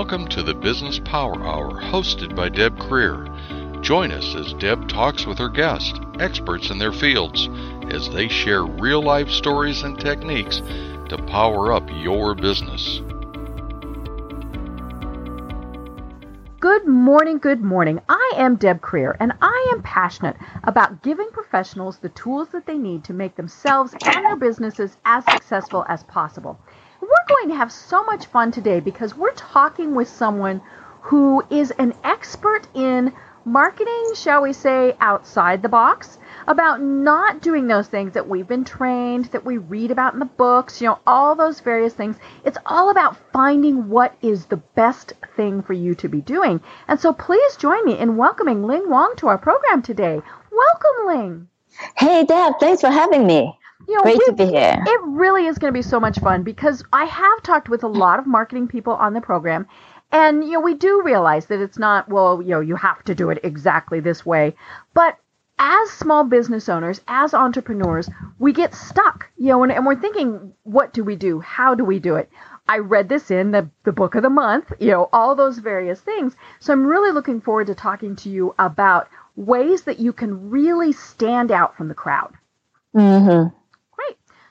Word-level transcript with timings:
Welcome 0.00 0.28
to 0.28 0.42
the 0.42 0.54
Business 0.54 0.98
Power 0.98 1.44
Hour 1.44 1.78
hosted 1.78 2.34
by 2.34 2.48
Deb 2.48 2.78
Krier. 2.78 3.82
Join 3.82 4.10
us 4.10 4.34
as 4.34 4.54
Deb 4.54 4.88
talks 4.88 5.26
with 5.26 5.36
her 5.36 5.50
guests, 5.50 6.00
experts 6.18 6.70
in 6.70 6.78
their 6.78 6.90
fields, 6.90 7.50
as 7.90 8.08
they 8.08 8.26
share 8.26 8.64
real 8.64 9.02
life 9.02 9.28
stories 9.28 9.82
and 9.82 10.00
techniques 10.00 10.62
to 11.10 11.22
power 11.26 11.70
up 11.70 11.86
your 11.90 12.34
business. 12.34 13.02
Good 16.60 16.86
morning, 16.86 17.36
good 17.36 17.60
morning. 17.60 18.00
I 18.08 18.32
am 18.36 18.56
Deb 18.56 18.80
Krier, 18.80 19.18
and 19.20 19.34
I 19.42 19.70
am 19.74 19.82
passionate 19.82 20.36
about 20.64 21.02
giving 21.02 21.28
professionals 21.30 21.98
the 21.98 22.08
tools 22.08 22.48
that 22.52 22.64
they 22.64 22.78
need 22.78 23.04
to 23.04 23.12
make 23.12 23.36
themselves 23.36 23.94
and 24.06 24.24
their 24.24 24.36
businesses 24.36 24.96
as 25.04 25.26
successful 25.26 25.84
as 25.90 26.04
possible. 26.04 26.58
We're 27.10 27.36
going 27.36 27.48
to 27.48 27.56
have 27.56 27.72
so 27.72 28.04
much 28.04 28.26
fun 28.26 28.52
today 28.52 28.78
because 28.78 29.16
we're 29.16 29.32
talking 29.32 29.96
with 29.96 30.08
someone 30.08 30.62
who 31.00 31.42
is 31.50 31.72
an 31.72 31.92
expert 32.04 32.68
in 32.72 33.12
marketing, 33.44 34.12
shall 34.14 34.42
we 34.42 34.52
say, 34.52 34.94
outside 35.00 35.60
the 35.60 35.68
box, 35.68 36.18
about 36.46 36.80
not 36.80 37.42
doing 37.42 37.66
those 37.66 37.88
things 37.88 38.12
that 38.12 38.28
we've 38.28 38.46
been 38.46 38.64
trained, 38.64 39.24
that 39.26 39.44
we 39.44 39.56
read 39.56 39.90
about 39.90 40.12
in 40.12 40.20
the 40.20 40.24
books, 40.24 40.80
you 40.80 40.86
know, 40.86 41.00
all 41.04 41.34
those 41.34 41.58
various 41.58 41.94
things. 41.94 42.16
It's 42.44 42.58
all 42.64 42.90
about 42.90 43.16
finding 43.32 43.88
what 43.88 44.14
is 44.22 44.46
the 44.46 44.58
best 44.58 45.14
thing 45.34 45.62
for 45.62 45.72
you 45.72 45.96
to 45.96 46.08
be 46.08 46.20
doing. 46.20 46.60
And 46.86 47.00
so 47.00 47.12
please 47.12 47.56
join 47.56 47.84
me 47.84 47.98
in 47.98 48.16
welcoming 48.16 48.62
Ling 48.62 48.88
Wong 48.88 49.14
to 49.16 49.26
our 49.26 49.38
program 49.38 49.82
today. 49.82 50.20
Welcome, 50.52 51.06
Ling. 51.06 51.48
Hey, 51.96 52.24
Deb. 52.24 52.54
Thanks 52.60 52.82
for 52.82 52.90
having 52.90 53.26
me. 53.26 53.58
You 53.88 53.96
know, 53.96 54.02
Great 54.02 54.18
we, 54.18 54.24
to 54.26 54.32
be 54.32 54.46
here. 54.46 54.82
It 54.86 55.00
really 55.04 55.46
is 55.46 55.58
going 55.58 55.72
to 55.72 55.78
be 55.78 55.82
so 55.82 55.98
much 55.98 56.18
fun 56.18 56.42
because 56.42 56.84
I 56.92 57.04
have 57.04 57.42
talked 57.42 57.68
with 57.68 57.82
a 57.82 57.88
lot 57.88 58.18
of 58.18 58.26
marketing 58.26 58.68
people 58.68 58.92
on 58.94 59.14
the 59.14 59.20
program, 59.20 59.66
and 60.12 60.44
you 60.44 60.52
know, 60.52 60.60
we 60.60 60.74
do 60.74 61.02
realize 61.02 61.46
that 61.46 61.60
it's 61.60 61.78
not 61.78 62.08
well, 62.08 62.40
you 62.42 62.50
know, 62.50 62.60
you 62.60 62.76
have 62.76 63.02
to 63.04 63.14
do 63.14 63.30
it 63.30 63.40
exactly 63.42 64.00
this 64.00 64.24
way, 64.24 64.54
but 64.94 65.18
as 65.60 65.90
small 65.90 66.24
business 66.24 66.70
owners, 66.70 67.02
as 67.06 67.34
entrepreneurs, 67.34 68.08
we 68.38 68.52
get 68.52 68.74
stuck, 68.74 69.28
you 69.36 69.48
know, 69.48 69.62
and, 69.62 69.70
and, 69.70 69.84
we're 69.84 69.94
thinking, 69.94 70.54
what 70.62 70.94
do 70.94 71.04
we 71.04 71.16
do? 71.16 71.38
How 71.38 71.74
do 71.74 71.84
we 71.84 71.98
do 71.98 72.16
it? 72.16 72.30
I 72.66 72.78
read 72.78 73.10
this 73.10 73.30
in 73.30 73.50
the, 73.50 73.68
the 73.84 73.92
book 73.92 74.14
of 74.14 74.22
the 74.22 74.30
month, 74.30 74.72
you 74.80 74.90
know, 74.90 75.10
all 75.12 75.34
those 75.34 75.58
various 75.58 76.00
things. 76.00 76.34
So 76.60 76.72
I'm 76.72 76.86
really 76.86 77.12
looking 77.12 77.42
forward 77.42 77.66
to 77.66 77.74
talking 77.74 78.16
to 78.16 78.30
you 78.30 78.54
about 78.58 79.08
ways 79.36 79.82
that 79.82 79.98
you 79.98 80.14
can 80.14 80.48
really 80.48 80.92
stand 80.92 81.50
out 81.50 81.76
from 81.76 81.88
the 81.88 81.94
crowd. 81.94 82.32
Mm-hmm. 82.96 83.54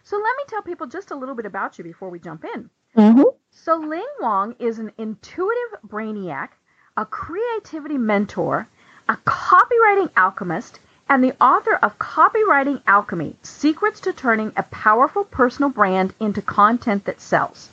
So 0.10 0.16
let 0.16 0.38
me 0.38 0.44
tell 0.48 0.64
people 0.64 0.88
just 0.88 1.12
a 1.12 1.16
little 1.16 1.36
bit 1.36 1.46
about 1.46 1.78
you 1.78 1.84
before 1.84 2.10
we 2.10 2.18
jump 2.18 2.44
in. 2.44 2.72
Mm-hmm. 2.98 3.22
So 3.52 3.76
Ling 3.76 4.02
Wong 4.20 4.56
is 4.58 4.80
an 4.80 4.92
intuitive 4.98 5.82
brainiac, 5.88 6.50
a 6.98 7.06
creativity 7.06 8.00
mentor, 8.00 8.68
a 9.08 9.18
copywriting 9.18 10.10
alchemist, 10.18 10.80
and 11.08 11.24
the 11.24 11.36
author 11.40 11.76
of 11.76 12.00
Copywriting 12.00 12.82
Alchemy 12.88 13.36
Secrets 13.44 14.00
to 14.00 14.12
Turning 14.12 14.52
a 14.58 14.64
Powerful 14.64 15.26
Personal 15.26 15.70
Brand 15.70 16.16
into 16.20 16.42
Content 16.42 17.06
That 17.06 17.22
Sells. 17.22 17.70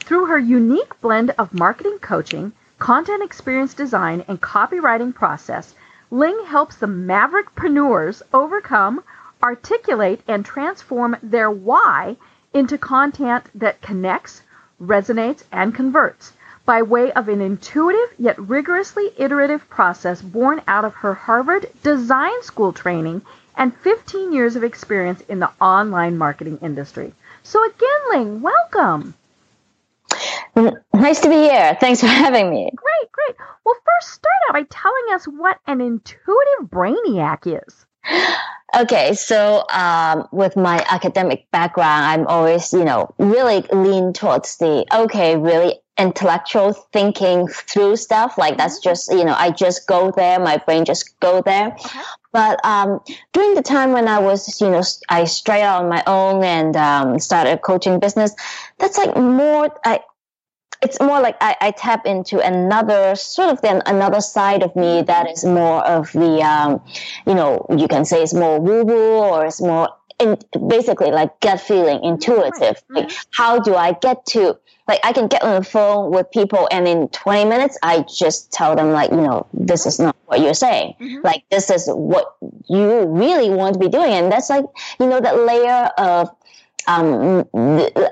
Through 0.00 0.26
her 0.26 0.38
unique 0.38 1.00
blend 1.00 1.30
of 1.38 1.54
marketing 1.54 1.98
coaching, 2.02 2.52
content 2.78 3.22
experience 3.22 3.72
design, 3.72 4.22
and 4.28 4.38
copywriting 4.38 5.14
process, 5.14 5.74
Ling 6.10 6.44
helps 6.44 6.76
the 6.76 6.86
maverickpreneurs 6.86 8.20
overcome, 8.34 9.02
articulate, 9.42 10.20
and 10.28 10.44
transform 10.44 11.16
their 11.22 11.50
why 11.50 12.16
into 12.52 12.76
content 12.78 13.44
that 13.54 13.80
connects, 13.80 14.42
resonates, 14.80 15.44
and 15.52 15.74
converts 15.74 16.32
by 16.66 16.82
way 16.82 17.10
of 17.12 17.28
an 17.28 17.40
intuitive 17.40 18.14
yet 18.18 18.38
rigorously 18.38 19.10
iterative 19.16 19.68
process 19.68 20.22
born 20.22 20.60
out 20.68 20.84
of 20.84 20.94
her 20.94 21.14
Harvard 21.14 21.66
Design 21.82 22.42
School 22.42 22.72
training 22.72 23.22
and 23.56 23.76
15 23.76 24.32
years 24.32 24.56
of 24.56 24.64
experience 24.64 25.20
in 25.22 25.40
the 25.40 25.50
online 25.60 26.16
marketing 26.16 26.58
industry. 26.62 27.12
So 27.42 27.64
again, 27.64 28.00
Ling, 28.10 28.40
welcome. 28.40 29.14
Nice 30.94 31.20
to 31.20 31.28
be 31.28 31.36
here. 31.36 31.76
Thanks 31.80 32.00
for 32.00 32.06
having 32.06 32.50
me. 32.50 32.70
Great, 32.74 33.12
great. 33.12 33.36
Well, 33.64 33.76
first, 33.84 34.14
start 34.14 34.34
out 34.48 34.54
by 34.54 34.62
telling 34.68 35.14
us 35.14 35.24
what 35.26 35.58
an 35.66 35.80
intuitive 35.80 36.68
brainiac 36.68 37.46
is. 37.46 37.86
Okay, 38.78 39.14
so 39.14 39.64
um, 39.72 40.28
with 40.30 40.56
my 40.56 40.84
academic 40.90 41.50
background, 41.50 42.04
I'm 42.04 42.26
always, 42.28 42.72
you 42.72 42.84
know, 42.84 43.12
really 43.18 43.62
lean 43.72 44.12
towards 44.12 44.58
the 44.58 44.86
okay, 44.94 45.36
really 45.36 45.80
intellectual 45.98 46.72
thinking 46.92 47.48
through 47.48 47.96
stuff. 47.96 48.38
Like 48.38 48.56
that's 48.56 48.76
mm-hmm. 48.78 48.90
just, 48.90 49.12
you 49.12 49.24
know, 49.24 49.34
I 49.36 49.50
just 49.50 49.86
go 49.88 50.12
there, 50.12 50.38
my 50.38 50.56
brain 50.58 50.84
just 50.84 51.18
go 51.20 51.42
there. 51.42 51.68
Okay. 51.72 52.00
But 52.32 52.64
um, 52.64 53.00
during 53.32 53.54
the 53.54 53.62
time 53.62 53.90
when 53.90 54.06
I 54.06 54.20
was, 54.20 54.60
you 54.60 54.70
know, 54.70 54.82
I 55.08 55.24
straight 55.24 55.62
out 55.62 55.82
on 55.82 55.90
my 55.90 56.04
own 56.06 56.44
and 56.44 56.76
um, 56.76 57.18
started 57.18 57.54
a 57.54 57.58
coaching 57.58 57.98
business, 57.98 58.34
that's 58.78 58.96
like 58.96 59.16
more, 59.16 59.68
I, 59.84 60.00
it's 60.82 61.00
more 61.00 61.20
like 61.20 61.36
I, 61.40 61.56
I, 61.60 61.70
tap 61.72 62.06
into 62.06 62.40
another 62.40 63.14
sort 63.14 63.50
of 63.50 63.60
then 63.60 63.82
another 63.86 64.20
side 64.20 64.62
of 64.62 64.74
me 64.74 65.02
that 65.02 65.28
is 65.28 65.44
more 65.44 65.86
of 65.86 66.10
the 66.12 66.42
um, 66.42 66.82
you 67.26 67.34
know 67.34 67.66
you 67.76 67.86
can 67.86 68.04
say 68.04 68.22
it's 68.22 68.34
more 68.34 68.58
woo 68.58 68.84
woo 68.84 69.18
or 69.18 69.46
it's 69.46 69.60
more 69.60 69.90
in, 70.18 70.38
basically 70.68 71.10
like 71.10 71.38
gut 71.40 71.60
feeling 71.60 72.02
intuitive. 72.02 72.82
Like 72.88 73.08
mm-hmm. 73.08 73.28
how 73.30 73.60
do 73.60 73.74
I 73.74 73.92
get 73.92 74.24
to 74.26 74.58
like 74.88 75.00
I 75.04 75.12
can 75.12 75.28
get 75.28 75.42
on 75.42 75.60
the 75.60 75.68
phone 75.68 76.10
with 76.10 76.30
people 76.30 76.66
and 76.70 76.88
in 76.88 77.08
20 77.08 77.48
minutes 77.48 77.78
I 77.82 78.04
just 78.08 78.52
tell 78.52 78.74
them 78.74 78.92
like 78.92 79.10
you 79.10 79.20
know 79.20 79.46
this 79.52 79.84
is 79.86 79.98
not 79.98 80.16
what 80.26 80.40
you're 80.40 80.54
saying. 80.54 80.94
Mm-hmm. 81.00 81.20
like 81.24 81.44
this 81.50 81.70
is 81.70 81.88
what 81.88 82.36
you 82.68 83.04
really 83.04 83.50
want 83.50 83.74
to 83.74 83.80
be 83.80 83.88
doing. 83.88 84.12
And 84.12 84.32
that's 84.32 84.48
like 84.48 84.64
you 84.98 85.06
know 85.06 85.20
that 85.20 85.36
layer 85.36 85.90
of 85.98 86.30
um, 86.86 87.44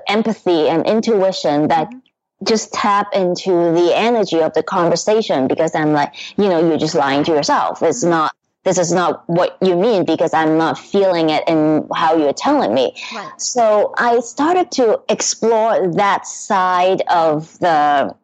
empathy 0.06 0.68
and 0.68 0.86
intuition 0.86 1.68
that 1.68 1.88
mm-hmm 1.88 1.98
just 2.44 2.72
tap 2.72 3.08
into 3.14 3.50
the 3.50 3.92
energy 3.94 4.40
of 4.40 4.54
the 4.54 4.62
conversation 4.62 5.48
because 5.48 5.74
I'm 5.74 5.92
like, 5.92 6.14
you 6.36 6.48
know, 6.48 6.66
you're 6.66 6.78
just 6.78 6.94
lying 6.94 7.24
to 7.24 7.32
yourself. 7.32 7.82
It's 7.82 8.02
mm-hmm. 8.02 8.10
not, 8.10 8.36
this 8.64 8.78
is 8.78 8.92
not 8.92 9.28
what 9.28 9.56
you 9.60 9.76
mean 9.76 10.04
because 10.04 10.32
I'm 10.34 10.58
not 10.58 10.78
feeling 10.78 11.30
it 11.30 11.44
in 11.48 11.88
how 11.94 12.16
you're 12.16 12.32
telling 12.32 12.74
me. 12.74 12.94
Right. 13.14 13.40
So 13.40 13.92
I 13.96 14.20
started 14.20 14.70
to 14.72 15.00
explore 15.08 15.92
that 15.94 16.26
side 16.26 17.02
of 17.08 17.58
the, 17.58 18.14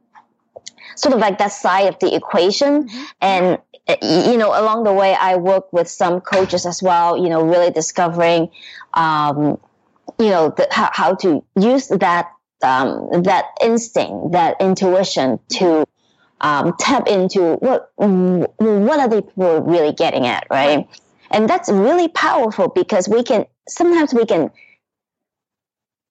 sort 0.96 1.14
of 1.14 1.20
like 1.20 1.38
that 1.38 1.52
side 1.52 1.88
of 1.88 1.98
the 1.98 2.14
equation. 2.14 2.88
Mm-hmm. 2.88 3.04
And, 3.20 3.58
you 4.00 4.36
know, 4.36 4.48
along 4.48 4.84
the 4.84 4.92
way, 4.92 5.14
I 5.14 5.36
work 5.36 5.72
with 5.72 5.88
some 5.88 6.20
coaches 6.20 6.66
as 6.66 6.82
well, 6.82 7.16
you 7.16 7.28
know, 7.28 7.42
really 7.42 7.70
discovering, 7.70 8.50
um, 8.94 9.58
you 10.18 10.30
know, 10.30 10.50
the, 10.50 10.68
how, 10.70 10.90
how 10.92 11.14
to 11.16 11.44
use 11.56 11.88
that 11.88 12.30
um, 12.64 13.22
that 13.22 13.46
instinct, 13.62 14.32
that 14.32 14.56
intuition 14.60 15.38
to 15.50 15.86
um, 16.40 16.74
tap 16.78 17.06
into 17.08 17.54
what 17.54 17.92
what 17.96 19.00
are 19.00 19.08
they 19.08 19.22
people 19.22 19.60
really 19.62 19.92
getting 19.92 20.26
at, 20.26 20.46
right? 20.50 20.88
And 21.30 21.48
that's 21.48 21.70
really 21.70 22.08
powerful 22.08 22.68
because 22.68 23.08
we 23.08 23.22
can 23.22 23.46
sometimes 23.68 24.12
we 24.14 24.26
can. 24.26 24.50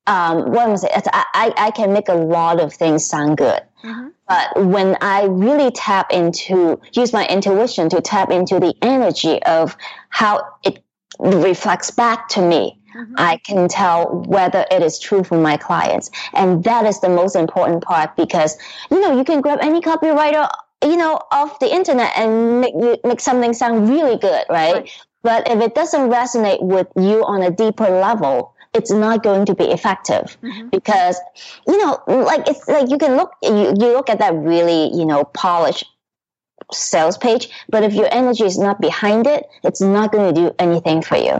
Um, 0.06 0.52
what 0.52 0.68
I'm 0.68 0.76
saying, 0.76 1.02
I, 1.14 1.54
I 1.56 1.72
can 1.72 1.94
make 1.94 2.10
a 2.10 2.14
lot 2.14 2.60
of 2.60 2.74
things 2.74 3.06
sound 3.06 3.38
good. 3.38 3.62
Mm-hmm. 3.86 4.10
But 4.28 4.66
when 4.66 4.98
I 5.00 5.24
really 5.26 5.72
tap 5.72 6.12
into, 6.12 6.82
use 6.92 7.14
my 7.14 7.26
intuition 7.28 7.88
to 7.88 8.02
tap 8.02 8.30
into 8.30 8.60
the 8.60 8.74
energy 8.82 9.42
of 9.44 9.78
how 10.10 10.46
it 10.64 10.84
reflects 11.20 11.92
back 11.92 12.28
to 12.30 12.42
me, 12.42 12.82
Mm-hmm. 12.96 13.16
I 13.18 13.38
can 13.38 13.68
tell 13.68 14.24
whether 14.28 14.66
it 14.72 14.82
is 14.82 15.00
true 15.00 15.24
for 15.24 15.38
my 15.38 15.58
clients. 15.58 16.12
And 16.34 16.64
that 16.64 16.86
is 16.86 17.00
the 17.02 17.10
most 17.10 17.36
important 17.36 17.84
part 17.84 18.16
because, 18.16 18.58
you 18.92 19.00
know, 19.00 19.18
you 19.18 19.24
can 19.24 19.42
grab 19.42 19.60
any 19.62 19.82
copywriter, 19.82 20.50
you 20.84 20.98
know, 20.98 21.20
off 21.32 21.60
the 21.60 21.74
internet 21.74 22.12
and 22.18 22.62
make 22.62 22.74
you 22.74 22.98
make 23.04 23.20
something 23.20 23.54
sound 23.54 23.90
really 23.90 24.18
good, 24.18 24.46
right? 24.50 24.74
right. 24.74 24.92
But 25.24 25.50
if 25.50 25.62
it 25.62 25.74
doesn't 25.74 26.10
resonate 26.10 26.62
with 26.62 26.88
you 26.98 27.24
on 27.24 27.42
a 27.44 27.50
deeper 27.50 27.90
level, 27.90 28.54
it's 28.74 28.92
not 28.92 29.24
going 29.24 29.46
to 29.46 29.56
be 29.56 29.66
effective 29.66 30.38
mm-hmm. 30.42 30.70
because 30.70 31.18
you 31.68 31.78
know 31.78 32.02
like 32.08 32.48
it's 32.48 32.68
like 32.68 32.90
you 32.90 32.98
can 32.98 33.16
look 33.16 33.32
you, 33.42 33.74
you 33.80 33.94
look 33.94 34.10
at 34.10 34.20
that 34.20 34.34
really 34.34 34.92
you 34.96 35.06
know 35.06 35.24
polished 35.24 35.86
sales 36.72 37.18
page 37.18 37.50
but 37.70 37.84
if 37.84 37.94
your 37.94 38.08
energy 38.12 38.46
is 38.46 38.58
not 38.58 38.82
behind 38.82 39.28
it 39.28 39.46
it's 39.64 39.82
not 39.82 40.12
going 40.12 40.34
to 40.34 40.42
do 40.42 40.56
anything 40.60 41.02
for 41.02 41.18
you 41.18 41.38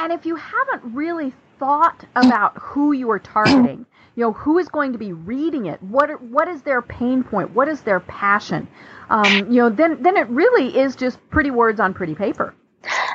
and 0.00 0.12
if 0.12 0.24
you 0.24 0.36
haven't 0.36 0.94
really 0.94 1.32
thought 1.58 2.04
about 2.16 2.56
who 2.56 2.92
you 2.92 3.10
are 3.10 3.18
targeting, 3.18 3.84
you 4.16 4.24
know, 4.24 4.32
who 4.32 4.58
is 4.58 4.68
going 4.68 4.92
to 4.92 4.98
be 4.98 5.12
reading 5.12 5.66
it, 5.66 5.82
what 5.82 6.10
are, 6.10 6.16
what 6.16 6.48
is 6.48 6.62
their 6.62 6.80
pain 6.80 7.22
point, 7.22 7.50
what 7.50 7.68
is 7.68 7.82
their 7.82 8.00
passion, 8.00 8.66
um, 9.10 9.50
you 9.50 9.60
know, 9.60 9.68
then 9.68 10.02
then 10.02 10.16
it 10.16 10.28
really 10.28 10.78
is 10.78 10.96
just 10.96 11.18
pretty 11.30 11.50
words 11.50 11.80
on 11.80 11.92
pretty 11.92 12.14
paper. 12.14 12.54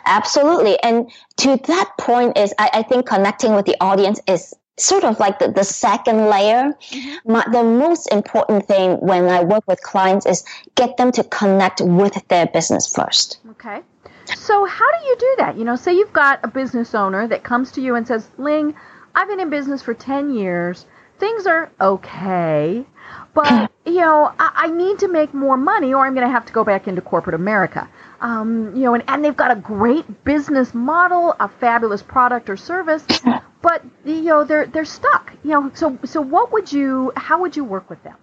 Absolutely, 0.05 0.77
and 0.83 1.11
to 1.37 1.57
that 1.67 1.91
point 1.99 2.37
is 2.37 2.53
I, 2.59 2.69
I 2.73 2.83
think 2.83 3.07
connecting 3.07 3.55
with 3.55 3.65
the 3.65 3.75
audience 3.81 4.19
is 4.27 4.53
sort 4.77 5.05
of 5.05 5.19
like 5.19 5.39
the, 5.39 5.51
the 5.51 5.63
second 5.63 6.27
layer. 6.27 6.75
Mm-hmm. 6.91 7.31
My, 7.31 7.45
the 7.51 7.63
most 7.63 8.11
important 8.11 8.67
thing 8.67 8.97
when 8.99 9.25
I 9.25 9.43
work 9.43 9.63
with 9.67 9.81
clients 9.81 10.25
is 10.25 10.43
get 10.75 10.97
them 10.97 11.11
to 11.13 11.23
connect 11.23 11.81
with 11.81 12.27
their 12.27 12.45
business 12.45 12.93
first. 12.93 13.39
Okay. 13.51 13.81
So 14.25 14.65
how 14.65 14.91
do 14.99 15.05
you 15.07 15.15
do 15.17 15.35
that? 15.39 15.57
You 15.57 15.65
know, 15.65 15.75
say 15.75 15.93
you've 15.93 16.13
got 16.13 16.39
a 16.43 16.47
business 16.47 16.95
owner 16.95 17.27
that 17.27 17.43
comes 17.43 17.71
to 17.73 17.81
you 17.81 17.95
and 17.95 18.07
says, 18.07 18.29
Ling, 18.37 18.75
I've 19.13 19.27
been 19.27 19.39
in 19.39 19.49
business 19.49 19.81
for 19.81 19.93
10 19.93 20.33
years. 20.33 20.85
Things 21.19 21.45
are 21.47 21.71
okay, 21.79 22.85
but, 23.33 23.71
you 23.85 23.95
know, 24.01 24.33
I, 24.37 24.51
I 24.55 24.67
need 24.67 24.99
to 24.99 25.07
make 25.07 25.33
more 25.33 25.57
money 25.57 25.93
or 25.93 26.05
I'm 26.05 26.13
going 26.13 26.27
to 26.27 26.31
have 26.31 26.45
to 26.47 26.53
go 26.53 26.63
back 26.63 26.87
into 26.87 27.01
corporate 27.01 27.35
America. 27.35 27.89
Um, 28.19 28.75
you 28.75 28.83
know, 28.83 28.95
and, 28.95 29.03
and 29.07 29.23
they've 29.23 29.35
got 29.35 29.51
a 29.51 29.55
great 29.55 30.23
business 30.23 30.73
model, 30.73 31.35
a 31.39 31.47
fabulous 31.47 32.01
product 32.01 32.49
or 32.49 32.57
service, 32.57 33.05
but, 33.61 33.83
you 34.03 34.21
know, 34.23 34.43
they're, 34.43 34.65
they're 34.65 34.85
stuck. 34.85 35.33
You 35.43 35.51
know, 35.51 35.71
so, 35.73 35.97
so 36.03 36.21
what 36.21 36.51
would 36.51 36.71
you, 36.71 37.13
how 37.15 37.41
would 37.41 37.55
you 37.55 37.63
work 37.63 37.89
with 37.89 38.03
them? 38.03 38.15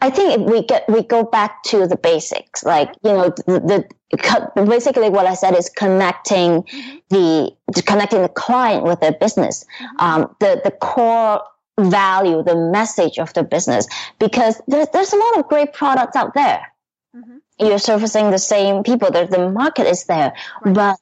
I 0.00 0.10
think 0.10 0.48
we 0.48 0.62
get 0.62 0.88
we 0.88 1.02
go 1.02 1.24
back 1.24 1.62
to 1.64 1.86
the 1.86 1.96
basics, 1.96 2.64
like 2.64 2.94
you 3.02 3.12
know 3.12 3.30
the, 3.46 3.84
the 4.14 4.64
basically 4.64 5.10
what 5.10 5.26
I 5.26 5.34
said 5.34 5.56
is 5.56 5.68
connecting 5.68 6.62
mm-hmm. 6.62 6.96
the 7.10 7.82
connecting 7.82 8.22
the 8.22 8.28
client 8.28 8.84
with 8.84 9.00
their 9.00 9.12
business, 9.12 9.64
mm-hmm. 9.80 10.04
um, 10.04 10.36
the 10.40 10.60
the 10.62 10.70
core 10.70 11.42
value, 11.80 12.42
the 12.42 12.56
message 12.56 13.18
of 13.18 13.32
the 13.34 13.42
business, 13.42 13.88
because 14.18 14.60
there's 14.68 14.88
there's 14.92 15.12
a 15.12 15.16
lot 15.16 15.38
of 15.38 15.48
great 15.48 15.72
products 15.72 16.16
out 16.16 16.34
there. 16.34 16.72
Mm-hmm. 17.16 17.66
You're 17.66 17.78
servicing 17.78 18.30
the 18.30 18.38
same 18.38 18.84
people. 18.84 19.10
The 19.10 19.26
the 19.26 19.50
market 19.50 19.88
is 19.88 20.04
there, 20.04 20.32
right. 20.62 20.74
but 20.74 20.96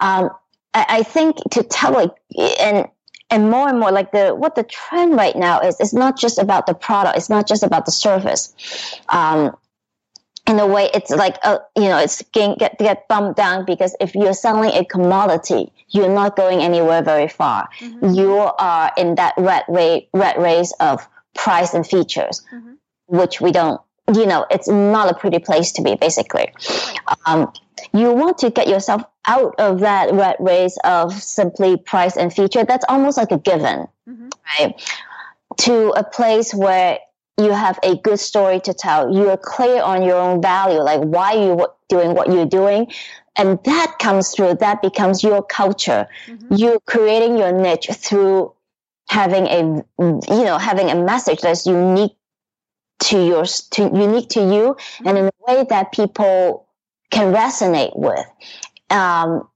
um, 0.00 0.30
I, 0.72 0.86
I 0.88 1.02
think 1.02 1.36
to 1.50 1.62
tell 1.62 1.92
like 1.92 2.12
and 2.60 2.88
and 3.30 3.50
more 3.50 3.68
and 3.68 3.78
more 3.78 3.92
like 3.92 4.12
the 4.12 4.34
what 4.34 4.54
the 4.54 4.62
trend 4.62 5.14
right 5.14 5.36
now 5.36 5.60
is 5.60 5.78
it's 5.80 5.92
not 5.92 6.18
just 6.18 6.38
about 6.38 6.66
the 6.66 6.74
product 6.74 7.16
it's 7.16 7.30
not 7.30 7.46
just 7.46 7.62
about 7.62 7.84
the 7.84 7.92
service 7.92 8.54
um, 9.08 9.56
in 10.46 10.58
a 10.58 10.66
way 10.66 10.90
it's 10.94 11.10
like 11.10 11.36
a, 11.44 11.48
uh, 11.48 11.58
you 11.76 11.84
know 11.84 11.98
it's 11.98 12.22
getting, 12.32 12.56
get 12.56 12.78
get 12.78 13.06
bumped 13.08 13.36
down 13.36 13.64
because 13.64 13.94
if 14.00 14.14
you're 14.14 14.34
selling 14.34 14.70
a 14.70 14.84
commodity 14.84 15.72
you're 15.90 16.12
not 16.12 16.36
going 16.36 16.60
anywhere 16.60 17.02
very 17.02 17.28
far 17.28 17.68
mm-hmm. 17.78 18.14
you 18.14 18.32
are 18.32 18.92
in 18.96 19.14
that 19.16 19.34
red 19.36 19.64
race 19.68 20.04
red 20.12 20.40
race 20.40 20.72
of 20.80 21.06
price 21.34 21.74
and 21.74 21.86
features 21.86 22.42
mm-hmm. 22.52 22.72
which 23.06 23.40
we 23.40 23.52
don't 23.52 23.80
you 24.14 24.26
know 24.26 24.46
it's 24.50 24.68
not 24.68 25.10
a 25.10 25.14
pretty 25.14 25.38
place 25.38 25.72
to 25.72 25.82
be 25.82 25.94
basically 25.96 26.50
um, 27.26 27.52
you 27.92 28.12
want 28.12 28.38
to 28.38 28.50
get 28.50 28.68
yourself 28.68 29.02
out 29.26 29.54
of 29.58 29.80
that 29.80 30.12
red 30.12 30.36
race 30.40 30.76
of 30.84 31.12
simply 31.12 31.76
price 31.76 32.16
and 32.16 32.32
feature. 32.32 32.64
That's 32.64 32.84
almost 32.88 33.18
like 33.18 33.30
a 33.30 33.38
given, 33.38 33.86
mm-hmm. 34.08 34.28
right? 34.58 34.98
To 35.58 35.90
a 35.90 36.04
place 36.04 36.54
where 36.54 36.98
you 37.38 37.52
have 37.52 37.78
a 37.82 37.96
good 37.96 38.18
story 38.18 38.60
to 38.60 38.74
tell. 38.74 39.14
You 39.14 39.30
are 39.30 39.36
clear 39.36 39.82
on 39.82 40.02
your 40.02 40.16
own 40.16 40.42
value, 40.42 40.80
like 40.80 41.00
why 41.00 41.34
you're 41.34 41.72
doing 41.88 42.14
what 42.14 42.32
you're 42.32 42.46
doing. 42.46 42.88
And 43.36 43.62
that 43.64 43.96
comes 44.00 44.34
through, 44.34 44.54
that 44.54 44.82
becomes 44.82 45.22
your 45.22 45.42
culture. 45.42 46.08
Mm-hmm. 46.26 46.54
You're 46.54 46.80
creating 46.80 47.38
your 47.38 47.52
niche 47.52 47.88
through 47.92 48.52
having 49.08 49.46
a, 49.46 49.84
you 50.00 50.44
know, 50.44 50.58
having 50.58 50.90
a 50.90 50.96
message 50.96 51.40
that's 51.40 51.64
unique 51.64 52.16
to 53.00 53.24
your, 53.24 53.44
to, 53.44 53.82
unique 53.82 54.30
to 54.30 54.40
you 54.40 54.74
mm-hmm. 54.74 55.06
and 55.06 55.18
in 55.18 55.26
a 55.26 55.32
way 55.46 55.64
that 55.70 55.92
people 55.92 56.66
can 57.10 57.32
resonate 57.32 57.96
with. 57.96 58.26
Um, 58.90 59.48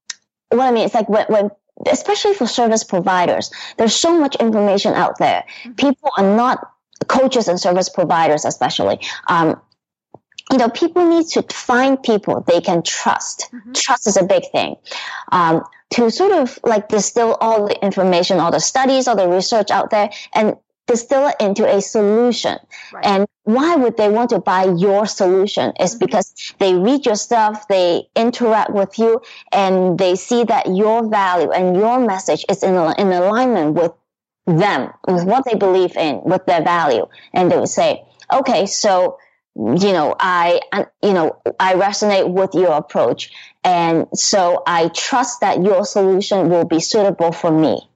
what 0.50 0.66
I 0.66 0.70
mean 0.70 0.84
is 0.84 0.94
like 0.94 1.08
when, 1.08 1.26
when 1.26 1.50
especially 1.86 2.34
for 2.34 2.46
service 2.46 2.84
providers, 2.84 3.50
there's 3.76 3.94
so 3.94 4.18
much 4.18 4.36
information 4.36 4.94
out 4.94 5.18
there. 5.18 5.44
Mm-hmm. 5.62 5.72
People 5.74 6.10
are 6.16 6.36
not 6.36 6.70
coaches 7.08 7.48
and 7.48 7.58
service 7.58 7.88
providers, 7.88 8.44
especially. 8.44 9.00
Um, 9.28 9.60
you 10.50 10.58
know, 10.58 10.68
people 10.68 11.08
need 11.08 11.26
to 11.28 11.42
find 11.42 12.02
people 12.02 12.44
they 12.46 12.60
can 12.60 12.82
trust. 12.82 13.48
Mm-hmm. 13.52 13.72
Trust 13.72 14.06
is 14.06 14.16
a 14.16 14.24
big 14.24 14.50
thing. 14.50 14.76
Um, 15.30 15.64
to 15.90 16.10
sort 16.10 16.32
of 16.32 16.58
like 16.64 16.88
distill 16.88 17.34
all 17.34 17.66
the 17.66 17.84
information, 17.84 18.38
all 18.38 18.50
the 18.50 18.60
studies, 18.60 19.08
all 19.08 19.16
the 19.16 19.28
research 19.28 19.70
out 19.70 19.90
there, 19.90 20.10
and 20.34 20.56
distill 20.86 21.28
it 21.28 21.36
into 21.40 21.66
a 21.66 21.80
solution. 21.80 22.58
Right. 22.92 23.04
And 23.06 23.26
why 23.44 23.76
would 23.76 23.96
they 23.96 24.08
want 24.08 24.30
to 24.30 24.38
buy 24.38 24.64
your 24.64 25.06
solution? 25.06 25.72
Is 25.80 25.94
mm-hmm. 25.94 26.06
because 26.06 26.34
they 26.58 26.74
read 26.74 27.06
your 27.06 27.16
stuff, 27.16 27.68
they 27.68 28.08
interact 28.16 28.70
with 28.70 28.98
you, 28.98 29.22
and 29.50 29.98
they 29.98 30.16
see 30.16 30.44
that 30.44 30.74
your 30.74 31.08
value 31.08 31.50
and 31.50 31.76
your 31.76 32.00
message 32.00 32.44
is 32.48 32.62
in, 32.62 32.74
in 32.74 33.12
alignment 33.12 33.74
with 33.74 33.92
them, 34.46 34.92
with 35.06 35.24
what 35.24 35.44
they 35.44 35.54
believe 35.54 35.96
in, 35.96 36.20
with 36.24 36.46
their 36.46 36.62
value. 36.62 37.06
And 37.32 37.50
they 37.50 37.56
would 37.56 37.68
say, 37.68 38.04
okay, 38.32 38.66
so, 38.66 39.18
you 39.54 39.92
know, 39.92 40.16
I, 40.18 40.60
you 41.02 41.12
know, 41.12 41.36
I 41.60 41.74
resonate 41.74 42.28
with 42.28 42.54
your 42.54 42.72
approach. 42.72 43.30
And 43.62 44.06
so 44.14 44.62
I 44.66 44.88
trust 44.88 45.40
that 45.40 45.62
your 45.62 45.84
solution 45.84 46.48
will 46.48 46.64
be 46.64 46.80
suitable 46.80 47.32
for 47.32 47.50
me. 47.50 47.88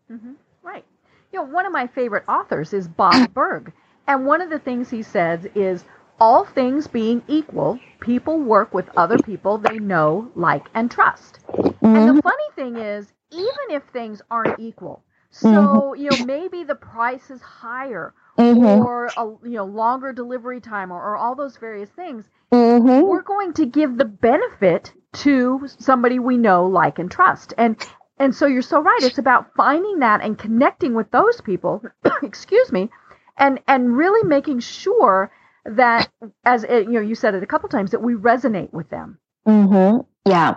You 1.36 1.42
know, 1.42 1.52
one 1.52 1.66
of 1.66 1.72
my 1.72 1.86
favorite 1.88 2.24
authors 2.26 2.72
is 2.72 2.88
Bob 2.88 3.30
Burg. 3.34 3.70
And 4.06 4.24
one 4.24 4.40
of 4.40 4.48
the 4.48 4.58
things 4.58 4.88
he 4.88 5.02
says 5.02 5.46
is 5.54 5.84
all 6.18 6.46
things 6.46 6.86
being 6.86 7.22
equal, 7.28 7.78
people 8.00 8.40
work 8.40 8.72
with 8.72 8.88
other 8.96 9.18
people 9.18 9.58
they 9.58 9.78
know, 9.78 10.32
like, 10.34 10.64
and 10.72 10.90
trust. 10.90 11.40
Mm-hmm. 11.46 11.84
And 11.84 12.08
the 12.08 12.12
mm-hmm. 12.14 12.20
funny 12.20 12.44
thing 12.54 12.76
is, 12.76 13.12
even 13.32 13.52
if 13.68 13.82
things 13.92 14.22
aren't 14.30 14.58
equal, 14.58 15.04
so, 15.28 15.48
mm-hmm. 15.48 16.00
you 16.00 16.08
know, 16.08 16.24
maybe 16.24 16.64
the 16.64 16.74
price 16.74 17.30
is 17.30 17.42
higher 17.42 18.14
mm-hmm. 18.38 18.64
or 18.64 19.10
a 19.14 19.26
you 19.46 19.56
know 19.56 19.66
longer 19.66 20.14
delivery 20.14 20.62
time 20.62 20.90
or, 20.90 21.02
or 21.02 21.18
all 21.18 21.34
those 21.34 21.58
various 21.58 21.90
things, 21.90 22.24
mm-hmm. 22.50 23.06
we're 23.06 23.20
going 23.20 23.52
to 23.52 23.66
give 23.66 23.98
the 23.98 24.06
benefit 24.06 24.90
to 25.12 25.68
somebody 25.78 26.18
we 26.18 26.38
know, 26.38 26.64
like, 26.64 26.98
and 26.98 27.10
trust. 27.10 27.52
And 27.58 27.76
and 28.18 28.34
so 28.34 28.46
you're 28.46 28.62
so 28.62 28.80
right. 28.80 28.98
It's 29.02 29.18
about 29.18 29.54
finding 29.56 29.98
that 30.00 30.22
and 30.22 30.38
connecting 30.38 30.94
with 30.94 31.10
those 31.10 31.40
people, 31.40 31.82
excuse 32.22 32.72
me, 32.72 32.90
and 33.36 33.60
and 33.68 33.96
really 33.96 34.26
making 34.26 34.60
sure 34.60 35.30
that 35.64 36.08
as 36.44 36.64
it, 36.64 36.84
you 36.84 36.92
know 36.92 37.00
you 37.00 37.14
said 37.14 37.34
it 37.34 37.42
a 37.42 37.46
couple 37.46 37.68
times 37.68 37.90
that 37.90 38.02
we 38.02 38.14
resonate 38.14 38.72
with 38.72 38.88
them. 38.88 39.18
Mm-hmm. 39.46 40.00
Yeah, 40.28 40.54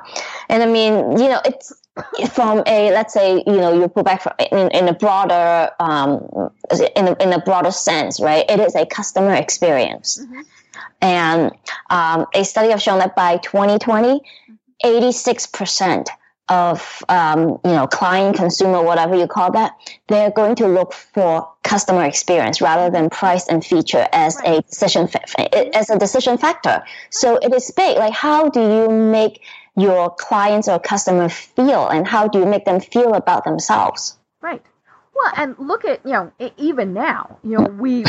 and 0.47 0.63
I 0.63 0.65
mean, 0.65 1.17
you 1.19 1.29
know, 1.29 1.41
it's 1.45 1.73
from 2.31 2.63
a 2.65 2.91
let's 2.91 3.13
say 3.13 3.43
you 3.45 3.57
know 3.57 3.73
you 3.73 3.87
put 3.87 4.05
back 4.05 4.25
in, 4.51 4.71
in 4.71 4.87
a 4.87 4.93
broader 4.93 5.69
um, 5.79 6.49
in 6.95 7.07
a, 7.09 7.15
in 7.21 7.33
a 7.33 7.39
broader 7.39 7.71
sense, 7.71 8.19
right? 8.19 8.49
It 8.49 8.59
is 8.59 8.75
a 8.75 8.85
customer 8.85 9.33
experience, 9.33 10.19
mm-hmm. 10.19 10.41
and 11.01 11.51
um, 11.89 12.25
a 12.33 12.43
study 12.45 12.69
have 12.69 12.81
shown 12.81 12.99
that 12.99 13.15
by 13.15 13.37
2020, 13.37 14.21
86 14.83 15.47
percent 15.47 16.09
of 16.49 17.03
um, 17.09 17.59
you 17.63 17.71
know 17.71 17.87
client 17.87 18.35
consumer 18.35 18.81
whatever 18.81 19.15
you 19.15 19.27
call 19.27 19.51
that 19.51 19.73
they're 20.07 20.31
going 20.31 20.55
to 20.55 20.67
look 20.67 20.93
for 20.93 21.47
customer 21.63 22.03
experience 22.03 22.61
rather 22.61 22.89
than 22.89 23.09
price 23.09 23.47
and 23.47 23.63
feature 23.63 24.07
as 24.11 24.39
a 24.45 24.61
decision 24.61 25.07
fa- 25.07 25.77
as 25.77 25.89
a 25.89 25.99
decision 25.99 26.37
factor. 26.37 26.83
So 27.09 27.37
it 27.37 27.53
is 27.53 27.71
big. 27.71 27.97
Like 27.97 28.13
how 28.13 28.49
do 28.49 28.61
you 28.61 28.89
make 28.89 29.41
your 29.75 30.09
clients 30.09 30.67
or 30.67 30.79
customer 30.79 31.29
feel 31.29 31.87
and 31.87 32.07
how 32.07 32.27
do 32.27 32.39
you 32.39 32.45
make 32.45 32.65
them 32.65 32.81
feel 32.81 33.13
about 33.13 33.45
themselves? 33.45 34.17
Right. 34.41 34.61
Well, 35.15 35.33
and 35.35 35.55
look 35.59 35.85
at, 35.85 36.05
you 36.05 36.11
know, 36.11 36.31
even 36.57 36.93
now, 36.93 37.39
you 37.43 37.57
know, 37.57 37.69
we, 37.69 38.05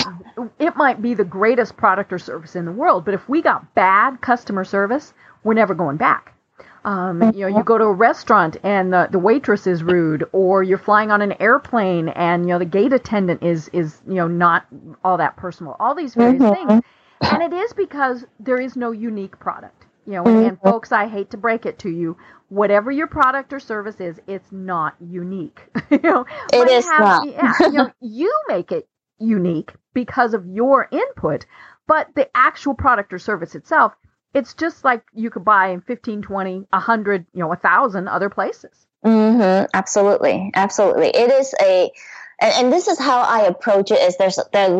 it 0.59 0.77
might 0.77 1.03
be 1.03 1.15
the 1.15 1.25
greatest 1.25 1.77
product 1.77 2.13
or 2.13 2.19
service 2.19 2.55
in 2.55 2.67
the 2.67 2.73
world, 2.73 3.05
but 3.05 3.15
if 3.15 3.29
we 3.29 3.43
got 3.43 3.75
bad 3.75 4.21
customer 4.21 4.65
service, 4.65 5.13
we're 5.43 5.55
never 5.55 5.75
going 5.75 5.97
back. 5.97 6.35
Um, 6.85 7.23
you 7.35 7.41
know, 7.41 7.59
you 7.59 7.63
go 7.63 7.77
to 7.77 7.85
a 7.85 7.93
restaurant 7.93 8.57
and 8.63 8.93
the, 8.93 9.09
the 9.11 9.19
waitress 9.19 9.67
is 9.67 9.83
rude, 9.83 10.25
or 10.33 10.63
you're 10.63 10.79
flying 10.79 11.11
on 11.11 11.21
an 11.21 11.35
airplane 11.41 12.09
and 12.11 12.45
you 12.45 12.49
know 12.49 12.59
the 12.59 12.65
gate 12.65 12.93
attendant 12.93 13.43
is 13.43 13.69
is 13.73 14.01
you 14.07 14.15
know 14.15 14.29
not 14.29 14.67
all 15.05 15.19
that 15.19 15.37
personal. 15.37 15.77
All 15.79 15.95
these 15.95 16.15
various 16.15 16.43
mm-hmm. 16.43 16.69
things, 16.69 16.83
and 17.21 17.43
it 17.43 17.53
is 17.55 17.73
because 17.75 18.25
there 18.39 18.59
is 18.59 18.77
no 18.77 18.93
unique 18.93 19.39
product. 19.39 19.85
You 20.07 20.15
know, 20.15 20.25
and, 20.25 20.45
and 20.47 20.57
mm-hmm. 20.59 20.69
folks, 20.69 20.93
I 20.93 21.07
hate 21.07 21.31
to 21.31 21.37
break 21.37 21.67
it 21.67 21.79
to 21.81 21.91
you, 21.91 22.17
whatever 22.49 22.91
your 22.91 23.07
product 23.07 23.53
or 23.53 23.61
service 23.61 24.01
is, 24.01 24.19
it's 24.27 24.51
not 24.51 24.95
unique. 25.01 25.61
you 25.91 26.01
know, 26.03 26.25
it 26.53 26.69
is 26.69 26.85
have, 26.87 27.01
not. 27.01 27.29
yeah, 27.29 27.55
you 27.61 27.73
know, 27.73 27.91
you 28.01 28.43
make 28.49 28.73
it 28.73 28.89
unique 29.19 29.73
because 29.95 30.35
of 30.35 30.47
your 30.47 30.89
input, 30.91 31.47
but 31.87 32.09
the 32.15 32.29
actual 32.35 32.75
product 32.75 33.13
or 33.13 33.19
service 33.19 33.55
itself 33.55 33.93
it's 34.35 34.55
just 34.55 34.85
like 34.85 35.03
you 35.15 35.31
could 35.31 35.45
buy 35.45 35.69
in 35.69 35.81
15 35.81 36.23
20 36.23 36.67
100 36.71 37.27
you 37.33 37.41
know 37.41 37.49
1000 37.49 38.09
other 38.09 38.31
places 38.31 38.87
mm-hmm. 39.05 39.67
absolutely 39.75 40.51
absolutely 40.55 41.09
it 41.09 41.31
is 41.31 41.55
a 41.61 41.91
and, 42.43 42.55
and, 42.65 42.73
this 42.73 42.89
is 42.89 42.99
how 42.99 43.21
I 43.21 43.43
approach 43.43 43.91
it 43.91 44.01
is 44.01 44.17
there's 44.17 44.39
there 44.53 44.71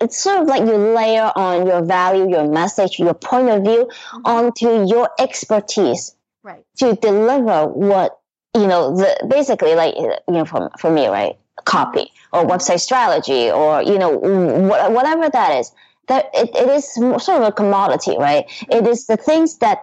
it's 0.00 0.18
sort 0.18 0.40
of 0.40 0.46
like 0.46 0.60
you 0.60 0.76
layer 0.76 1.32
on 1.34 1.66
your 1.66 1.84
value, 1.84 2.30
your 2.30 2.48
message, 2.48 3.00
your 3.00 3.14
point 3.14 3.48
of 3.48 3.64
view 3.64 3.86
mm-hmm. 3.86 4.20
onto 4.24 4.86
your 4.86 5.10
expertise 5.18 6.14
right. 6.44 6.64
to 6.76 6.94
deliver 6.94 7.66
what 7.66 8.20
you 8.54 8.66
know 8.66 8.94
the 8.96 9.26
basically 9.28 9.74
like 9.74 9.94
you 9.96 10.14
know 10.28 10.44
for, 10.44 10.70
for 10.78 10.90
me 10.90 11.06
right 11.08 11.36
copy 11.64 12.12
or 12.32 12.44
website 12.44 12.80
strategy 12.80 13.50
or 13.50 13.82
you 13.82 13.98
know 13.98 14.10
whatever 14.10 15.28
that 15.28 15.58
is 15.58 15.72
that 16.08 16.30
it, 16.34 16.50
it 16.54 16.68
is 16.68 16.92
sort 16.94 17.28
of 17.28 17.42
a 17.42 17.52
commodity 17.52 18.16
right? 18.18 18.44
It 18.70 18.86
is 18.86 19.06
the 19.06 19.16
things 19.16 19.58
that 19.58 19.78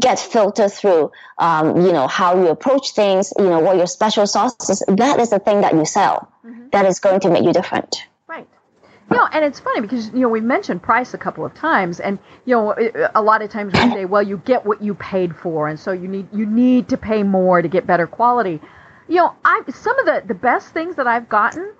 get 0.00 0.18
filtered 0.18 0.72
through 0.72 1.12
um, 1.38 1.80
you 1.84 1.92
know 1.92 2.06
how 2.06 2.40
you 2.42 2.48
approach 2.48 2.92
things 2.92 3.32
you 3.38 3.44
know 3.44 3.60
what 3.60 3.76
your 3.76 3.86
special 3.86 4.26
sauce 4.26 4.68
is. 4.70 4.82
That 4.88 5.20
is 5.20 5.30
the 5.30 5.38
thing 5.38 5.60
that 5.60 5.74
you 5.74 5.84
sell 5.84 6.32
mm-hmm. 6.44 6.68
that 6.72 6.86
is 6.86 7.00
going 7.00 7.20
to 7.20 7.30
make 7.30 7.44
you 7.44 7.52
different. 7.52 8.06
Right. 8.26 8.46
You 9.10 9.18
know, 9.18 9.28
and 9.30 9.44
it's 9.44 9.60
funny 9.60 9.80
because 9.80 10.08
you 10.08 10.20
know 10.20 10.28
we 10.28 10.40
mentioned 10.40 10.82
price 10.82 11.14
a 11.14 11.18
couple 11.18 11.44
of 11.44 11.54
times, 11.54 12.00
and 12.00 12.18
you 12.44 12.54
know 12.54 12.74
a 13.14 13.22
lot 13.22 13.42
of 13.42 13.50
times 13.50 13.72
we 13.72 13.78
say, 13.92 14.04
well, 14.04 14.22
you 14.22 14.38
get 14.38 14.64
what 14.64 14.82
you 14.82 14.94
paid 14.94 15.36
for, 15.36 15.68
and 15.68 15.78
so 15.78 15.92
you 15.92 16.08
need 16.08 16.28
you 16.32 16.46
need 16.46 16.88
to 16.88 16.96
pay 16.96 17.22
more 17.22 17.60
to 17.60 17.68
get 17.68 17.86
better 17.86 18.06
quality. 18.06 18.60
You 19.06 19.16
know, 19.16 19.34
I 19.44 19.62
some 19.74 19.98
of 19.98 20.06
the 20.06 20.22
the 20.26 20.34
best 20.34 20.68
things 20.68 20.96
that 20.96 21.06
I've 21.06 21.28
gotten 21.28 21.72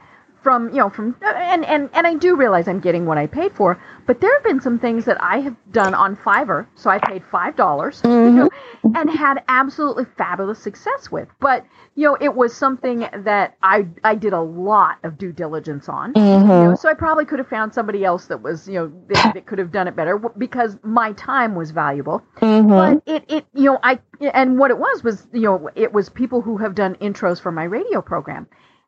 from 0.44 0.68
you 0.68 0.76
know 0.76 0.90
from 0.90 1.16
and 1.22 1.64
and 1.64 1.90
and 1.94 2.06
I 2.06 2.14
do 2.14 2.36
realize 2.36 2.68
I'm 2.68 2.78
getting 2.78 3.06
what 3.06 3.18
I 3.18 3.26
paid 3.26 3.52
for, 3.52 3.82
but 4.06 4.20
there 4.20 4.32
have 4.34 4.44
been 4.44 4.60
some 4.60 4.78
things 4.78 5.06
that 5.06 5.20
I 5.20 5.40
have 5.40 5.56
done 5.72 5.94
on 5.94 6.14
Fiverr, 6.14 6.66
so 6.76 6.90
I 6.90 6.98
paid 6.98 7.24
five 7.24 7.56
dollars, 7.56 8.02
mm-hmm. 8.02 8.36
you 8.36 8.44
know, 8.44 8.50
and 8.94 9.10
had 9.10 9.42
absolutely 9.48 10.04
fabulous 10.18 10.58
success 10.58 11.10
with. 11.10 11.28
But 11.40 11.64
you 11.96 12.04
know, 12.04 12.16
it 12.20 12.34
was 12.34 12.54
something 12.54 13.08
that 13.24 13.56
I 13.62 13.88
I 14.04 14.14
did 14.14 14.34
a 14.34 14.40
lot 14.40 14.98
of 15.02 15.16
due 15.16 15.32
diligence 15.32 15.88
on. 15.88 16.12
Mm-hmm. 16.12 16.48
You 16.50 16.68
know, 16.70 16.74
so 16.76 16.90
I 16.90 16.94
probably 16.94 17.24
could 17.24 17.38
have 17.38 17.48
found 17.48 17.72
somebody 17.72 18.04
else 18.04 18.26
that 18.26 18.42
was 18.42 18.68
you 18.68 18.74
know 18.74 18.92
that, 19.08 19.34
that 19.34 19.46
could 19.46 19.58
have 19.58 19.72
done 19.72 19.88
it 19.88 19.96
better 19.96 20.18
because 20.36 20.76
my 20.82 21.12
time 21.14 21.54
was 21.54 21.70
valuable. 21.70 22.22
Mm-hmm. 22.40 22.68
But 22.68 23.02
it 23.06 23.24
it 23.28 23.46
you 23.54 23.64
know 23.64 23.78
I 23.82 23.98
and 24.20 24.58
what 24.58 24.70
it 24.70 24.78
was 24.78 25.02
was 25.02 25.26
you 25.32 25.42
know 25.42 25.70
it 25.74 25.92
was 25.94 26.10
people 26.10 26.42
who 26.42 26.58
have 26.58 26.74
done 26.74 26.96
intros 26.96 27.40
for 27.40 27.50
my 27.50 27.64
radio 27.64 28.02
program 28.02 28.46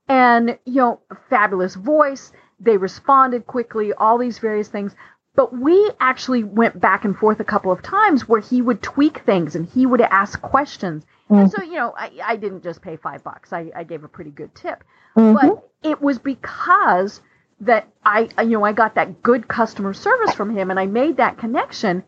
and 0.08 0.58
you 0.64 0.76
know 0.76 1.00
fabulous 1.28 1.74
voice. 1.74 2.32
They 2.60 2.76
responded 2.76 3.46
quickly 3.46 3.92
all 3.92 4.18
these 4.18 4.38
various 4.38 4.68
things. 4.68 4.94
But 5.34 5.54
we 5.54 5.90
actually 6.00 6.44
went 6.44 6.80
back 6.80 7.04
and 7.04 7.14
forth 7.14 7.40
a 7.40 7.44
couple 7.44 7.70
of 7.70 7.82
times 7.82 8.26
where 8.26 8.40
he 8.40 8.62
would 8.62 8.82
tweak 8.82 9.18
things 9.26 9.54
and 9.54 9.66
he 9.66 9.84
would 9.84 10.00
ask 10.00 10.40
questions. 10.40 11.04
Mm-hmm. 11.30 11.34
and 11.34 11.50
so 11.50 11.62
you 11.62 11.74
know 11.74 11.94
I, 11.96 12.10
I 12.24 12.36
didn't 12.36 12.62
just 12.62 12.80
pay 12.80 12.96
five 12.96 13.22
bucks. 13.22 13.52
I, 13.52 13.70
I 13.74 13.84
gave 13.84 14.04
a 14.04 14.08
pretty 14.08 14.30
good 14.30 14.54
tip. 14.54 14.84
Mm-hmm. 15.16 15.48
but 15.48 15.68
it 15.82 16.00
was 16.02 16.18
because 16.18 17.20
that 17.60 17.88
i 18.04 18.28
you 18.42 18.50
know 18.50 18.64
i 18.64 18.72
got 18.72 18.94
that 18.96 19.22
good 19.22 19.48
customer 19.48 19.94
service 19.94 20.34
from 20.34 20.54
him 20.54 20.70
and 20.70 20.78
i 20.78 20.86
made 20.86 21.16
that 21.16 21.38
connection. 21.38 22.04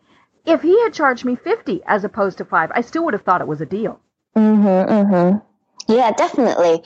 If 0.46 0.62
he 0.62 0.80
had 0.82 0.94
charged 0.94 1.24
me 1.24 1.36
50 1.36 1.82
as 1.86 2.04
opposed 2.04 2.38
to 2.38 2.44
5 2.44 2.70
i 2.74 2.80
still 2.80 3.04
would 3.04 3.14
have 3.14 3.22
thought 3.22 3.40
it 3.40 3.46
was 3.48 3.60
a 3.60 3.66
deal. 3.66 4.00
Mm-hmm, 4.36 4.92
mm-hmm. 4.92 5.38
Yeah, 5.88 6.12
definitely. 6.12 6.82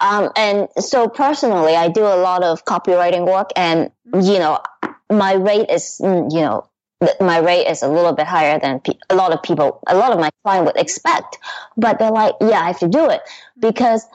Um, 0.00 0.30
and 0.36 0.68
so 0.78 1.08
personally, 1.08 1.74
I 1.74 1.88
do 1.88 2.02
a 2.04 2.16
lot 2.16 2.44
of 2.44 2.64
copywriting 2.64 3.26
work, 3.26 3.50
and 3.56 3.90
you 4.12 4.38
know, 4.38 4.60
my 5.10 5.34
rate 5.34 5.70
is 5.70 5.98
mm, 6.00 6.32
you 6.32 6.40
know 6.40 6.68
my 7.20 7.38
rate 7.38 7.66
is 7.66 7.82
a 7.82 7.88
little 7.88 8.12
bit 8.12 8.26
higher 8.26 8.58
than 8.58 8.80
pe- 8.80 8.98
a 9.10 9.14
lot 9.16 9.32
of 9.32 9.42
people, 9.42 9.82
a 9.88 9.96
lot 9.96 10.12
of 10.12 10.20
my 10.20 10.30
client 10.44 10.66
would 10.66 10.76
expect. 10.76 11.36
But 11.76 11.98
they're 11.98 12.12
like, 12.12 12.36
yeah, 12.40 12.60
I 12.60 12.66
have 12.68 12.78
to 12.80 12.88
do 12.88 13.10
it 13.10 13.22
because. 13.58 14.06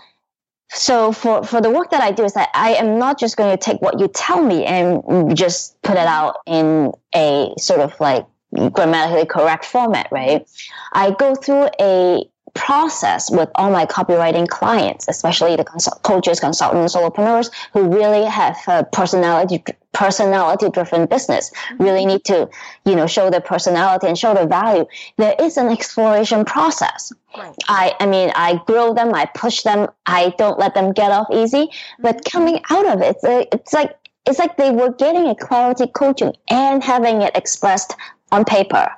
So 0.72 1.12
for, 1.12 1.43
for 1.43 1.62
the 1.62 1.69
work 1.69 1.89
that 1.91 2.01
I 2.01 2.12
do 2.12 2.24
is 2.24 2.34
that 2.34 2.50
I 2.53 2.74
am 2.75 3.00
not 3.00 3.19
just 3.19 3.38
going 3.38 3.50
to 3.51 3.58
take 3.58 3.81
what 3.81 4.00
you 4.00 4.08
tell 4.08 4.43
me 4.43 4.65
and 4.65 5.36
just 5.36 5.81
put 5.81 5.93
it 5.93 6.05
out 6.05 6.38
in 6.46 6.91
a 7.15 7.53
sort 7.58 7.79
of 7.79 8.00
like 8.00 8.25
grammatically 8.72 9.25
correct 9.25 9.65
format, 9.65 10.08
right? 10.12 10.48
I 10.93 11.12
go 11.12 11.34
through 11.34 11.69
a 11.79 12.28
process 12.53 13.29
with 13.31 13.49
all 13.55 13.71
my 13.71 13.85
copywriting 13.85 14.47
clients, 14.47 15.07
especially 15.07 15.55
the 15.55 15.63
consult- 15.63 16.01
coaches, 16.03 16.39
consultants, 16.39 16.95
solopreneurs 16.95 17.51
who 17.73 17.87
really 17.87 18.25
have 18.25 18.57
a 18.67 18.83
personality 18.83 19.63
personality 19.91 20.69
driven 20.69 21.05
business. 21.07 21.49
Mm-hmm. 21.49 21.83
Really 21.83 22.05
need 22.05 22.23
to, 22.25 22.49
you 22.85 22.95
know, 22.95 23.07
show 23.07 23.29
their 23.29 23.41
personality 23.41 24.07
and 24.07 24.17
show 24.17 24.33
their 24.33 24.47
value. 24.47 24.85
There 25.17 25.35
is 25.39 25.57
an 25.57 25.69
exploration 25.69 26.45
process. 26.45 27.11
Right. 27.35 27.55
I, 27.67 27.95
I 27.99 28.05
mean, 28.05 28.31
I 28.35 28.61
grow 28.65 28.93
them, 28.93 29.13
I 29.13 29.25
push 29.35 29.63
them, 29.63 29.87
I 30.05 30.33
don't 30.37 30.59
let 30.59 30.73
them 30.73 30.93
get 30.93 31.11
off 31.11 31.27
easy. 31.31 31.67
Mm-hmm. 31.67 32.03
But 32.03 32.25
coming 32.25 32.61
out 32.69 32.85
of 32.85 33.01
it, 33.01 33.17
it's 33.23 33.73
like 33.73 33.95
it's 34.25 34.39
like 34.39 34.57
they 34.57 34.71
were 34.71 34.91
getting 34.93 35.27
a 35.27 35.35
clarity 35.35 35.87
coaching 35.87 36.33
and 36.49 36.83
having 36.83 37.21
it 37.21 37.35
expressed 37.35 37.95
on 38.31 38.45
paper. 38.45 38.91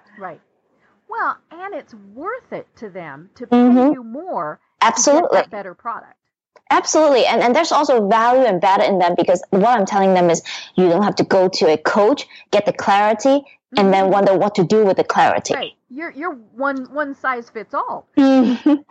Well, 1.12 1.38
and 1.51 1.74
it's 1.74 1.94
worth 1.94 2.53
it 2.53 2.68
to 2.77 2.89
them 2.89 3.30
to 3.36 3.46
pay 3.46 3.58
mm-hmm. 3.58 3.94
you 3.94 4.03
more 4.03 4.62
absolutely. 4.80 5.41
better 5.51 5.74
product. 5.74 6.15
Absolutely. 6.70 7.25
And 7.25 7.41
and 7.41 7.53
there's 7.53 7.74
also 7.74 8.08
value 8.08 8.46
embedded 8.46 8.88
in 8.88 8.98
them 8.98 9.15
because 9.18 9.44
what 9.50 9.77
i'm 9.77 9.86
telling 9.86 10.13
them 10.13 10.30
is 10.30 10.41
you 10.75 10.88
don't 10.88 11.03
have 11.03 11.15
to 11.15 11.25
go 11.25 11.50
to 11.50 11.65
a 11.74 11.77
coach 11.77 12.25
get 12.51 12.65
the 12.65 12.72
clarity 12.72 13.27
mm-hmm. 13.27 13.80
and 13.80 13.94
then 13.94 14.06
mm-hmm. 14.06 14.13
wonder 14.13 14.38
what 14.38 14.56
to 14.56 14.63
do 14.63 14.86
with 14.86 14.96
the 14.96 15.03
clarity. 15.03 15.53
Right. 15.53 15.74
You're 15.89 16.12
you're 16.12 16.36
one 16.56 16.86
one 16.94 17.13
size 17.13 17.50
fits 17.50 17.74
all. 17.74 18.08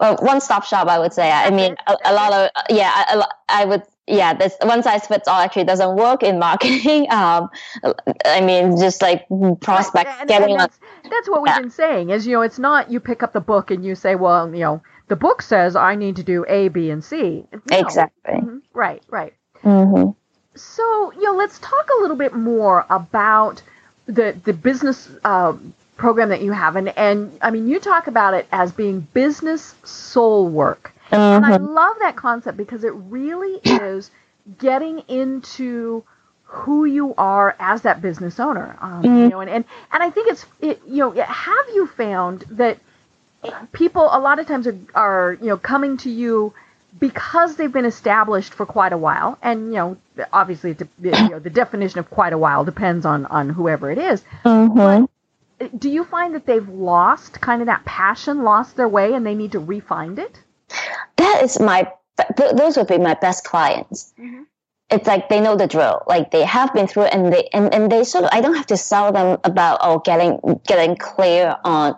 Well, 0.00 0.16
one 0.22 0.40
stop 0.40 0.64
shop 0.64 0.88
i 0.88 0.98
would 0.98 1.12
say. 1.12 1.30
I 1.30 1.50
mean 1.50 1.76
a, 1.86 1.94
a 2.06 2.14
lot 2.14 2.32
of 2.32 2.50
yeah 2.70 2.90
I, 2.94 3.22
I 3.50 3.64
would 3.66 3.82
yeah, 4.10 4.34
this 4.34 4.54
one 4.62 4.82
size 4.82 5.06
fits 5.06 5.28
all 5.28 5.40
actually 5.40 5.64
doesn't 5.64 5.96
work 5.96 6.22
in 6.22 6.38
marketing. 6.38 7.06
Um, 7.20 7.50
I 8.24 8.40
mean, 8.40 8.78
just 8.78 9.02
like 9.02 9.26
prospects 9.60 10.12
and, 10.20 10.28
getting 10.28 10.52
and 10.52 10.60
that's, 10.60 10.78
that's, 11.10 11.28
what 11.28 11.42
we've 11.42 11.50
yeah. 11.50 11.60
been 11.60 11.70
saying 11.70 12.10
is, 12.10 12.26
you 12.26 12.34
know, 12.34 12.42
it's 12.42 12.58
not 12.58 12.90
you 12.90 13.00
pick 13.00 13.22
up 13.22 13.32
the 13.32 13.40
book 13.40 13.70
and 13.70 13.84
you 13.84 13.94
say, 13.94 14.14
well, 14.14 14.48
you 14.54 14.60
know, 14.60 14.82
the 15.08 15.16
book 15.16 15.42
says 15.42 15.76
I 15.76 15.96
need 15.96 16.16
to 16.16 16.22
do 16.22 16.44
A, 16.48 16.68
B, 16.68 16.90
and 16.90 17.04
C. 17.04 17.44
No. 17.52 17.78
Exactly. 17.78 18.34
Mm-hmm. 18.34 18.58
Right, 18.72 19.02
right. 19.08 19.34
Mm-hmm. 19.64 20.10
So, 20.54 21.12
you 21.12 21.22
know, 21.22 21.34
let's 21.34 21.58
talk 21.58 21.88
a 21.98 22.00
little 22.00 22.16
bit 22.16 22.34
more 22.34 22.86
about 22.90 23.62
the 24.06 24.36
the 24.44 24.52
business 24.52 25.10
uh, 25.24 25.56
program 25.96 26.28
that 26.30 26.42
you 26.42 26.52
have, 26.52 26.76
and 26.76 26.88
and 26.96 27.36
I 27.42 27.50
mean, 27.50 27.68
you 27.68 27.78
talk 27.80 28.06
about 28.06 28.34
it 28.34 28.46
as 28.52 28.72
being 28.72 29.00
business 29.12 29.74
soul 29.84 30.48
work. 30.48 30.92
And 31.12 31.44
I 31.44 31.58
mm-hmm. 31.58 31.66
love 31.66 31.96
that 32.00 32.16
concept 32.16 32.56
because 32.56 32.84
it 32.84 32.92
really 32.94 33.60
is 33.64 34.10
getting 34.58 35.00
into 35.08 36.04
who 36.44 36.84
you 36.84 37.14
are 37.16 37.54
as 37.58 37.82
that 37.82 38.02
business 38.02 38.40
owner. 38.40 38.76
Um, 38.80 39.02
mm-hmm. 39.02 39.16
You 39.16 39.28
know, 39.28 39.40
and, 39.40 39.50
and 39.50 39.64
and 39.92 40.02
I 40.02 40.10
think 40.10 40.28
it's 40.28 40.46
it, 40.60 40.82
you 40.86 40.98
know 40.98 41.10
have 41.12 41.66
you 41.74 41.86
found 41.86 42.44
that 42.50 42.78
people 43.72 44.08
a 44.10 44.18
lot 44.18 44.38
of 44.38 44.46
times 44.46 44.66
are 44.66 44.78
are 44.94 45.38
you 45.40 45.46
know 45.46 45.56
coming 45.56 45.96
to 45.98 46.10
you 46.10 46.52
because 46.98 47.54
they've 47.54 47.72
been 47.72 47.84
established 47.84 48.52
for 48.52 48.66
quite 48.66 48.92
a 48.92 48.98
while, 48.98 49.38
and 49.42 49.66
you 49.66 49.78
know 49.78 49.96
obviously 50.32 50.76
you 51.02 51.10
know, 51.10 51.38
the 51.38 51.50
definition 51.50 52.00
of 52.00 52.10
quite 52.10 52.32
a 52.32 52.38
while 52.38 52.64
depends 52.64 53.06
on 53.06 53.26
on 53.26 53.48
whoever 53.48 53.90
it 53.90 53.98
is. 53.98 54.22
Mm-hmm. 54.44 55.04
But 55.58 55.78
do 55.78 55.90
you 55.90 56.04
find 56.04 56.34
that 56.34 56.46
they've 56.46 56.68
lost 56.68 57.40
kind 57.40 57.62
of 57.62 57.66
that 57.66 57.84
passion, 57.84 58.42
lost 58.42 58.76
their 58.76 58.88
way, 58.88 59.12
and 59.12 59.24
they 59.24 59.34
need 59.34 59.52
to 59.52 59.60
refine 59.60 60.18
it? 60.18 60.40
That 61.16 61.42
is 61.42 61.60
my 61.60 61.90
th- 62.36 62.52
those 62.52 62.76
would 62.76 62.88
be 62.88 62.98
my 62.98 63.14
best 63.14 63.44
clients. 63.44 64.12
Mm-hmm. 64.18 64.42
It's 64.90 65.06
like 65.06 65.28
they 65.28 65.40
know 65.40 65.56
the 65.56 65.66
drill. 65.66 66.02
Like 66.06 66.30
they 66.30 66.44
have 66.44 66.74
been 66.74 66.88
through, 66.88 67.04
and 67.04 67.32
they 67.32 67.48
and, 67.52 67.72
and 67.72 67.90
they 67.90 68.04
sort 68.04 68.24
of. 68.24 68.30
I 68.32 68.40
don't 68.40 68.54
have 68.54 68.66
to 68.66 68.76
sell 68.76 69.12
them 69.12 69.38
about 69.44 69.78
oh 69.82 70.00
getting 70.00 70.60
getting 70.66 70.96
clear 70.96 71.56
on 71.64 71.96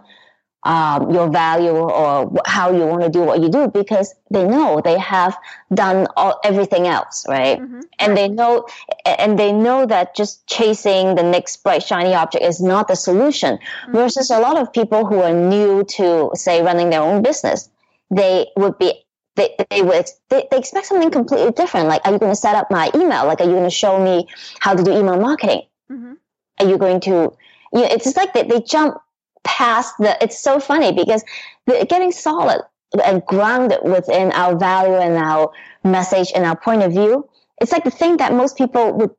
um, 0.64 1.10
your 1.10 1.28
value 1.28 1.72
or 1.72 2.32
how 2.46 2.70
you 2.72 2.86
want 2.86 3.02
to 3.02 3.08
do 3.08 3.20
what 3.20 3.40
you 3.40 3.48
do 3.48 3.68
because 3.68 4.14
they 4.30 4.44
know 4.44 4.80
they 4.82 4.98
have 4.98 5.36
done 5.74 6.06
all, 6.16 6.38
everything 6.44 6.86
else, 6.86 7.26
right? 7.28 7.60
Mm-hmm. 7.60 7.80
And 7.98 8.16
they 8.16 8.28
know, 8.28 8.66
and 9.04 9.38
they 9.38 9.52
know 9.52 9.86
that 9.86 10.14
just 10.14 10.46
chasing 10.46 11.16
the 11.16 11.22
next 11.22 11.64
bright 11.64 11.82
shiny 11.82 12.14
object 12.14 12.44
is 12.44 12.60
not 12.60 12.86
the 12.86 12.94
solution. 12.94 13.56
Mm-hmm. 13.56 13.92
Versus 13.92 14.30
a 14.30 14.38
lot 14.38 14.56
of 14.56 14.72
people 14.72 15.04
who 15.04 15.20
are 15.20 15.32
new 15.32 15.84
to, 15.84 16.30
say, 16.34 16.62
running 16.62 16.90
their 16.90 17.02
own 17.02 17.22
business, 17.22 17.68
they 18.12 18.46
would 18.56 18.78
be 18.78 18.92
they, 19.34 19.56
they 19.70 19.82
would 19.82 20.06
they, 20.28 20.46
they 20.50 20.58
expect 20.58 20.86
something 20.86 21.10
completely 21.10 21.52
different. 21.52 21.88
Like 21.88 22.02
are 22.04 22.12
you 22.12 22.18
going 22.18 22.32
to 22.32 22.36
set 22.36 22.54
up 22.54 22.70
my 22.70 22.90
email? 22.94 23.26
Like 23.26 23.40
are 23.40 23.44
you 23.44 23.52
going 23.52 23.64
to 23.64 23.70
show 23.70 24.02
me 24.02 24.28
how 24.60 24.74
to 24.74 24.82
do 24.82 24.92
email 24.92 25.18
marketing? 25.18 25.62
Mm-hmm. 25.90 26.12
are 26.60 26.70
you 26.70 26.78
going 26.78 27.00
to 27.00 27.10
you 27.10 27.80
know, 27.80 27.84
it's 27.84 28.04
just 28.04 28.16
like 28.16 28.32
they, 28.32 28.44
they 28.44 28.60
jump 28.60 28.96
past 29.44 29.94
the 29.98 30.16
it's 30.22 30.38
so 30.38 30.60
funny 30.60 30.92
because 30.92 31.24
they're 31.66 31.84
getting 31.84 32.12
solid 32.12 32.62
and 33.04 33.24
grounded 33.26 33.80
within 33.82 34.30
our 34.32 34.56
value 34.56 34.94
and 34.94 35.16
our 35.16 35.52
message 35.84 36.30
and 36.34 36.44
our 36.44 36.56
point 36.56 36.82
of 36.82 36.92
view 36.92 37.28
it's 37.60 37.72
like 37.72 37.84
the 37.84 37.90
thing 37.90 38.16
that 38.18 38.32
most 38.32 38.56
people 38.56 38.92
would 38.92 39.10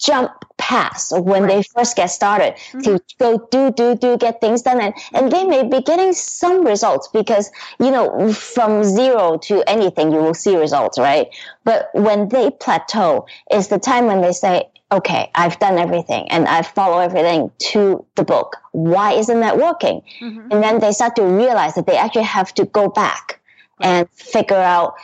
jump 0.00 0.30
past 0.58 1.12
when 1.18 1.44
right. 1.44 1.48
they 1.48 1.62
first 1.62 1.96
get 1.96 2.06
started 2.06 2.54
mm-hmm. 2.54 2.80
to 2.80 3.00
go 3.18 3.38
do 3.50 3.70
do 3.72 3.94
do 3.94 4.18
get 4.18 4.40
things 4.40 4.62
done 4.62 4.80
and, 4.80 4.94
and 5.14 5.32
they 5.32 5.44
may 5.44 5.66
be 5.66 5.80
getting 5.80 6.12
some 6.12 6.66
results 6.66 7.08
because 7.08 7.50
you 7.80 7.90
know 7.90 8.32
from 8.32 8.84
zero 8.84 9.38
to 9.38 9.62
anything 9.66 10.12
you 10.12 10.18
will 10.18 10.34
see 10.34 10.56
results 10.56 10.98
right 10.98 11.28
but 11.64 11.88
when 11.94 12.28
they 12.28 12.50
plateau 12.50 13.24
is 13.50 13.68
the 13.68 13.78
time 13.78 14.06
when 14.06 14.20
they 14.20 14.32
say 14.32 14.68
okay 14.90 15.30
i've 15.34 15.58
done 15.60 15.78
everything 15.78 16.28
and 16.30 16.48
i 16.48 16.60
follow 16.60 16.98
everything 16.98 17.50
to 17.58 18.04
the 18.16 18.24
book 18.24 18.56
why 18.72 19.12
isn't 19.12 19.40
that 19.40 19.56
working 19.56 20.02
mm-hmm. 20.20 20.48
and 20.50 20.62
then 20.62 20.80
they 20.80 20.92
start 20.92 21.14
to 21.14 21.22
realize 21.22 21.74
that 21.74 21.86
they 21.86 21.96
actually 21.96 22.22
have 22.22 22.52
to 22.52 22.64
go 22.64 22.88
back 22.88 23.40
and 23.80 24.08
figure 24.10 24.56
out 24.56 24.94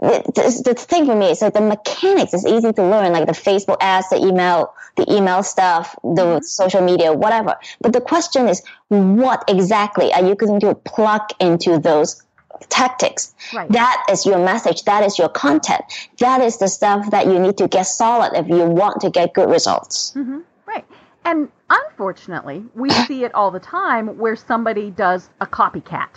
the, 0.00 0.62
the 0.64 0.74
thing 0.74 1.06
for 1.06 1.14
me 1.14 1.30
is 1.30 1.40
that 1.40 1.52
the 1.52 1.60
mechanics 1.60 2.32
is 2.32 2.46
easy 2.46 2.72
to 2.72 2.82
learn, 2.82 3.12
like 3.12 3.26
the 3.26 3.32
Facebook 3.32 3.76
ads, 3.80 4.08
the 4.08 4.16
email, 4.16 4.74
the 4.96 5.12
email 5.12 5.42
stuff, 5.42 5.94
the 6.02 6.22
mm-hmm. 6.22 6.42
social 6.42 6.80
media, 6.80 7.12
whatever. 7.12 7.56
But 7.80 7.92
the 7.92 8.00
question 8.00 8.48
is, 8.48 8.62
what 8.88 9.44
exactly 9.46 10.12
are 10.12 10.24
you 10.24 10.34
going 10.34 10.60
to 10.60 10.74
plug 10.74 11.22
into 11.38 11.78
those 11.78 12.22
tactics? 12.70 13.34
Right. 13.52 13.70
That 13.72 14.06
is 14.10 14.24
your 14.24 14.38
message. 14.38 14.84
That 14.84 15.04
is 15.04 15.18
your 15.18 15.28
content. 15.28 15.82
That 16.18 16.40
is 16.40 16.58
the 16.58 16.68
stuff 16.68 17.10
that 17.10 17.26
you 17.26 17.38
need 17.38 17.58
to 17.58 17.68
get 17.68 17.82
solid 17.82 18.32
if 18.34 18.48
you 18.48 18.64
want 18.64 19.02
to 19.02 19.10
get 19.10 19.34
good 19.34 19.50
results. 19.50 20.14
Mm-hmm. 20.16 20.38
Right. 20.64 20.86
And 21.26 21.50
unfortunately, 21.68 22.64
we 22.74 22.90
see 23.06 23.24
it 23.24 23.34
all 23.34 23.50
the 23.50 23.60
time 23.60 24.16
where 24.16 24.36
somebody 24.36 24.90
does 24.90 25.28
a 25.42 25.46
copycat 25.46 26.08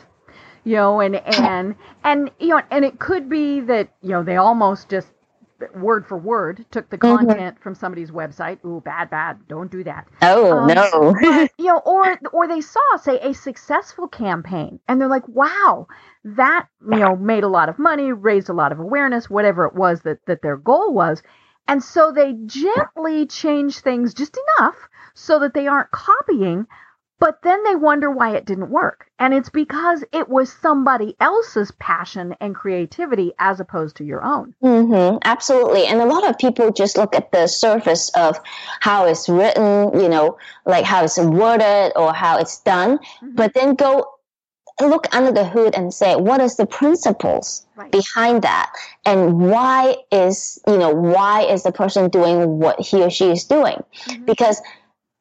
you 0.64 0.76
know, 0.76 1.00
and 1.00 1.16
and 1.16 1.76
and 2.04 2.32
you 2.40 2.50
know, 2.50 2.62
and 2.72 2.86
it 2.86 3.00
could 3.00 3.30
be 3.30 3.60
that 3.62 3.90
you 4.02 4.10
know 4.10 4.24
they 4.24 4.38
almost 4.38 4.90
just 4.90 5.08
word 5.76 6.06
for 6.06 6.18
word 6.18 6.66
took 6.72 6.90
the 6.90 6.98
mm-hmm. 6.98 7.18
content 7.18 7.56
mm-hmm. 7.56 7.64
from 7.64 7.76
somebody's 7.76 8.12
website. 8.12 8.64
Ooh, 8.66 8.82
bad, 8.82 9.10
bad. 9.10 9.48
Don't 9.48 9.72
do 9.72 9.84
that. 9.84 10.08
Oh 10.22 10.60
um, 10.60 10.68
no. 10.68 11.16
but, 11.22 11.52
you 11.58 11.66
know, 11.66 11.80
or 11.80 12.20
or 12.32 12.48
they 12.48 12.62
saw 12.62 12.98
say 13.02 13.20
a 13.20 13.34
successful 13.34 14.08
campaign 14.08 14.80
and 14.88 15.00
they're 15.00 15.08
like, 15.08 15.28
wow, 15.28 15.88
that 16.24 16.68
you 16.92 17.00
know 17.00 17.16
made 17.16 17.44
a 17.44 17.50
lot 17.50 17.70
of 17.70 17.80
money, 17.80 18.12
raised 18.12 18.50
a 18.50 18.54
lot 18.54 18.72
of 18.72 18.80
awareness, 18.80 19.30
whatever 19.30 19.66
it 19.66 19.76
was 19.76 20.02
that 20.02 20.26
that 20.28 20.42
their 20.42 20.58
goal 20.58 20.94
was. 20.94 21.22
And 21.68 21.82
so 21.82 22.12
they 22.12 22.34
gently 22.46 23.26
change 23.26 23.80
things 23.80 24.14
just 24.14 24.38
enough 24.60 24.76
so 25.14 25.40
that 25.40 25.54
they 25.54 25.68
aren't 25.68 25.92
copying, 25.92 26.68
but 27.20 27.42
then 27.42 27.64
they 27.64 27.76
wonder 27.76 28.12
why 28.12 28.36
it 28.36 28.46
didn't 28.46 28.70
work. 28.70 29.08
And 29.18 29.34
it's 29.34 29.50
because 29.50 30.04
it 30.12 30.28
was 30.28 30.52
somebody 30.52 31.16
else's 31.20 31.72
passion 31.80 32.36
and 32.42 32.54
creativity 32.54 33.32
as 33.40 33.60
opposed 33.60 33.96
to 33.98 34.04
your 34.04 34.24
own. 34.24 34.54
Mm-hmm, 34.62 35.20
absolutely. 35.24 35.86
And 35.86 36.02
a 36.02 36.06
lot 36.06 36.30
of 36.30 36.38
people 36.38 36.72
just 36.72 36.98
look 36.98 37.16
at 37.16 37.32
the 37.32 37.48
surface 37.48 38.10
of 38.10 38.40
how 38.82 39.06
it's 39.06 39.30
written, 39.30 40.00
you 40.00 40.10
know, 40.10 40.38
like 40.66 40.84
how 40.84 41.04
it's 41.06 41.18
worded 41.18 41.94
or 41.96 42.14
how 42.14 42.40
it's 42.40 42.60
done, 42.62 42.98
mm-hmm. 42.98 43.36
but 43.36 43.54
then 43.54 43.76
go 43.76 44.06
look 44.82 45.08
under 45.16 45.32
the 45.32 45.46
hood 45.46 45.76
and 45.76 45.94
say 45.94 46.16
what 46.16 46.42
is 46.42 46.56
the 46.56 46.66
principles 46.66 47.66
right. 47.76 47.92
behind 47.92 48.42
that 48.42 48.72
and 49.06 49.40
why 49.40 49.96
is 50.12 50.60
you 50.68 50.78
know 50.78 50.90
why 50.90 51.44
is 51.44 51.62
the 51.64 51.72
person 51.72 52.10
doing 52.10 52.58
what 52.60 52.80
he 52.80 53.04
or 53.04 53.10
she 53.10 53.30
is 53.30 53.44
doing 53.44 53.84
mm-hmm. 54.08 54.26
because 54.26 54.60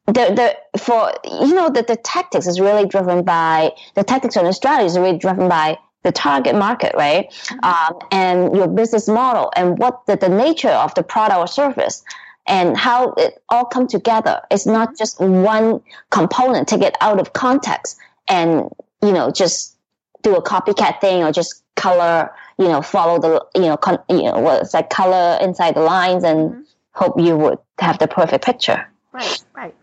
the, 0.06 0.12
the 0.12 0.78
for 0.78 1.12
you 1.24 1.54
know 1.54 1.70
that 1.70 1.86
the 1.86 1.96
tactics 1.96 2.46
is 2.46 2.58
really 2.60 2.86
driven 2.86 3.22
by 3.22 3.72
the 3.94 4.02
tactics 4.02 4.36
and 4.36 4.46
the 4.46 4.52
strategy 4.52 4.86
is 4.86 4.98
really 4.98 5.18
driven 5.18 5.48
by 5.48 5.78
the 6.02 6.12
target 6.12 6.54
market, 6.54 6.94
right? 6.96 7.30
Mm-hmm. 7.30 7.64
Um, 7.64 8.08
and 8.10 8.56
your 8.56 8.66
business 8.68 9.08
model 9.08 9.52
and 9.56 9.78
what 9.78 10.04
the, 10.06 10.16
the 10.16 10.28
nature 10.28 10.68
of 10.68 10.94
the 10.94 11.02
product 11.02 11.38
or 11.38 11.46
service 11.46 12.02
and 12.46 12.76
how 12.76 13.12
it 13.12 13.42
all 13.48 13.64
come 13.64 13.86
together. 13.86 14.40
It's 14.50 14.66
not 14.66 14.88
mm-hmm. 14.88 14.96
just 14.96 15.20
one 15.20 15.80
component, 16.10 16.68
take 16.68 16.82
it 16.82 16.96
out 17.00 17.20
of 17.20 17.32
context 17.32 17.98
and, 18.28 18.68
you 19.00 19.12
know, 19.12 19.30
just 19.30 19.76
do 20.22 20.34
a 20.36 20.42
copycat 20.42 21.00
thing 21.00 21.22
or 21.22 21.32
just 21.32 21.62
color, 21.76 22.32
you 22.58 22.66
know, 22.66 22.82
follow 22.82 23.20
the, 23.20 23.44
you 23.54 23.68
know, 23.68 23.76
con- 23.76 24.02
you 24.08 24.22
know, 24.22 24.40
what 24.40 24.62
it's 24.62 24.74
like 24.74 24.90
color 24.90 25.38
inside 25.40 25.76
the 25.76 25.80
lines 25.80 26.24
and 26.24 26.50
mm-hmm. 26.50 26.60
hope 26.92 27.18
you 27.20 27.36
would 27.36 27.58
have 27.78 27.98
the 27.98 28.08
perfect 28.08 28.44
picture. 28.44 28.88
Right, 29.12 29.44
right. 29.54 29.74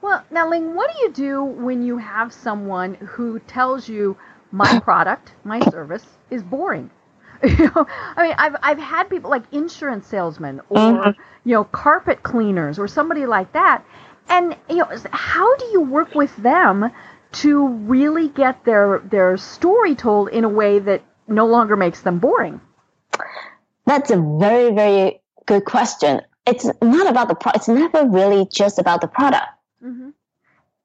Well, 0.00 0.24
now, 0.30 0.48
Ling, 0.48 0.74
what 0.74 0.90
do 0.94 1.02
you 1.02 1.12
do 1.12 1.44
when 1.44 1.82
you 1.82 1.98
have 1.98 2.32
someone 2.32 2.94
who 2.94 3.40
tells 3.40 3.88
you 3.88 4.16
my 4.50 4.78
product, 4.84 5.32
my 5.44 5.60
service 5.70 6.06
is 6.30 6.42
boring? 6.42 6.90
you 7.42 7.70
know, 7.74 7.86
I 8.16 8.22
mean, 8.22 8.34
I've 8.36 8.56
I've 8.62 8.78
had 8.78 9.08
people 9.08 9.30
like 9.30 9.44
insurance 9.52 10.06
salesmen 10.06 10.60
or 10.68 10.78
mm-hmm. 10.78 11.20
you 11.44 11.54
know 11.54 11.64
carpet 11.64 12.22
cleaners 12.22 12.78
or 12.78 12.88
somebody 12.88 13.26
like 13.26 13.52
that, 13.52 13.84
and 14.28 14.56
you 14.68 14.76
know, 14.76 14.88
how 15.12 15.56
do 15.56 15.66
you 15.66 15.80
work 15.80 16.14
with 16.14 16.34
them 16.36 16.90
to 17.32 17.68
really 17.68 18.28
get 18.28 18.64
their 18.64 18.98
their 19.00 19.36
story 19.36 19.94
told 19.94 20.30
in 20.30 20.44
a 20.44 20.48
way 20.48 20.80
that 20.80 21.02
no 21.28 21.46
longer 21.46 21.76
makes 21.76 22.00
them 22.00 22.18
boring? 22.18 22.60
That's 23.86 24.10
a 24.10 24.16
very 24.16 24.74
very 24.74 25.20
good 25.46 25.64
question 25.64 26.22
it's 26.48 26.66
not 26.82 27.06
about 27.08 27.28
the 27.28 27.34
product. 27.34 27.58
It's 27.58 27.68
never 27.68 28.08
really 28.08 28.46
just 28.50 28.78
about 28.78 29.00
the 29.00 29.08
product. 29.08 29.46
Mm-hmm. 29.84 30.10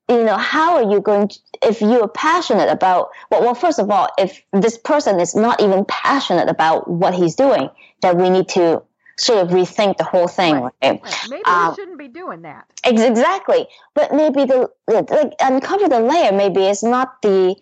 You 0.09 0.23
know, 0.25 0.37
how 0.37 0.75
are 0.75 0.91
you 0.91 0.99
going 0.99 1.29
to, 1.29 1.39
if 1.61 1.81
you're 1.81 2.09
passionate 2.09 2.69
about, 2.69 3.09
well, 3.31 3.41
well, 3.41 3.55
first 3.55 3.79
of 3.79 3.89
all, 3.89 4.09
if 4.17 4.43
this 4.51 4.77
person 4.77 5.19
is 5.19 5.33
not 5.33 5.61
even 5.61 5.85
passionate 5.85 6.49
about 6.49 6.89
what 6.89 7.13
he's 7.13 7.35
doing, 7.35 7.69
then 8.01 8.17
we 8.17 8.29
need 8.29 8.49
to 8.49 8.83
sort 9.17 9.39
of 9.39 9.49
rethink 9.49 9.97
the 9.97 10.03
whole 10.03 10.27
thing. 10.27 10.55
Right. 10.55 10.73
right? 10.83 11.01
Maybe 11.29 11.43
um, 11.45 11.69
we 11.69 11.75
shouldn't 11.75 11.97
be 11.97 12.09
doing 12.09 12.41
that. 12.41 12.65
Exactly. 12.83 13.67
But 13.93 14.13
maybe 14.13 14.43
the, 14.43 14.69
like, 14.87 15.33
uncover 15.39 15.87
the 15.87 16.01
layer, 16.01 16.33
maybe 16.33 16.65
it's 16.65 16.83
not 16.83 17.21
the, 17.21 17.55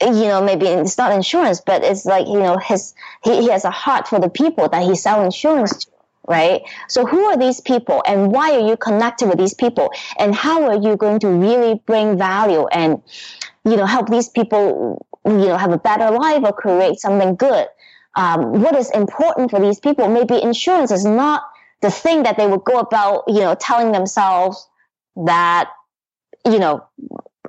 you 0.00 0.28
know, 0.30 0.42
maybe 0.42 0.66
it's 0.66 0.96
not 0.96 1.12
insurance, 1.12 1.60
but 1.60 1.84
it's 1.84 2.06
like, 2.06 2.26
you 2.26 2.38
know, 2.38 2.56
his, 2.56 2.94
he, 3.22 3.42
he 3.42 3.50
has 3.50 3.64
a 3.64 3.70
heart 3.70 4.08
for 4.08 4.18
the 4.18 4.30
people 4.30 4.68
that 4.70 4.82
he 4.82 4.94
sell 4.94 5.22
insurance 5.22 5.84
to 5.84 5.90
right? 6.28 6.62
So 6.88 7.06
who 7.06 7.24
are 7.26 7.36
these 7.36 7.60
people 7.60 8.02
and 8.06 8.32
why 8.32 8.52
are 8.52 8.66
you 8.66 8.76
connected 8.76 9.28
with 9.28 9.38
these 9.38 9.54
people 9.54 9.90
and 10.18 10.34
how 10.34 10.64
are 10.64 10.76
you 10.76 10.96
going 10.96 11.20
to 11.20 11.28
really 11.28 11.82
bring 11.86 12.18
value 12.18 12.66
and, 12.66 13.02
you 13.64 13.76
know, 13.76 13.86
help 13.86 14.08
these 14.08 14.28
people, 14.28 15.06
you 15.24 15.32
know, 15.32 15.56
have 15.56 15.72
a 15.72 15.78
better 15.78 16.10
life 16.10 16.42
or 16.44 16.52
create 16.52 16.98
something 17.00 17.36
good? 17.36 17.66
Um, 18.16 18.62
what 18.62 18.74
is 18.74 18.90
important 18.90 19.50
for 19.50 19.60
these 19.60 19.78
people? 19.78 20.08
Maybe 20.08 20.40
insurance 20.42 20.90
is 20.90 21.04
not 21.04 21.42
the 21.82 21.90
thing 21.90 22.22
that 22.22 22.36
they 22.36 22.46
would 22.46 22.64
go 22.64 22.78
about, 22.78 23.24
you 23.28 23.40
know, 23.40 23.54
telling 23.54 23.92
themselves 23.92 24.66
that, 25.16 25.70
you 26.44 26.58
know, 26.58 26.86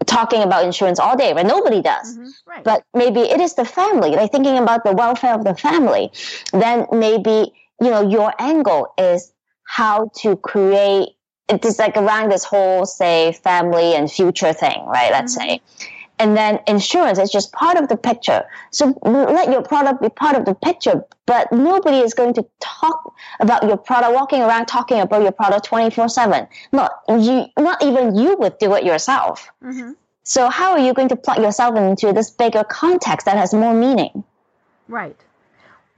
talking 0.05 0.43
about 0.43 0.63
insurance 0.63 0.99
all 0.99 1.17
day, 1.17 1.33
right? 1.33 1.45
Nobody 1.45 1.81
does. 1.81 2.17
Mm-hmm, 2.17 2.49
right. 2.49 2.63
But 2.63 2.83
maybe 2.93 3.21
it 3.21 3.39
is 3.39 3.55
the 3.55 3.65
family, 3.65 4.11
like 4.11 4.31
thinking 4.31 4.57
about 4.57 4.83
the 4.83 4.93
welfare 4.93 5.33
of 5.33 5.43
the 5.43 5.55
family. 5.55 6.11
Then 6.51 6.87
maybe 6.91 7.53
you 7.81 7.89
know, 7.89 8.07
your 8.07 8.33
angle 8.39 8.93
is 8.97 9.33
how 9.63 10.09
to 10.15 10.35
create 10.37 11.09
it's 11.49 11.79
like 11.79 11.95
around 11.95 12.29
this 12.31 12.43
whole 12.43 12.85
say 12.85 13.31
family 13.31 13.95
and 13.95 14.11
future 14.11 14.53
thing, 14.53 14.85
right? 14.85 15.11
Let's 15.11 15.37
mm-hmm. 15.37 15.49
say. 15.49 15.61
And 16.19 16.35
then 16.35 16.59
insurance 16.67 17.19
is 17.19 17.29
just 17.29 17.51
part 17.51 17.77
of 17.77 17.89
the 17.89 17.95
picture. 17.95 18.43
So 18.71 18.97
let 19.03 19.51
your 19.51 19.61
product 19.61 20.01
be 20.01 20.09
part 20.09 20.35
of 20.35 20.45
the 20.45 20.55
picture, 20.55 21.05
but 21.27 21.51
nobody 21.51 21.99
is 21.99 22.15
going 22.15 22.33
to 22.33 22.45
talk 22.59 23.13
about 23.39 23.63
your 23.67 23.77
product, 23.77 24.13
walking 24.13 24.41
around 24.41 24.65
talking 24.65 24.99
about 24.99 25.21
your 25.21 25.31
product 25.31 25.65
24 25.65 26.09
seven. 26.09 26.47
Not 26.71 26.91
you, 27.07 27.45
not 27.59 27.83
even 27.83 28.15
you 28.15 28.35
would 28.37 28.57
do 28.57 28.73
it 28.73 28.83
yourself. 28.83 29.47
Mm-hmm. 29.63 29.91
So 30.23 30.49
how 30.49 30.71
are 30.71 30.79
you 30.79 30.93
going 30.93 31.09
to 31.09 31.15
plug 31.15 31.37
yourself 31.37 31.77
into 31.77 32.11
this 32.13 32.31
bigger 32.31 32.63
context 32.63 33.25
that 33.25 33.37
has 33.37 33.53
more 33.53 33.75
meaning? 33.75 34.23
Right. 34.87 35.15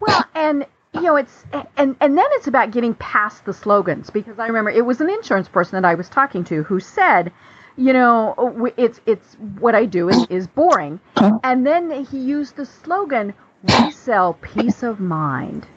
Well, 0.02 0.26
and 0.36 0.66
you 0.94 1.02
know 1.02 1.16
it's 1.16 1.46
and 1.78 1.96
and 2.00 2.18
then 2.18 2.26
it's 2.32 2.48
about 2.48 2.72
getting 2.72 2.94
past 2.96 3.46
the 3.46 3.54
slogans 3.54 4.10
because 4.10 4.40
i 4.40 4.48
remember 4.48 4.72
it 4.72 4.86
was 4.86 5.02
an 5.02 5.10
insurance 5.10 5.48
person 5.48 5.82
that 5.82 5.88
i 5.88 5.94
was 5.94 6.10
talking 6.10 6.44
to 6.44 6.64
who 6.64 6.80
said 6.80 7.32
you 7.78 7.94
know 7.94 8.74
it's 8.76 9.00
it's 9.06 9.36
what 9.60 9.76
i 9.76 9.86
do 9.86 10.10
is, 10.10 10.26
is 10.30 10.48
boring 10.48 11.00
and 11.44 11.66
then 11.66 12.04
he 12.06 12.18
used 12.18 12.56
the 12.56 12.66
slogan 12.66 13.34
we 13.64 13.92
sell 13.92 14.34
peace 14.34 14.84
of 14.84 15.00
mind 15.00 15.68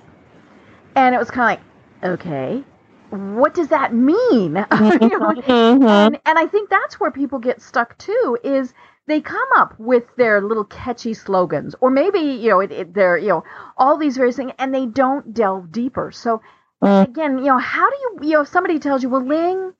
and 0.94 1.14
it 1.14 1.18
was 1.18 1.30
kind 1.30 1.58
of 1.58 2.04
like 2.04 2.20
okay 2.20 2.64
what 3.10 3.54
does 3.54 3.68
that 3.68 3.92
mean 3.92 4.16
you 4.32 4.48
know? 4.48 4.64
Mm-hmm. 4.70 5.86
and, 5.86 6.20
and 6.24 6.38
i 6.38 6.46
think 6.46 6.70
that's 6.70 6.98
where 6.98 7.10
people 7.10 7.38
get 7.38 7.60
stuck 7.60 7.96
too 7.98 8.38
is 8.42 8.72
they 9.06 9.20
come 9.20 9.48
up 9.56 9.74
with 9.78 10.04
their 10.16 10.40
little 10.40 10.64
catchy 10.64 11.14
slogans, 11.14 11.74
or 11.80 11.90
maybe 11.90 12.20
you 12.20 12.50
know 12.50 12.60
it, 12.60 12.72
it, 12.72 12.94
they're 12.94 13.18
you 13.18 13.28
know 13.28 13.44
all 13.76 13.96
these 13.96 14.16
various 14.16 14.36
things, 14.36 14.52
and 14.58 14.74
they 14.74 14.86
don't 14.86 15.34
delve 15.34 15.72
deeper. 15.72 16.12
So 16.12 16.40
mm. 16.82 17.08
again, 17.08 17.38
you 17.38 17.46
know, 17.46 17.58
how 17.58 17.90
do 17.90 17.96
you 17.96 18.28
you 18.28 18.32
know 18.34 18.42
if 18.42 18.48
somebody 18.48 18.78
tells 18.78 19.02
you, 19.02 19.08
well, 19.08 19.24
Ling, 19.24 19.72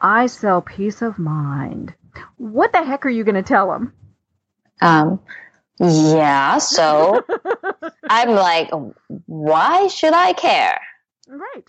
I 0.00 0.26
sell 0.26 0.60
peace 0.60 1.02
of 1.02 1.18
mind. 1.18 1.94
What 2.36 2.72
the 2.72 2.84
heck 2.84 3.06
are 3.06 3.10
you 3.10 3.24
going 3.24 3.34
to 3.34 3.42
tell 3.42 3.70
them? 3.70 3.92
Um, 4.80 5.20
yeah. 5.78 6.58
So 6.58 7.24
I'm 8.08 8.30
like, 8.30 8.70
why 9.26 9.88
should 9.88 10.12
I 10.12 10.32
care? 10.32 10.80
Right. 11.28 11.64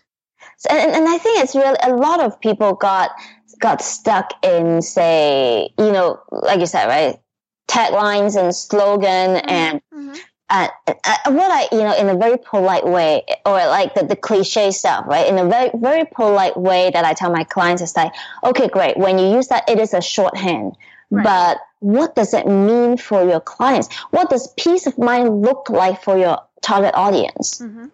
So, 0.58 0.70
and, 0.72 0.92
and 0.92 1.08
I 1.08 1.18
think 1.18 1.44
it's 1.44 1.56
really 1.56 1.78
a 1.84 1.94
lot 1.96 2.22
of 2.22 2.40
people 2.40 2.74
got 2.74 3.12
got 3.60 3.82
stuck 3.82 4.34
in, 4.44 4.82
say, 4.82 5.70
you 5.78 5.92
know, 5.92 6.22
like 6.32 6.60
you 6.60 6.66
said, 6.66 6.88
right? 6.88 7.20
Taglines 7.68 8.40
and 8.40 8.56
slogan 8.56 9.36
mm-hmm. 9.36 9.50
and 9.50 9.82
mm-hmm. 9.94 10.14
Uh, 10.50 10.70
uh, 10.88 10.94
what 11.26 11.52
I, 11.52 11.68
you 11.76 11.84
know, 11.84 11.94
in 11.94 12.08
a 12.08 12.16
very 12.16 12.38
polite 12.38 12.88
way, 12.88 13.22
or 13.46 13.52
like 13.52 13.94
the, 13.96 14.06
the 14.06 14.16
cliche 14.16 14.72
stuff, 14.72 15.04
right? 15.06 15.28
In 15.28 15.38
a 15.38 15.46
very, 15.46 15.72
very 15.76 16.06
polite 16.06 16.56
way 16.56 16.90
that 16.90 17.04
I 17.04 17.12
tell 17.14 17.30
my 17.34 17.44
clients 17.44 17.82
is 17.82 17.94
like, 17.98 18.14
okay, 18.46 18.70
great. 18.70 18.96
When 18.96 19.20
you 19.20 19.28
use 19.28 19.50
that, 19.50 19.68
it 19.68 19.78
is 19.78 19.94
a 19.94 20.02
shorthand. 20.02 20.78
Right. 21.12 21.26
But 21.26 21.58
what 21.80 22.16
does 22.16 22.34
it 22.34 22.48
mean 22.48 22.96
for 22.96 23.28
your 23.28 23.42
clients? 23.42 23.94
What 24.12 24.30
does 24.30 24.48
peace 24.58 24.88
of 24.88 24.98
mind 24.98 25.42
look 25.42 25.70
like 25.70 26.02
for 26.02 26.18
your 26.18 26.40
target 26.62 26.94
audience, 26.96 27.60
mm-hmm. 27.60 27.86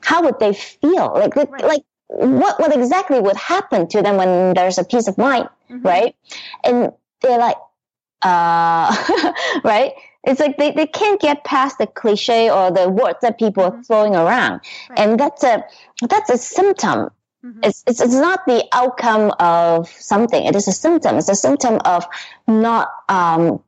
how 0.00 0.22
would 0.22 0.38
they 0.38 0.54
feel? 0.54 1.12
Like, 1.14 1.36
right. 1.36 1.64
like 1.64 1.82
what 2.12 2.60
what 2.60 2.76
exactly 2.76 3.20
would 3.20 3.36
happen 3.36 3.88
to 3.88 4.02
them 4.02 4.16
when 4.16 4.54
there's 4.54 4.78
a 4.78 4.84
peace 4.84 5.08
of 5.08 5.16
mind, 5.18 5.48
mm-hmm. 5.70 5.86
right? 5.86 6.16
And 6.64 6.92
they're 7.20 7.38
like, 7.38 7.56
uh, 8.22 9.32
right? 9.64 9.92
It's 10.24 10.38
like 10.38 10.56
they, 10.56 10.70
they 10.70 10.86
can't 10.86 11.20
get 11.20 11.42
past 11.42 11.78
the 11.78 11.86
cliche 11.86 12.48
or 12.50 12.70
the 12.70 12.88
words 12.88 13.18
that 13.22 13.38
people 13.38 13.64
mm-hmm. 13.64 13.80
are 13.80 13.84
throwing 13.84 14.14
around, 14.14 14.60
right. 14.90 14.98
and 14.98 15.18
that's 15.18 15.42
a 15.42 15.64
that's 16.08 16.30
a 16.30 16.38
symptom. 16.38 17.10
Mm-hmm. 17.44 17.60
It's, 17.64 17.82
it's 17.86 18.00
it's 18.00 18.14
not 18.14 18.46
the 18.46 18.64
outcome 18.72 19.32
of 19.40 19.88
something. 19.88 20.44
It 20.44 20.54
is 20.54 20.68
a 20.68 20.72
symptom. 20.72 21.16
It's 21.16 21.28
a 21.28 21.34
symptom 21.34 21.80
of 21.84 22.06
not 22.46 22.88
um, 23.08 23.62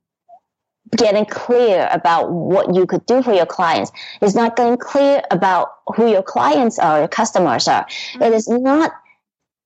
getting 0.96 1.26
clear 1.26 1.88
about 1.90 2.30
what 2.30 2.74
you 2.74 2.86
could 2.86 3.04
do 3.06 3.22
for 3.22 3.32
your 3.32 3.46
clients. 3.46 3.90
It's 4.20 4.34
not 4.34 4.56
getting 4.56 4.76
clear 4.76 5.22
about 5.30 5.68
who 5.96 6.10
your 6.10 6.22
clients 6.22 6.78
are, 6.78 6.98
your 6.98 7.08
customers 7.08 7.66
are. 7.68 7.84
Mm-hmm. 7.84 8.22
It 8.22 8.32
is 8.32 8.48
not, 8.48 8.92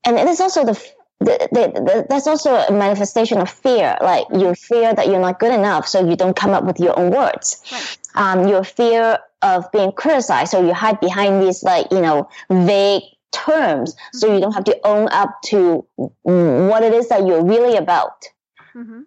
and 0.05 0.17
it 0.17 0.27
is 0.27 0.41
also 0.41 0.65
the, 0.65 0.73
the, 1.21 1.49
the, 1.53 1.81
the, 1.81 2.07
that's 2.09 2.27
also 2.27 2.55
a 2.55 2.73
manifestation 2.73 3.39
of 3.39 3.51
fear. 3.51 3.97
Like 4.01 4.27
you 4.33 4.55
fear 4.55 4.95
that 4.95 5.09
you're 5.09 5.21
not 5.21 5.41
good 5.41 5.53
enough, 5.53 5.89
so 5.89 6.09
you 6.09 6.17
don't 6.17 6.37
come 6.37 6.53
up 6.53 6.65
with 6.65 6.79
your 6.79 6.99
own 6.99 7.11
words. 7.11 7.63
Right. 7.71 7.99
Um, 8.15 8.49
your 8.49 8.65
fear 8.65 9.19
of 9.43 9.71
being 9.73 9.93
criticized, 9.93 10.53
so 10.53 10.65
you 10.65 10.73
hide 10.73 11.01
behind 11.01 11.43
these 11.43 11.63
like 11.63 11.87
you 11.91 12.01
know 12.01 12.29
vague 12.51 13.03
terms, 13.33 13.95
mm-hmm. 13.95 14.19
so 14.19 14.33
you 14.33 14.41
don't 14.41 14.53
have 14.53 14.65
to 14.65 14.79
own 14.87 15.09
up 15.11 15.43
to 15.47 15.85
what 16.23 16.83
it 16.85 16.95
is 16.95 17.09
that 17.09 17.27
you're 17.27 17.45
really 17.45 17.77
about. 17.77 18.25
Mm-hmm. 18.75 19.01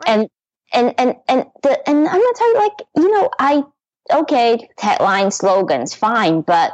Right. 0.00 0.06
And 0.06 0.30
and 0.72 0.94
and 0.98 1.16
and 1.28 1.46
the 1.62 1.88
and 1.88 1.98
I'm 2.08 2.20
gonna 2.20 2.34
tell 2.34 2.52
you, 2.52 2.58
like 2.58 2.86
you 2.96 3.10
know, 3.10 3.30
I 3.38 3.62
okay, 4.12 4.68
tagline 4.78 5.32
slogans, 5.32 5.94
fine, 5.94 6.42
but 6.42 6.72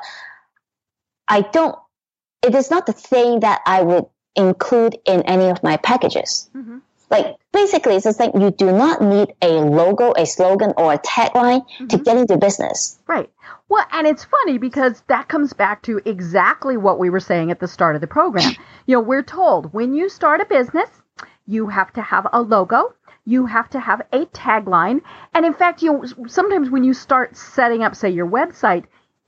I 1.29 1.43
don't. 1.43 1.77
It 2.43 2.55
is 2.55 2.71
not 2.71 2.87
the 2.87 2.93
thing 2.93 3.41
that 3.41 3.63
I 3.67 3.83
would 3.83 4.05
include 4.37 4.99
in 5.07 5.23
any 5.23 5.49
of 5.49 5.63
my 5.63 5.77
packages. 5.79 6.51
Mm-hmm. 6.55 6.79
Like 7.11 7.37
basically, 7.53 7.95
it's 7.95 8.05
the 8.05 8.13
thing 8.13 8.41
you 8.41 8.51
do 8.51 8.73
not 8.73 9.01
need 9.01 9.35
a 9.41 9.61
logo, 9.61 10.13
a 10.17 10.27
slogan, 10.27 10.73
or 10.77 10.95
a 10.95 10.99
tagline 10.99 11.63
mm-hmm. 11.63 11.87
to 11.89 11.99
get 11.99 12.17
into 12.17 12.37
business. 12.37 12.99
Right. 13.07 13.31
Well, 13.69 13.87
and 13.93 14.07
it's 14.07 14.25
funny 14.25 14.59
because 14.59 15.03
that 15.09 15.29
comes 15.29 15.53
back 15.53 15.83
to 15.83 16.01
exactly 16.05 16.77
what 16.77 16.99
we 16.99 17.11
were 17.11 17.21
saying 17.21 17.51
at 17.51 17.61
the 17.61 17.69
start 17.69 17.95
of 17.95 18.01
the 18.01 18.07
program. 18.07 18.53
You 18.87 18.97
know, 18.97 19.01
we're 19.01 19.23
told 19.23 19.73
when 19.73 19.95
you 19.95 20.11
start 20.11 20.43
a 20.43 20.45
business, 20.45 20.91
you 21.47 21.69
have 21.69 21.91
to 21.95 22.03
have 22.03 22.27
a 22.35 22.43
logo, 22.43 22.93
you 23.25 23.47
have 23.47 23.71
to 23.71 23.81
have 23.81 24.03
a 24.13 24.27
tagline. 24.27 25.01
And 25.33 25.47
in 25.47 25.55
fact, 25.55 25.83
you 25.83 26.05
sometimes 26.29 26.71
when 26.71 26.85
you 26.85 26.95
start 26.95 27.37
setting 27.37 27.83
up, 27.83 27.95
say, 27.95 28.11
your 28.11 28.27
website, 28.27 28.85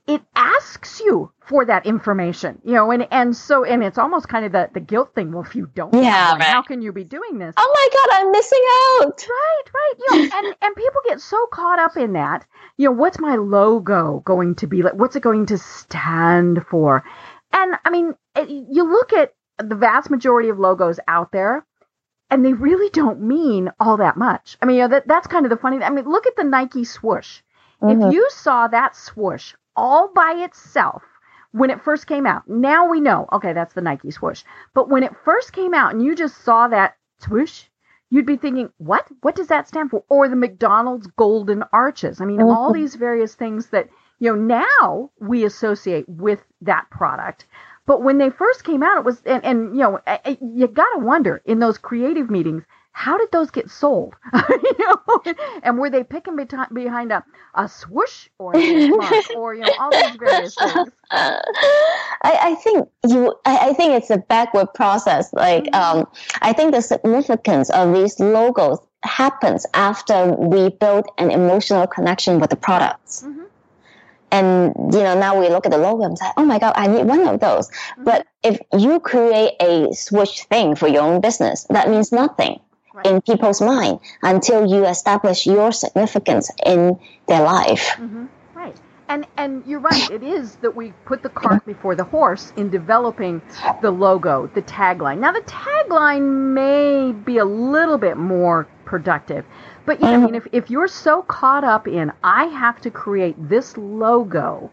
it 0.07 0.21
asks 0.35 1.01
you 1.01 1.31
for 1.41 1.65
that 1.65 1.85
information, 1.85 2.61
you 2.63 2.73
know, 2.73 2.91
and, 2.91 3.07
and 3.11 3.35
so, 3.35 3.65
and 3.65 3.83
it's 3.83 3.97
almost 3.97 4.29
kind 4.29 4.45
of 4.45 4.53
the, 4.53 4.69
the 4.73 4.79
guilt 4.79 5.13
thing. 5.13 5.33
Well, 5.33 5.43
if 5.43 5.53
you 5.53 5.69
don't, 5.75 5.93
yeah, 5.93 6.33
right. 6.33 6.43
how 6.43 6.61
can 6.61 6.81
you 6.81 6.93
be 6.93 7.03
doing 7.03 7.37
this? 7.39 7.53
Oh 7.57 7.71
my 7.73 7.87
God, 7.93 8.21
I'm 8.21 8.31
missing 8.31 8.63
out. 9.01 9.27
Right, 9.29 9.63
right. 9.73 9.93
You 9.97 10.05
know, 10.15 10.37
and, 10.37 10.55
and 10.61 10.75
people 10.75 11.01
get 11.05 11.19
so 11.19 11.45
caught 11.51 11.79
up 11.79 11.97
in 11.97 12.13
that. 12.13 12.45
You 12.77 12.89
know, 12.89 12.95
what's 12.95 13.19
my 13.19 13.35
logo 13.35 14.21
going 14.25 14.55
to 14.55 14.67
be 14.67 14.81
like? 14.81 14.93
What's 14.93 15.17
it 15.17 15.23
going 15.23 15.47
to 15.47 15.57
stand 15.57 16.65
for? 16.69 17.03
And 17.51 17.75
I 17.83 17.89
mean, 17.89 18.13
you 18.47 18.89
look 18.89 19.11
at 19.11 19.33
the 19.57 19.75
vast 19.75 20.09
majority 20.09 20.49
of 20.49 20.59
logos 20.59 20.99
out 21.07 21.31
there, 21.31 21.65
and 22.29 22.43
they 22.43 22.53
really 22.53 22.89
don't 22.89 23.21
mean 23.21 23.71
all 23.79 23.97
that 23.97 24.17
much. 24.17 24.57
I 24.61 24.65
mean, 24.65 24.77
you 24.77 24.81
know, 24.83 24.89
that, 24.89 25.07
that's 25.07 25.27
kind 25.27 25.45
of 25.45 25.49
the 25.49 25.57
funny. 25.57 25.83
I 25.83 25.89
mean, 25.89 26.05
look 26.05 26.27
at 26.27 26.35
the 26.35 26.43
Nike 26.43 26.83
swoosh. 26.83 27.41
Mm-hmm. 27.81 28.01
If 28.01 28.13
you 28.13 28.27
saw 28.31 28.67
that 28.67 28.95
swoosh 28.95 29.53
all 29.75 30.11
by 30.13 30.43
itself 30.43 31.03
when 31.51 31.69
it 31.69 31.81
first 31.83 32.07
came 32.07 32.25
out, 32.25 32.47
now 32.47 32.89
we 32.89 32.99
know, 32.99 33.27
okay, 33.31 33.53
that's 33.53 33.73
the 33.73 33.81
Nike 33.81 34.11
swoosh. 34.11 34.43
But 34.73 34.89
when 34.89 35.03
it 35.03 35.15
first 35.23 35.53
came 35.53 35.73
out 35.73 35.93
and 35.93 36.03
you 36.03 36.15
just 36.15 36.43
saw 36.43 36.67
that 36.67 36.95
swoosh, 37.19 37.65
you'd 38.09 38.25
be 38.25 38.37
thinking, 38.37 38.71
what? 38.77 39.07
What 39.21 39.35
does 39.35 39.47
that 39.47 39.67
stand 39.67 39.91
for? 39.91 40.03
Or 40.09 40.27
the 40.27 40.35
McDonald's 40.35 41.07
golden 41.07 41.63
arches. 41.71 42.19
I 42.19 42.25
mean, 42.25 42.39
mm-hmm. 42.39 42.49
all 42.49 42.73
these 42.73 42.95
various 42.95 43.35
things 43.35 43.67
that, 43.67 43.89
you 44.19 44.35
know, 44.35 44.57
now 44.81 45.11
we 45.19 45.45
associate 45.45 46.07
with 46.09 46.43
that 46.61 46.89
product. 46.89 47.45
But 47.87 48.03
when 48.03 48.19
they 48.19 48.29
first 48.29 48.63
came 48.65 48.83
out, 48.83 48.99
it 48.99 49.05
was, 49.05 49.21
and, 49.25 49.43
and 49.43 49.75
you 49.75 49.81
know, 49.81 49.99
you 50.41 50.67
got 50.67 50.93
to 50.93 50.99
wonder 50.99 51.41
in 51.45 51.59
those 51.59 51.77
creative 51.77 52.29
meetings, 52.29 52.63
how 52.91 53.17
did 53.17 53.31
those 53.31 53.51
get 53.51 53.69
sold? 53.69 54.15
you 54.33 54.75
know, 54.79 55.33
and 55.61 55.77
were 55.77 55.89
they 55.89 56.03
picking 56.03 56.35
behind 56.35 57.11
a, 57.11 57.23
a 57.53 57.69
swoosh 57.69 58.27
or 58.39 58.57
a 58.57 58.91
or 59.37 59.53
you 59.53 59.61
know 59.61 59.73
all 59.79 59.91
these 59.91 60.15
various 60.15 60.55
things? 60.55 60.89
I, 61.11 61.41
I 62.23 62.55
think 62.55 62.89
you. 63.07 63.35
I, 63.45 63.69
I, 63.69 63.73
think 63.73 63.93
it's 63.93 64.09
a 64.09 64.17
backward 64.17 64.73
process. 64.73 65.31
Like 65.31 65.65
mm-hmm. 65.65 65.99
um, 65.99 66.07
I 66.41 66.53
think 66.53 66.73
the 66.73 66.81
significance 66.81 67.69
of 67.69 67.93
these 67.93 68.19
logos 68.19 68.79
happens 69.03 69.67
after 69.75 70.33
we 70.33 70.69
build 70.69 71.05
an 71.19 71.29
emotional 71.29 71.85
connection 71.85 72.39
with 72.39 72.49
the 72.49 72.55
products. 72.55 73.21
Mm-hmm. 73.21 73.43
And 74.31 74.73
you 74.93 75.03
know, 75.03 75.17
now 75.17 75.39
we 75.39 75.49
look 75.49 75.65
at 75.65 75.71
the 75.71 75.77
logo 75.77 76.03
and 76.03 76.17
say, 76.17 76.25
"Oh 76.35 76.45
my 76.45 76.59
God, 76.59 76.73
I 76.75 76.87
need 76.87 77.05
one 77.05 77.27
of 77.27 77.39
those." 77.39 77.69
Mm-hmm. 77.69 78.03
But 78.03 78.27
if 78.43 78.59
you 78.77 78.99
create 78.99 79.53
a 79.61 79.93
switch 79.93 80.43
thing 80.43 80.75
for 80.75 80.87
your 80.87 81.03
own 81.03 81.21
business, 81.21 81.65
that 81.69 81.89
means 81.89 82.11
nothing 82.11 82.59
right. 82.93 83.05
in 83.05 83.21
people's 83.21 83.61
mind 83.61 83.99
until 84.21 84.65
you 84.67 84.85
establish 84.85 85.45
your 85.45 85.71
significance 85.71 86.51
in 86.65 86.99
their 87.27 87.41
life. 87.41 87.93
Mm-hmm. 87.95 88.25
Right. 88.53 88.75
And 89.07 89.25
and 89.37 89.63
you're 89.65 89.79
right. 89.79 90.09
It 90.09 90.23
is 90.23 90.55
that 90.57 90.75
we 90.75 90.91
put 91.05 91.23
the 91.23 91.29
cart 91.29 91.65
before 91.65 91.95
the 91.95 92.03
horse 92.03 92.51
in 92.57 92.69
developing 92.69 93.41
the 93.81 93.91
logo, 93.91 94.47
the 94.53 94.61
tagline. 94.61 95.19
Now, 95.19 95.31
the 95.31 95.41
tagline 95.41 96.53
may 96.53 97.13
be 97.13 97.37
a 97.37 97.45
little 97.45 97.97
bit 97.97 98.17
more 98.17 98.67
productive 98.83 99.45
but 99.87 100.01
yeah, 100.01 100.09
I 100.09 100.17
mean, 100.17 100.35
if, 100.35 100.45
if 100.51 100.69
you're 100.69 100.89
so 100.89 101.21
caught 101.21 101.63
up 101.63 101.87
in, 101.87 102.11
I 102.21 102.45
have 102.47 102.81
to 102.81 102.91
create 102.91 103.35
this 103.47 103.77
logo, 103.77 104.69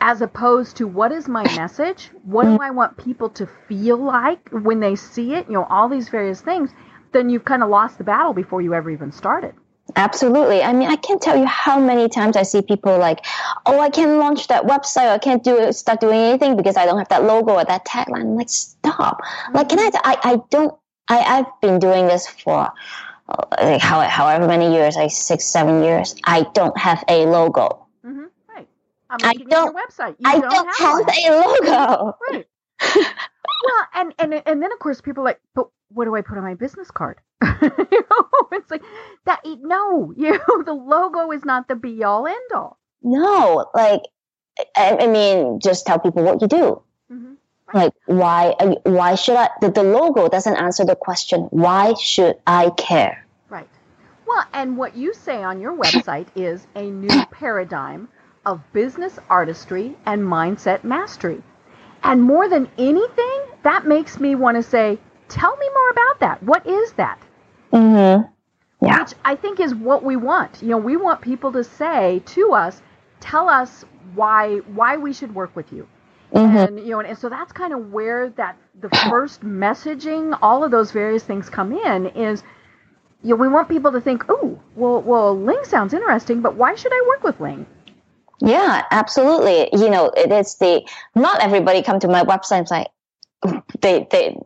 as 0.00 0.20
opposed 0.20 0.76
to 0.78 0.88
what 0.88 1.12
is 1.12 1.28
my 1.28 1.44
message? 1.54 2.10
What 2.24 2.44
do 2.46 2.58
I 2.60 2.70
want 2.70 2.96
people 2.96 3.30
to 3.30 3.46
feel 3.68 3.96
like 3.98 4.48
when 4.50 4.80
they 4.80 4.96
see 4.96 5.34
it? 5.34 5.46
You 5.46 5.52
know, 5.52 5.64
all 5.70 5.88
these 5.88 6.08
various 6.08 6.40
things, 6.40 6.70
then 7.12 7.30
you've 7.30 7.44
kind 7.44 7.62
of 7.62 7.68
lost 7.68 7.98
the 7.98 8.04
battle 8.04 8.32
before 8.32 8.60
you 8.60 8.74
ever 8.74 8.90
even 8.90 9.12
started. 9.12 9.54
Absolutely. 9.94 10.60
I 10.60 10.72
mean, 10.72 10.90
I 10.90 10.96
can't 10.96 11.22
tell 11.22 11.36
you 11.38 11.46
how 11.46 11.78
many 11.78 12.08
times 12.08 12.36
I 12.36 12.42
see 12.42 12.62
people 12.62 12.98
like, 12.98 13.24
"Oh, 13.64 13.78
I 13.78 13.90
can't 13.90 14.18
launch 14.18 14.48
that 14.48 14.64
website. 14.64 15.08
I 15.08 15.18
can't 15.18 15.44
do 15.44 15.56
it, 15.56 15.72
start 15.74 16.00
doing 16.00 16.18
anything 16.18 16.56
because 16.56 16.76
I 16.76 16.84
don't 16.84 16.98
have 16.98 17.10
that 17.10 17.22
logo 17.22 17.52
or 17.52 17.64
that 17.64 17.84
tagline." 17.84 18.22
I'm 18.22 18.36
like, 18.36 18.48
stop. 18.48 19.20
Like, 19.52 19.68
can 19.68 19.78
I? 19.78 19.90
I 20.02 20.16
I 20.32 20.40
don't. 20.50 20.74
I 21.08 21.18
I've 21.18 21.60
been 21.60 21.78
doing 21.78 22.06
this 22.08 22.26
for 22.26 22.68
like 23.60 23.80
how, 23.80 24.00
however 24.00 24.46
many 24.46 24.72
years, 24.72 24.96
like 24.96 25.10
six, 25.10 25.44
seven 25.44 25.82
years, 25.82 26.14
I 26.24 26.46
don't 26.54 26.76
have 26.78 27.04
a 27.08 27.26
logo. 27.26 27.86
Mm-hmm. 28.04 28.24
Right. 28.48 28.68
I'm 29.10 29.18
I 29.22 29.34
don't. 29.34 29.76
website. 29.76 30.16
You 30.18 30.30
I 30.30 30.40
don't, 30.40 30.50
don't 30.50 30.76
have, 30.78 31.08
have 31.08 31.24
a 31.24 31.40
logo. 31.40 32.18
Right. 32.30 32.46
well, 32.96 33.86
and 33.94 34.14
and 34.18 34.34
and 34.34 34.62
then 34.62 34.72
of 34.72 34.78
course 34.78 35.00
people 35.00 35.22
are 35.22 35.26
like, 35.26 35.40
but 35.54 35.68
what 35.88 36.04
do 36.06 36.16
I 36.16 36.22
put 36.22 36.38
on 36.38 36.44
my 36.44 36.54
business 36.54 36.90
card? 36.90 37.18
you 37.42 38.04
know, 38.10 38.28
it's 38.52 38.70
like 38.70 38.82
that. 39.24 39.40
No, 39.44 40.12
you 40.16 40.32
know, 40.32 40.62
the 40.64 40.74
logo 40.74 41.30
is 41.30 41.44
not 41.44 41.68
the 41.68 41.76
be 41.76 42.02
all 42.04 42.26
end 42.26 42.52
all. 42.54 42.78
No, 43.02 43.66
like 43.74 44.02
I, 44.76 44.96
I 45.00 45.06
mean, 45.06 45.60
just 45.60 45.86
tell 45.86 45.98
people 45.98 46.22
what 46.22 46.40
you 46.40 46.48
do. 46.48 46.82
Mm-hmm. 47.10 47.34
Like 47.74 47.92
why? 48.06 48.54
Why 48.84 49.14
should 49.14 49.36
I? 49.36 49.48
The, 49.60 49.70
the 49.70 49.82
logo 49.82 50.28
doesn't 50.28 50.56
answer 50.56 50.84
the 50.84 50.96
question. 50.96 51.42
Why 51.50 51.94
should 51.94 52.36
I 52.46 52.70
care? 52.70 53.26
Right. 53.48 53.68
Well, 54.26 54.44
and 54.52 54.76
what 54.76 54.96
you 54.96 55.14
say 55.14 55.42
on 55.42 55.60
your 55.60 55.76
website 55.76 56.26
is 56.36 56.66
a 56.74 56.82
new 56.82 57.24
paradigm 57.26 58.08
of 58.44 58.60
business 58.72 59.18
artistry 59.30 59.96
and 60.06 60.22
mindset 60.22 60.84
mastery. 60.84 61.42
And 62.02 62.22
more 62.22 62.48
than 62.48 62.68
anything, 62.78 63.40
that 63.62 63.86
makes 63.86 64.18
me 64.18 64.34
want 64.34 64.56
to 64.56 64.62
say, 64.62 64.98
tell 65.28 65.56
me 65.56 65.68
more 65.72 65.90
about 65.90 66.20
that. 66.20 66.42
What 66.42 66.66
is 66.66 66.92
that? 66.94 67.18
Mm-hmm. 67.72 68.28
Yeah. 68.84 69.00
Which 69.00 69.14
I 69.24 69.36
think 69.36 69.60
is 69.60 69.74
what 69.74 70.02
we 70.02 70.16
want. 70.16 70.60
You 70.60 70.70
know, 70.70 70.78
we 70.78 70.96
want 70.96 71.20
people 71.20 71.52
to 71.52 71.62
say 71.62 72.22
to 72.26 72.52
us, 72.52 72.82
tell 73.20 73.48
us 73.48 73.84
why 74.14 74.58
why 74.74 74.96
we 74.96 75.12
should 75.12 75.34
work 75.34 75.54
with 75.54 75.72
you. 75.72 75.86
Mm-hmm. 76.32 76.56
And 76.56 76.80
you 76.80 76.90
know, 76.90 77.00
and, 77.00 77.08
and 77.08 77.18
so 77.18 77.28
that's 77.28 77.52
kind 77.52 77.72
of 77.72 77.92
where 77.92 78.30
that 78.30 78.56
the 78.80 78.88
first 79.10 79.42
messaging, 79.42 80.36
all 80.40 80.64
of 80.64 80.70
those 80.70 80.90
various 80.90 81.22
things 81.22 81.50
come 81.50 81.72
in 81.72 82.06
is 82.06 82.42
you 83.22 83.30
know, 83.30 83.36
we 83.36 83.48
want 83.48 83.68
people 83.68 83.92
to 83.92 84.00
think, 84.00 84.24
oh, 84.28 84.58
well, 84.74 85.00
well, 85.00 85.38
Ling 85.38 85.62
sounds 85.64 85.94
interesting, 85.94 86.40
but 86.42 86.56
why 86.56 86.74
should 86.74 86.92
I 86.92 87.04
work 87.06 87.22
with 87.22 87.38
Ling? 87.40 87.66
Yeah, 88.40 88.82
absolutely. 88.90 89.68
You 89.72 89.90
know, 89.90 90.06
it 90.16 90.32
is 90.32 90.56
the 90.56 90.82
not 91.14 91.40
everybody 91.40 91.82
come 91.82 92.00
to 92.00 92.08
my 92.08 92.24
website 92.24 92.58
and 92.58 92.70
like 92.70 92.88
they 93.80 94.06
they 94.10 94.36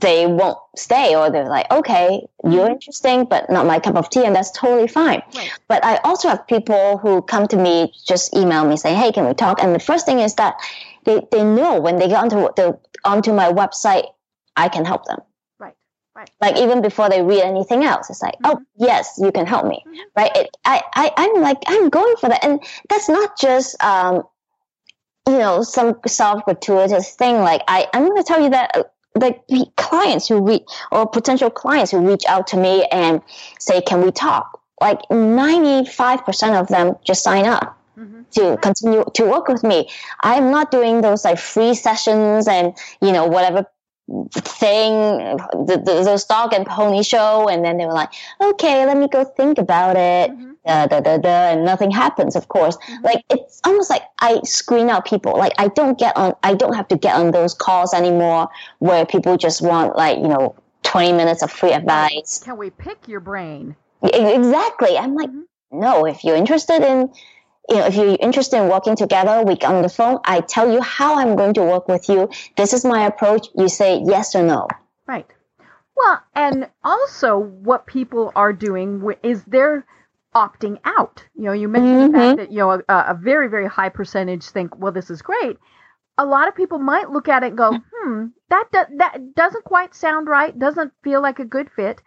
they 0.00 0.26
won't 0.26 0.58
stay 0.76 1.14
or 1.16 1.30
they're 1.30 1.48
like 1.48 1.70
okay 1.72 2.26
you're 2.44 2.68
interesting 2.68 3.24
but 3.24 3.50
not 3.50 3.66
my 3.66 3.78
cup 3.78 3.96
of 3.96 4.08
tea 4.10 4.24
and 4.24 4.34
that's 4.34 4.50
totally 4.52 4.86
fine 4.88 5.22
Right. 5.34 5.50
but 5.66 5.84
i 5.84 5.96
also 6.04 6.28
have 6.28 6.46
people 6.46 6.98
who 6.98 7.22
come 7.22 7.48
to 7.48 7.56
me 7.56 7.92
just 8.06 8.34
email 8.36 8.64
me 8.64 8.76
saying 8.76 8.96
hey 8.96 9.12
can 9.12 9.26
we 9.26 9.34
talk 9.34 9.60
and 9.62 9.74
the 9.74 9.80
first 9.80 10.06
thing 10.06 10.20
is 10.20 10.34
that 10.34 10.54
they, 11.04 11.22
they 11.30 11.44
know 11.44 11.80
when 11.80 11.98
they 11.98 12.08
get 12.08 12.18
onto 12.18 12.36
the 12.56 12.78
onto 13.04 13.32
my 13.32 13.52
website 13.52 14.06
i 14.56 14.68
can 14.68 14.84
help 14.84 15.04
them. 15.06 15.20
Right. 15.58 15.74
Right. 16.14 16.30
like 16.40 16.56
even 16.56 16.82
before 16.82 17.08
they 17.08 17.22
read 17.22 17.42
anything 17.42 17.84
else 17.84 18.10
it's 18.10 18.22
like 18.22 18.36
oh 18.44 18.60
yes 18.76 19.18
you 19.18 19.32
can 19.32 19.46
help 19.46 19.66
me 19.66 19.84
right? 20.16 20.30
It, 20.34 20.50
I, 20.64 20.82
I 20.94 21.12
i'm 21.16 21.42
like 21.42 21.58
i'm 21.66 21.88
going 21.88 22.16
for 22.16 22.28
that. 22.28 22.44
And 22.44 22.62
that's 22.88 23.08
not 23.08 23.38
just 23.38 23.82
um 23.82 24.22
you 25.26 25.38
know 25.38 25.62
some 25.62 25.98
self 26.06 26.44
gratuitous 26.44 27.14
thing. 27.14 27.36
Like 27.36 27.62
i 27.68 27.86
i'm 27.92 28.04
going 28.08 28.22
to 28.22 28.26
tell 28.26 28.40
you 28.42 28.50
that 28.50 28.70
uh, 28.76 28.84
like 29.16 29.46
the 29.46 29.66
clients 29.76 30.28
who 30.28 30.44
reach 30.44 30.64
or 30.90 31.06
potential 31.06 31.50
clients 31.50 31.92
who 31.92 32.06
reach 32.06 32.24
out 32.26 32.48
to 32.48 32.56
me 32.56 32.84
and 32.90 33.22
say 33.58 33.80
can 33.80 34.02
we 34.02 34.10
talk? 34.10 34.60
Like 34.80 35.00
95% 35.08 36.60
of 36.60 36.68
them 36.68 36.96
just 37.04 37.22
sign 37.22 37.46
up 37.46 37.78
To 38.34 38.56
continue 38.60 39.04
to 39.14 39.24
work 39.24 39.46
with 39.48 39.62
me. 39.62 39.88
I'm 40.22 40.50
not 40.50 40.70
doing 40.72 41.00
those 41.02 41.24
like 41.24 41.38
free 41.38 41.74
sessions 41.74 42.48
and 42.48 42.76
you 43.00 43.12
know 43.12 43.26
whatever 43.26 43.66
thing 44.32 44.92
the, 45.66 45.82
the, 45.84 46.02
those 46.04 46.24
dog 46.24 46.52
and 46.52 46.66
pony 46.66 47.02
show 47.02 47.48
and 47.48 47.64
then 47.64 47.78
they 47.78 47.86
were 47.86 47.92
like 47.94 48.10
okay 48.38 48.84
let 48.84 48.98
me 48.98 49.08
go 49.08 49.24
think 49.24 49.58
about 49.58 49.96
it. 49.96 50.30
Mhm. 50.30 50.56
da, 50.66 50.86
da, 50.86 51.00
da, 51.00 51.16
da, 51.18 51.52
and 51.52 51.64
nothing 51.64 51.90
happens 51.90 52.36
of 52.36 52.48
course. 52.48 52.76
Like 53.02 53.24
it's 53.30 53.60
almost 53.64 53.88
like 53.90 54.02
i 54.20 54.40
screen 54.44 54.90
out 54.90 55.04
people. 55.06 55.36
Like 55.38 55.52
i 55.58 55.68
don't 55.68 55.98
get 55.98 56.16
on 56.16 56.34
i 56.42 56.54
don't 56.54 56.74
have 56.74 56.88
to 56.88 56.96
get 56.98 57.14
on 57.16 57.30
those 57.30 57.54
calls 57.54 57.94
anymore 57.94 58.48
where 58.80 59.06
people 59.06 59.36
just 59.36 59.62
want 59.62 59.96
like 59.96 60.18
you 60.18 60.28
know 60.28 60.54
20 60.82 61.12
minutes 61.12 61.42
of 61.42 61.50
free 61.50 61.72
advice. 61.72 62.42
Can 62.44 62.58
we 62.58 62.70
pick 62.70 63.08
your 63.08 63.20
brain? 63.20 63.76
Exactly. 64.02 64.98
I'm 64.98 65.14
like 65.14 65.30
Mhm. 65.30 65.44
no 65.72 66.04
if 66.06 66.24
you're 66.24 66.36
interested 66.36 66.82
in 66.82 67.10
you 67.68 67.76
know 67.76 67.86
if 67.86 67.94
you're 67.94 68.16
interested 68.20 68.56
in 68.62 68.68
working 68.68 68.96
together 68.96 69.42
we 69.42 69.56
get 69.56 69.70
on 69.70 69.82
the 69.82 69.88
phone 69.88 70.18
i 70.24 70.40
tell 70.40 70.70
you 70.72 70.80
how 70.82 71.18
i'm 71.18 71.36
going 71.36 71.54
to 71.54 71.62
work 71.62 71.88
with 71.88 72.08
you 72.08 72.28
this 72.56 72.72
is 72.72 72.84
my 72.84 73.06
approach 73.06 73.48
you 73.56 73.68
say 73.68 74.00
yes 74.04 74.34
or 74.34 74.42
no 74.42 74.66
Right. 75.06 75.26
Well, 75.96 76.22
and 76.34 76.68
also 76.82 77.38
what 77.38 77.86
people 77.86 78.32
are 78.34 78.52
doing 78.52 79.02
is 79.22 79.44
they're 79.44 79.86
opting 80.34 80.78
out. 80.84 81.24
You 81.36 81.44
know, 81.44 81.52
you 81.52 81.68
mentioned 81.68 82.14
the 82.14 82.18
fact 82.18 82.38
that 82.38 82.50
you 82.52 82.58
know 82.58 82.70
a, 82.72 82.82
a 82.88 83.18
very 83.20 83.48
very 83.48 83.68
high 83.68 83.90
percentage 83.90 84.44
think, 84.46 84.76
well, 84.78 84.92
this 84.92 85.10
is 85.10 85.22
great. 85.22 85.56
A 86.18 86.24
lot 86.24 86.48
of 86.48 86.54
people 86.56 86.78
might 86.78 87.10
look 87.10 87.28
at 87.28 87.42
it 87.42 87.48
and 87.48 87.58
go, 87.58 87.78
hmm, 87.92 88.26
that 88.50 88.64
do- 88.72 88.96
that 88.98 89.34
doesn't 89.34 89.64
quite 89.64 89.94
sound 89.94 90.26
right. 90.28 90.58
Doesn't 90.58 90.92
feel 91.02 91.20
like 91.22 91.38
a 91.38 91.44
good 91.44 91.70
fit. 91.76 92.02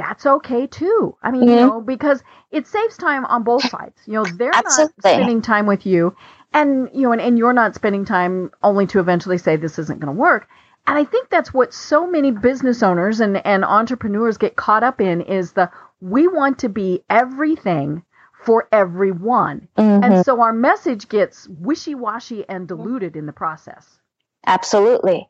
That's 0.00 0.24
okay 0.26 0.66
too. 0.66 1.14
I 1.22 1.30
mean, 1.30 1.42
you 1.50 1.56
Mhm. 1.56 1.60
know, 1.60 1.80
because 1.82 2.22
it 2.50 2.66
saves 2.66 2.96
time 2.96 3.26
on 3.26 3.42
both 3.42 3.68
sides. 3.74 4.00
You 4.06 4.14
know, 4.14 4.24
they're 4.26 4.56
Absolutely. 4.56 4.92
not 4.94 5.02
spending 5.02 5.42
time 5.42 5.66
with 5.66 5.84
you, 5.84 6.16
and 6.54 6.88
you 6.94 7.02
know, 7.02 7.12
and, 7.12 7.20
and 7.20 7.38
you're 7.38 7.52
not 7.52 7.74
spending 7.74 8.06
time 8.06 8.50
only 8.62 8.86
to 8.88 8.98
eventually 9.00 9.36
say 9.38 9.56
this 9.56 9.78
isn't 9.78 10.00
going 10.00 10.14
to 10.14 10.18
work. 10.18 10.48
And 10.86 10.96
I 10.98 11.04
think 11.04 11.28
that's 11.28 11.52
what 11.52 11.74
so 11.74 12.06
many 12.10 12.30
business 12.30 12.82
owners 12.82 13.20
and, 13.20 13.44
and 13.46 13.64
entrepreneurs 13.64 14.38
get 14.38 14.56
caught 14.56 14.82
up 14.82 15.00
in 15.02 15.20
is 15.20 15.52
the 15.52 15.70
we 16.00 16.26
want 16.28 16.60
to 16.60 16.70
be 16.70 17.04
everything 17.10 18.02
for 18.44 18.66
everyone. 18.72 19.68
Mhm. 19.76 20.02
And 20.02 20.24
so 20.24 20.40
our 20.40 20.54
message 20.54 21.08
gets 21.10 21.46
wishy 21.48 21.94
washy 21.94 22.48
and 22.48 22.66
diluted 22.66 23.16
in 23.16 23.26
the 23.26 23.34
process. 23.34 23.98
Absolutely. 24.46 25.28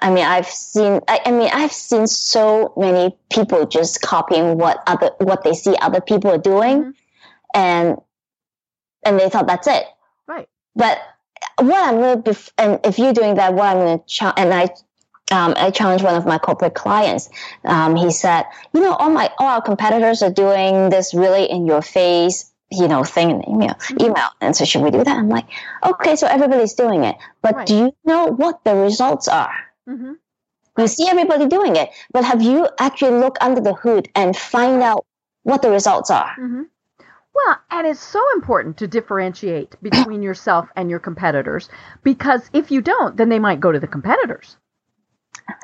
I 0.00 0.10
mean, 0.10 0.24
I've 0.24 0.46
seen. 0.46 1.00
I, 1.08 1.20
I 1.26 1.30
mean, 1.32 1.50
I've 1.52 1.72
seen 1.72 2.06
so 2.06 2.72
many 2.76 3.16
people 3.30 3.66
just 3.66 4.00
copying 4.00 4.56
what 4.58 4.82
other 4.86 5.10
what 5.18 5.42
they 5.44 5.54
see 5.54 5.74
other 5.80 6.00
people 6.00 6.30
are 6.30 6.38
doing, 6.38 6.84
Mhm. 6.84 6.94
and 7.54 7.96
and 9.04 9.18
they 9.18 9.28
thought 9.28 9.46
that's 9.46 9.66
it. 9.66 9.84
Right. 10.26 10.48
But 10.76 10.98
what 11.58 11.88
I'm 11.88 11.96
going 11.96 12.22
to, 12.22 12.30
bef- 12.30 12.50
and 12.58 12.80
if 12.84 12.98
you're 12.98 13.12
doing 13.12 13.36
that, 13.36 13.54
what 13.54 13.66
I'm 13.68 13.76
going 13.78 13.98
to, 13.98 14.04
ch- 14.06 14.22
and 14.36 14.52
I, 14.52 14.64
um, 15.30 15.54
I 15.56 15.70
challenged 15.70 16.04
one 16.04 16.14
of 16.16 16.26
my 16.26 16.38
corporate 16.38 16.74
clients. 16.74 17.28
Um, 17.64 17.96
he 17.96 18.10
said, 18.10 18.44
you 18.74 18.80
know, 18.80 18.92
all 18.94 19.10
my, 19.10 19.30
all 19.38 19.46
our 19.46 19.62
competitors 19.62 20.22
are 20.22 20.30
doing 20.32 20.90
this 20.90 21.14
really 21.14 21.44
in 21.44 21.64
your 21.66 21.80
face, 21.82 22.50
you 22.70 22.88
know, 22.88 23.04
thing 23.04 23.30
in 23.30 23.38
the 23.38 23.48
email, 23.48 23.74
email. 24.00 24.28
And 24.40 24.54
so 24.54 24.64
should 24.64 24.82
we 24.82 24.90
do 24.90 25.02
that? 25.04 25.16
I'm 25.16 25.28
like, 25.28 25.46
okay, 25.84 26.16
so 26.16 26.26
everybody's 26.26 26.74
doing 26.74 27.04
it, 27.04 27.16
but 27.40 27.54
Right. 27.54 27.66
do 27.66 27.76
you 27.76 27.92
know 28.04 28.26
what 28.26 28.62
the 28.64 28.74
results 28.74 29.28
are? 29.28 29.54
Hmm 29.88 30.12
You 30.76 30.86
see 30.86 31.08
everybody 31.08 31.46
doing 31.46 31.76
it, 31.76 31.90
but 32.12 32.24
have 32.24 32.42
you 32.42 32.68
actually 32.78 33.18
looked 33.18 33.38
under 33.40 33.60
the 33.60 33.74
hood 33.74 34.08
and 34.14 34.36
find 34.36 34.82
out 34.82 35.06
what 35.42 35.62
the 35.62 35.70
results 35.70 36.10
are? 36.10 36.32
hmm 36.36 36.62
Well, 37.34 37.58
and 37.70 37.86
it's 37.86 38.00
so 38.00 38.22
important 38.34 38.76
to 38.78 38.86
differentiate 38.86 39.76
between 39.82 40.22
yourself 40.22 40.68
and 40.76 40.90
your 40.90 40.98
competitors 40.98 41.68
because 42.02 42.50
if 42.52 42.70
you 42.70 42.80
don't, 42.82 43.16
then 43.16 43.28
they 43.30 43.38
might 43.38 43.60
go 43.60 43.72
to 43.72 43.80
the 43.80 43.86
competitors. 43.86 44.56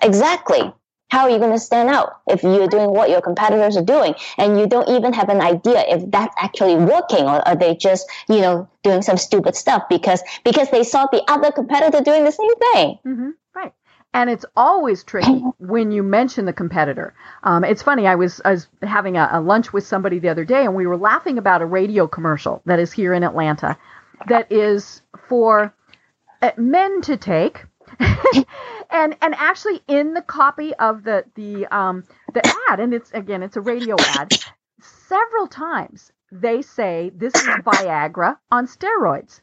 Exactly. 0.02 0.72
How 1.10 1.24
are 1.24 1.30
you 1.30 1.38
going 1.38 1.52
to 1.52 1.60
stand 1.60 1.90
out 1.90 2.22
if 2.26 2.42
you're 2.42 2.66
doing 2.66 2.90
what 2.90 3.08
your 3.10 3.20
competitors 3.20 3.76
are 3.76 3.84
doing 3.84 4.14
and 4.36 4.58
you 4.58 4.66
don't 4.66 4.88
even 4.88 5.12
have 5.12 5.28
an 5.28 5.40
idea 5.40 5.84
if 5.86 6.10
that's 6.10 6.34
actually 6.38 6.74
working 6.76 7.24
or 7.24 7.46
are 7.46 7.54
they 7.54 7.76
just, 7.76 8.10
you 8.28 8.40
know, 8.40 8.68
doing 8.82 9.02
some 9.02 9.16
stupid 9.16 9.54
stuff 9.54 9.84
because 9.88 10.22
because 10.44 10.70
they 10.70 10.82
saw 10.82 11.06
the 11.12 11.22
other 11.28 11.52
competitor 11.52 12.00
doing 12.00 12.24
the 12.24 12.32
same 12.32 12.54
thing. 12.72 12.98
hmm 13.04 13.30
Right. 13.54 13.72
And 14.14 14.30
it's 14.30 14.46
always 14.56 15.02
tricky 15.02 15.40
when 15.58 15.90
you 15.92 16.02
mention 16.02 16.46
the 16.46 16.52
competitor. 16.52 17.12
Um, 17.42 17.64
it's 17.64 17.82
funny. 17.82 18.06
I 18.06 18.14
was, 18.14 18.40
I 18.44 18.52
was 18.52 18.68
having 18.82 19.16
a, 19.16 19.28
a 19.32 19.40
lunch 19.40 19.72
with 19.72 19.84
somebody 19.86 20.20
the 20.20 20.28
other 20.28 20.44
day, 20.44 20.64
and 20.64 20.74
we 20.74 20.86
were 20.86 20.96
laughing 20.96 21.36
about 21.36 21.60
a 21.60 21.66
radio 21.66 22.06
commercial 22.06 22.62
that 22.64 22.78
is 22.78 22.92
here 22.92 23.12
in 23.12 23.24
Atlanta, 23.24 23.76
that 24.28 24.50
is 24.50 25.02
for 25.28 25.74
uh, 26.40 26.52
men 26.56 27.02
to 27.02 27.16
take, 27.16 27.66
and 28.90 29.16
and 29.20 29.34
actually 29.34 29.82
in 29.88 30.14
the 30.14 30.22
copy 30.22 30.74
of 30.74 31.04
the 31.04 31.24
the 31.34 31.66
um, 31.66 32.04
the 32.32 32.42
ad, 32.70 32.80
and 32.80 32.94
it's 32.94 33.10
again 33.12 33.42
it's 33.42 33.56
a 33.56 33.60
radio 33.60 33.96
ad. 33.98 34.32
Several 34.80 35.46
times 35.46 36.12
they 36.32 36.62
say 36.62 37.10
this 37.14 37.34
is 37.34 37.46
Viagra 37.64 38.36
on 38.50 38.66
steroids. 38.66 39.40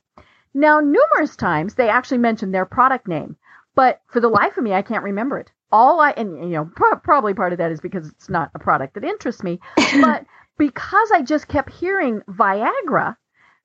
Now, 0.53 0.81
numerous 0.81 1.36
times 1.36 1.75
they 1.75 1.89
actually 1.89 2.17
mention 2.17 2.51
their 2.51 2.65
product 2.65 3.07
name, 3.07 3.38
but 3.75 4.01
for 4.07 4.19
the 4.19 4.29
life 4.29 4.57
of 4.57 4.63
me, 4.63 4.73
I 4.73 4.81
can't 4.81 5.03
remember 5.03 5.39
it. 5.39 5.51
All 5.71 5.99
I, 6.01 6.12
and 6.12 6.38
you 6.38 6.49
know, 6.57 6.69
pro- 6.75 6.97
probably 6.97 7.34
part 7.34 7.53
of 7.53 7.60
that 7.60 7.71
is 7.71 7.79
because 7.79 8.10
it's 8.10 8.29
not 8.29 8.51
a 8.55 8.60
product 8.60 8.95
that 8.95 9.03
interests 9.03 9.43
me, 9.43 9.60
but 10.01 10.25
because 10.57 11.12
I 11.12 11.21
just 11.21 11.47
kept 11.47 11.71
hearing 11.71 12.21
Viagra, 12.29 13.15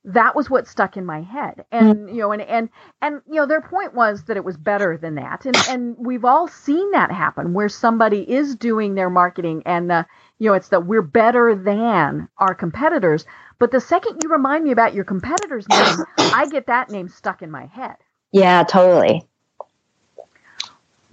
that 0.04 0.36
was 0.36 0.48
what 0.48 0.68
stuck 0.68 0.96
in 0.96 1.04
my 1.04 1.20
head. 1.20 1.64
And, 1.72 2.08
you 2.08 2.18
know, 2.22 2.32
and, 2.32 2.42
and, 2.42 2.68
and, 3.02 3.20
you 3.28 3.34
know, 3.34 3.46
their 3.46 3.60
point 3.60 3.92
was 3.92 4.24
that 4.24 4.36
it 4.36 4.44
was 4.44 4.56
better 4.56 4.96
than 4.96 5.16
that. 5.16 5.44
And, 5.44 5.56
and 5.68 5.96
we've 5.98 6.24
all 6.24 6.46
seen 6.48 6.92
that 6.92 7.10
happen 7.10 7.52
where 7.52 7.68
somebody 7.68 8.20
is 8.30 8.54
doing 8.54 8.94
their 8.94 9.10
marketing 9.10 9.62
and, 9.66 9.90
uh, 9.90 10.04
you 10.38 10.48
know, 10.48 10.54
it's 10.54 10.68
that 10.68 10.86
we're 10.86 11.02
better 11.02 11.56
than 11.56 12.28
our 12.38 12.54
competitors. 12.54 13.26
But 13.58 13.72
the 13.72 13.80
second 13.80 14.20
you 14.22 14.28
remind 14.30 14.64
me 14.64 14.70
about 14.70 14.94
your 14.94 15.04
competitor's 15.04 15.68
name, 15.68 16.04
I 16.16 16.46
get 16.46 16.68
that 16.68 16.88
name 16.90 17.08
stuck 17.08 17.42
in 17.42 17.50
my 17.50 17.66
head. 17.66 17.96
Yeah, 18.32 18.64
totally. 18.64 19.22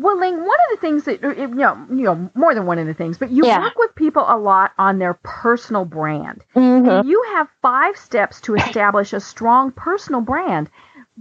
Well, 0.04 0.20
Ling, 0.20 0.36
one 0.36 0.60
of 0.60 0.70
the 0.72 0.78
things 0.82 1.06
that 1.06 1.22
you 1.22 1.48
know, 1.48 1.78
you 1.90 2.04
know, 2.04 2.30
more 2.36 2.54
than 2.54 2.66
one 2.66 2.78
of 2.78 2.86
the 2.88 2.94
things, 2.94 3.18
but 3.18 3.32
you 3.32 3.46
Yeah. 3.46 3.60
work 3.60 3.78
with 3.78 3.96
people 3.96 4.26
a 4.28 4.38
lot 4.38 4.74
on 4.78 5.00
their 5.00 5.14
personal 5.24 5.86
brand. 5.86 6.44
hmm 6.54 6.90
And 6.90 7.08
you 7.08 7.24
have 7.34 7.48
five 7.62 7.96
steps 7.96 8.42
to 8.42 8.56
establish 8.56 9.14
a 9.14 9.22
strong 9.22 9.72
personal 9.72 10.20
brand. 10.20 10.70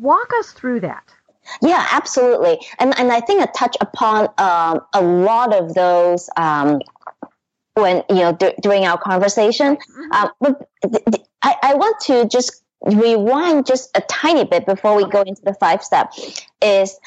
Walk 0.00 0.32
us 0.40 0.50
through 0.50 0.80
that. 0.80 1.04
Yeah, 1.60 1.86
absolutely. 1.92 2.58
And 2.80 2.92
and 2.98 3.12
I 3.12 3.20
think 3.20 3.40
I 3.40 3.46
touch 3.54 3.76
upon 3.80 4.28
um, 4.38 4.80
a 4.92 5.00
lot 5.02 5.54
of 5.54 5.74
those 5.74 6.28
um, 6.36 6.80
when 7.74 8.02
you 8.08 8.16
know 8.16 8.32
d- 8.32 8.54
during 8.60 8.84
our 8.84 8.98
conversation. 8.98 9.78
Uh, 10.10 10.28
but 10.40 10.68
th- 10.82 11.04
th- 11.04 11.24
I, 11.42 11.54
I 11.62 11.74
want 11.74 12.00
to 12.00 12.26
just 12.26 12.62
rewind 12.84 13.64
just 13.66 13.96
a 13.96 14.00
tiny 14.02 14.44
bit 14.44 14.66
before 14.66 14.96
we 14.96 15.04
go 15.06 15.22
into 15.22 15.42
the 15.42 15.54
five 15.54 15.82
step. 15.84 16.12
Is 16.60 16.98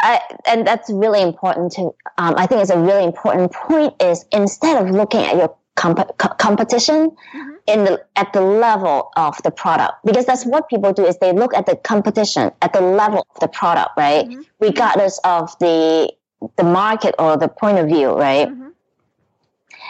I, 0.00 0.20
and 0.46 0.66
that's 0.66 0.90
really 0.90 1.22
important 1.22 1.72
to. 1.72 1.82
Um, 2.18 2.34
I 2.36 2.46
think 2.46 2.62
it's 2.62 2.70
a 2.70 2.78
really 2.78 3.04
important 3.04 3.52
point. 3.52 4.00
Is 4.00 4.24
instead 4.32 4.80
of 4.82 4.90
looking 4.94 5.20
at 5.20 5.36
your 5.36 5.56
comp- 5.74 6.16
co- 6.18 6.34
competition 6.38 7.10
Mhm. 7.34 7.56
in 7.66 7.84
the 7.84 8.04
at 8.14 8.32
the 8.32 8.40
level 8.40 9.10
of 9.16 9.36
the 9.42 9.50
product, 9.50 9.94
because 10.04 10.24
that's 10.24 10.44
what 10.46 10.68
people 10.68 10.92
do. 10.92 11.04
Is 11.04 11.18
they 11.18 11.32
look 11.32 11.54
at 11.54 11.66
the 11.66 11.76
competition 11.76 12.52
at 12.62 12.72
the 12.72 12.80
level 12.80 13.26
of 13.34 13.40
the 13.40 13.48
product, 13.48 13.90
right? 13.96 14.28
Mhm. 14.28 14.44
Regardless 14.60 15.18
of 15.24 15.58
the 15.58 16.12
the 16.56 16.64
market 16.64 17.16
or 17.18 17.36
the 17.36 17.48
point 17.48 17.78
of 17.78 17.86
view, 17.86 18.10
right? 18.12 18.48
Mhm. 18.48 18.72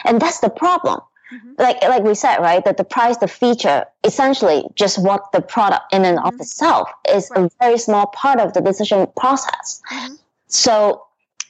And 0.04 0.20
that's 0.20 0.38
the 0.40 0.48
problem. 0.50 1.00
Mhm. 1.32 1.58
Like 1.58 1.82
like 1.82 2.02
we 2.02 2.14
said, 2.14 2.38
right? 2.38 2.64
That 2.64 2.76
the 2.76 2.84
price, 2.84 3.16
the 3.18 3.28
feature, 3.28 3.84
essentially 4.04 4.64
just 4.74 4.98
what 4.98 5.30
the 5.32 5.42
product 5.42 5.92
in 5.92 6.04
and 6.04 6.18
of 6.18 6.34
Mhm. 6.34 6.40
itself 6.40 6.90
is 7.08 7.30
a 7.34 7.50
very 7.60 7.78
small 7.78 8.06
part 8.06 8.40
of 8.40 8.52
the 8.54 8.60
decision 8.60 9.06
process. 9.16 9.80
Mhm. 9.90 10.18
So 10.46 11.02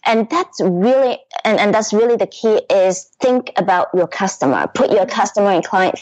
and 0.05 0.29
that's 0.31 0.61
really 0.61 1.19
and, 1.45 1.59
and 1.61 1.75
that's 1.75 1.93
really 1.93 2.17
the 2.17 2.27
key 2.27 2.61
is 2.71 3.11
think 3.21 3.53
about 3.57 3.88
your 3.95 4.07
customer 4.07 4.67
put 4.69 4.91
your 4.91 5.07
customer 5.07 5.51
and 5.51 5.64
client 5.64 5.99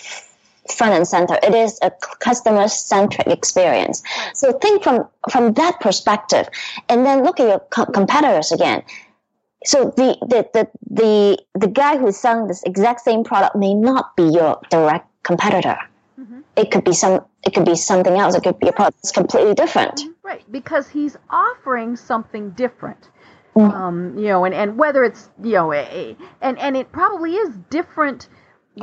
front 0.76 0.92
and 0.94 1.06
center 1.08 1.38
it 1.42 1.54
is 1.54 1.78
a 1.82 1.90
customer 2.18 2.68
centric 2.68 3.26
experience 3.28 4.02
so 4.34 4.52
think 4.52 4.82
from 4.82 5.08
from 5.30 5.52
that 5.54 5.80
perspective 5.80 6.46
and 6.90 7.06
then 7.06 7.22
look 7.24 7.40
at 7.40 7.46
your 7.48 7.60
co- 7.70 7.86
competitors 7.86 8.52
again 8.52 8.82
so 9.66 9.92
the, 9.96 10.16
the 10.22 10.48
the 10.52 10.68
the 10.90 11.38
the 11.54 11.68
guy 11.68 11.96
who's 11.96 12.16
selling 12.16 12.46
this 12.46 12.62
exact 12.64 13.00
same 13.00 13.24
product 13.24 13.56
may 13.56 13.74
not 13.74 14.16
be 14.16 14.24
your 14.24 14.60
direct 14.70 15.08
competitor 15.22 15.76
mm-hmm. 16.18 16.40
it 16.56 16.70
could 16.70 16.84
be 16.84 16.92
some 16.92 17.24
it 17.44 17.52
could 17.54 17.64
be 17.64 17.74
something 17.74 18.16
else 18.16 18.34
it 18.34 18.42
could 18.42 18.58
be 18.58 18.68
a 18.68 18.72
product 18.72 18.96
that's 19.02 19.12
completely 19.12 19.54
different 19.54 20.00
right 20.22 20.44
because 20.50 20.88
he's 20.88 21.16
offering 21.30 21.96
something 21.96 22.50
different 22.50 23.10
Mm. 23.56 23.72
um, 23.72 24.18
you 24.18 24.26
know, 24.26 24.44
and, 24.44 24.54
and 24.54 24.76
whether 24.76 25.02
it's, 25.02 25.30
you 25.42 25.52
know, 25.52 25.72
a, 25.72 26.14
and, 26.42 26.58
and 26.58 26.76
it 26.76 26.92
probably 26.92 27.36
is 27.36 27.56
different 27.70 28.28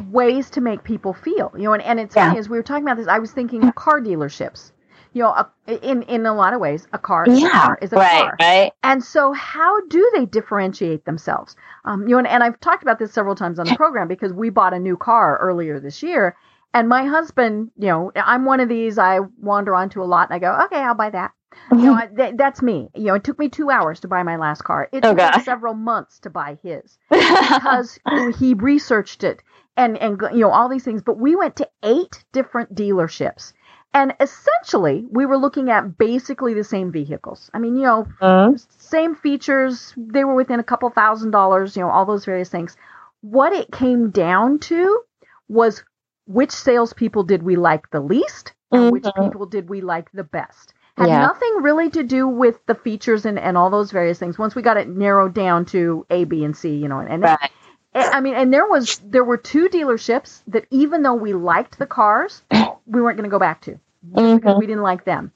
ways 0.10 0.50
to 0.50 0.62
make 0.62 0.84
people 0.84 1.14
feel, 1.14 1.52
you 1.56 1.64
know, 1.64 1.74
and, 1.74 1.84
and 1.84 2.00
it's 2.00 2.16
yeah. 2.16 2.30
funny 2.30 2.40
as 2.40 2.50
we 2.50 2.58
were 2.58 2.64
talking 2.64 2.84
about 2.84 2.98
this, 2.98 3.08
I 3.08 3.20
was 3.20 3.32
thinking 3.32 3.64
of 3.64 3.76
car 3.76 4.02
dealerships, 4.02 4.72
you 5.14 5.22
know, 5.24 5.30
a, 5.30 5.90
in, 5.90 6.04
in 6.04 6.26
a 6.26 6.34
lot 6.34 6.54
of 6.54 6.60
ways, 6.60 6.88
a 6.92 6.98
car 6.98 7.26
is 7.26 7.40
yeah, 7.40 7.48
a 7.48 7.52
car 7.52 7.80
is 7.82 7.94
a 7.94 7.96
right, 7.96 8.22
car. 8.22 8.38
Right. 8.40 8.72
And 8.84 9.04
so 9.04 9.32
how 9.32 9.82
do 9.88 10.12
they 10.16 10.26
differentiate 10.26 11.06
themselves? 11.06 11.56
Um, 11.86 12.04
you 12.04 12.10
know, 12.10 12.20
and, 12.20 12.28
and 12.28 12.44
I've 12.44 12.60
talked 12.60 12.84
about 12.84 13.00
this 13.00 13.14
several 13.14 13.36
times 13.36 13.60
on 13.60 13.68
the 13.68 13.76
program 13.76 14.08
because 14.08 14.34
we 14.34 14.50
bought 14.50 14.74
a 14.74 14.80
new 14.80 14.98
car 14.98 15.38
earlier 15.42 15.80
this 15.80 16.04
year 16.04 16.36
and 16.74 16.90
my 16.90 17.06
husband, 17.06 17.72
you 17.78 17.88
know, 17.88 18.12
I'm 18.16 18.46
one 18.46 18.60
of 18.60 18.68
these, 18.68 18.98
I 18.98 19.20
wander 19.40 19.76
onto 19.76 20.02
a 20.02 20.06
lot 20.06 20.30
and 20.30 20.36
I 20.36 20.40
go, 20.40 20.66
okay, 20.66 20.82
I'll 20.82 20.96
buy 20.96 21.12
that. 21.12 21.32
You 21.72 21.78
know, 21.78 22.02
th- 22.18 22.34
that's 22.36 22.64
me. 22.64 22.90
You 22.96 23.06
know, 23.06 23.14
it 23.14 23.24
took 23.24 23.38
me 23.38 23.48
two 23.48 23.70
hours 23.70 24.00
to 24.00 24.08
buy 24.08 24.24
my 24.24 24.38
last 24.38 24.64
car. 24.64 24.90
It 24.92 25.06
oh, 25.06 25.14
took 25.14 25.44
several 25.44 25.76
months 25.76 26.20
to 26.22 26.32
buy 26.32 26.58
his 26.64 26.98
because 27.12 28.00
he 28.40 28.56
researched 28.56 29.24
it 29.24 29.44
and 29.78 29.98
and 29.98 30.20
you 30.34 30.40
know 30.40 30.50
all 30.50 30.68
these 30.68 30.84
things. 30.84 31.04
But 31.04 31.20
we 31.20 31.36
went 31.36 31.58
to 31.58 31.70
eight 31.84 32.24
different 32.32 32.74
dealerships, 32.74 33.54
and 33.94 34.14
essentially 34.20 35.06
we 35.10 35.26
were 35.26 35.38
looking 35.38 35.70
at 35.70 35.98
basically 35.98 36.54
the 36.54 36.64
same 36.64 36.92
vehicles. 36.92 37.50
I 37.54 37.60
mean, 37.60 37.76
you 37.76 37.84
know, 37.84 38.08
uh-huh. 38.22 38.58
same 38.78 39.16
features. 39.16 39.94
They 39.98 40.24
were 40.24 40.36
within 40.36 40.60
a 40.60 40.64
couple 40.64 40.90
thousand 40.90 41.32
dollars. 41.32 41.76
You 41.76 41.84
know, 41.84 41.90
all 41.90 42.06
those 42.06 42.26
various 42.26 42.50
things. 42.50 42.76
What 43.22 43.54
it 43.54 43.72
came 43.72 44.10
down 44.10 44.60
to 44.60 45.02
was 45.48 45.84
which 46.26 46.52
salespeople 46.52 47.24
did 47.24 47.44
we 47.44 47.56
like 47.56 47.90
the 47.92 48.00
least, 48.02 48.54
and 48.72 48.84
mm-hmm. 48.84 48.92
which 48.92 49.06
people 49.20 49.46
did 49.46 49.70
we 49.70 49.82
like 49.82 50.12
the 50.12 50.24
best 50.24 50.74
had 50.98 51.08
yeah. 51.08 51.20
nothing 51.22 51.56
really 51.62 51.90
to 51.90 52.04
do 52.04 52.28
with 52.28 52.64
the 52.68 52.76
features 52.76 53.26
and, 53.26 53.40
and 53.40 53.58
all 53.58 53.70
those 53.70 53.92
various 53.92 54.20
things. 54.20 54.38
Once 54.38 54.56
we 54.56 54.62
got 54.62 54.78
it 54.78 54.88
narrowed 54.88 55.34
down 55.34 55.66
to 55.66 56.06
A, 56.10 56.24
B, 56.24 56.44
and 56.44 56.56
C, 56.56 56.76
you 56.76 56.88
know, 56.88 57.00
and, 57.00 57.24
right. 57.24 57.52
I 57.96 58.22
mean, 58.22 58.36
and 58.36 58.54
there 58.54 58.68
was 58.68 59.00
there 59.04 59.24
were 59.24 59.38
two 59.38 59.70
dealerships 59.70 60.42
that 60.48 60.66
even 60.72 61.04
though 61.04 61.14
we 61.14 61.34
liked 61.34 61.78
the 61.78 61.86
cars, 61.86 62.42
we 62.52 63.02
weren't 63.02 63.18
going 63.18 63.30
to 63.30 63.34
go 63.34 63.40
back 63.40 63.62
to 63.62 63.80
mm-hmm. 64.12 64.36
because 64.36 64.58
we 64.58 64.68
didn't 64.68 64.84
like 64.84 65.06
them. 65.06 65.32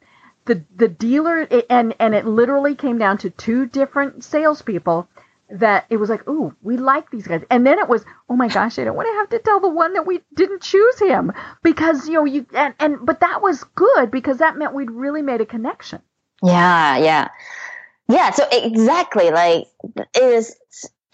The 0.45 0.63
the 0.75 0.87
dealer 0.87 1.41
it, 1.41 1.65
and 1.69 1.93
and 1.99 2.15
it 2.15 2.25
literally 2.25 2.75
came 2.75 2.97
down 2.97 3.19
to 3.19 3.29
two 3.29 3.65
different 3.65 4.23
salespeople 4.23 5.07
that 5.49 5.85
it 5.89 5.97
was 5.97 6.09
like, 6.09 6.27
ooh, 6.27 6.53
we 6.61 6.77
like 6.77 7.09
these 7.09 7.27
guys. 7.27 7.43
And 7.49 7.65
then 7.65 7.79
it 7.79 7.87
was, 7.87 8.03
oh 8.29 8.35
my 8.35 8.47
gosh, 8.47 8.77
I 8.79 8.83
don't 8.83 8.95
want 8.95 9.07
to 9.07 9.13
have 9.13 9.29
to 9.29 9.39
tell 9.39 9.59
the 9.59 9.69
one 9.69 9.93
that 9.93 10.05
we 10.05 10.21
didn't 10.35 10.61
choose 10.61 10.99
him 10.99 11.31
because, 11.63 12.07
you 12.07 12.15
know, 12.15 12.25
you, 12.25 12.45
and, 12.53 12.73
and, 12.79 13.05
but 13.05 13.21
that 13.21 13.41
was 13.41 13.63
good 13.75 14.11
because 14.11 14.39
that 14.39 14.57
meant 14.57 14.73
we'd 14.73 14.91
really 14.91 15.21
made 15.21 15.41
a 15.41 15.45
connection. 15.45 16.01
Yeah, 16.43 16.97
yeah. 16.97 17.29
Yeah, 18.09 18.31
so 18.31 18.45
exactly 18.51 19.31
like 19.31 19.67
it 19.95 20.07
is, 20.15 20.55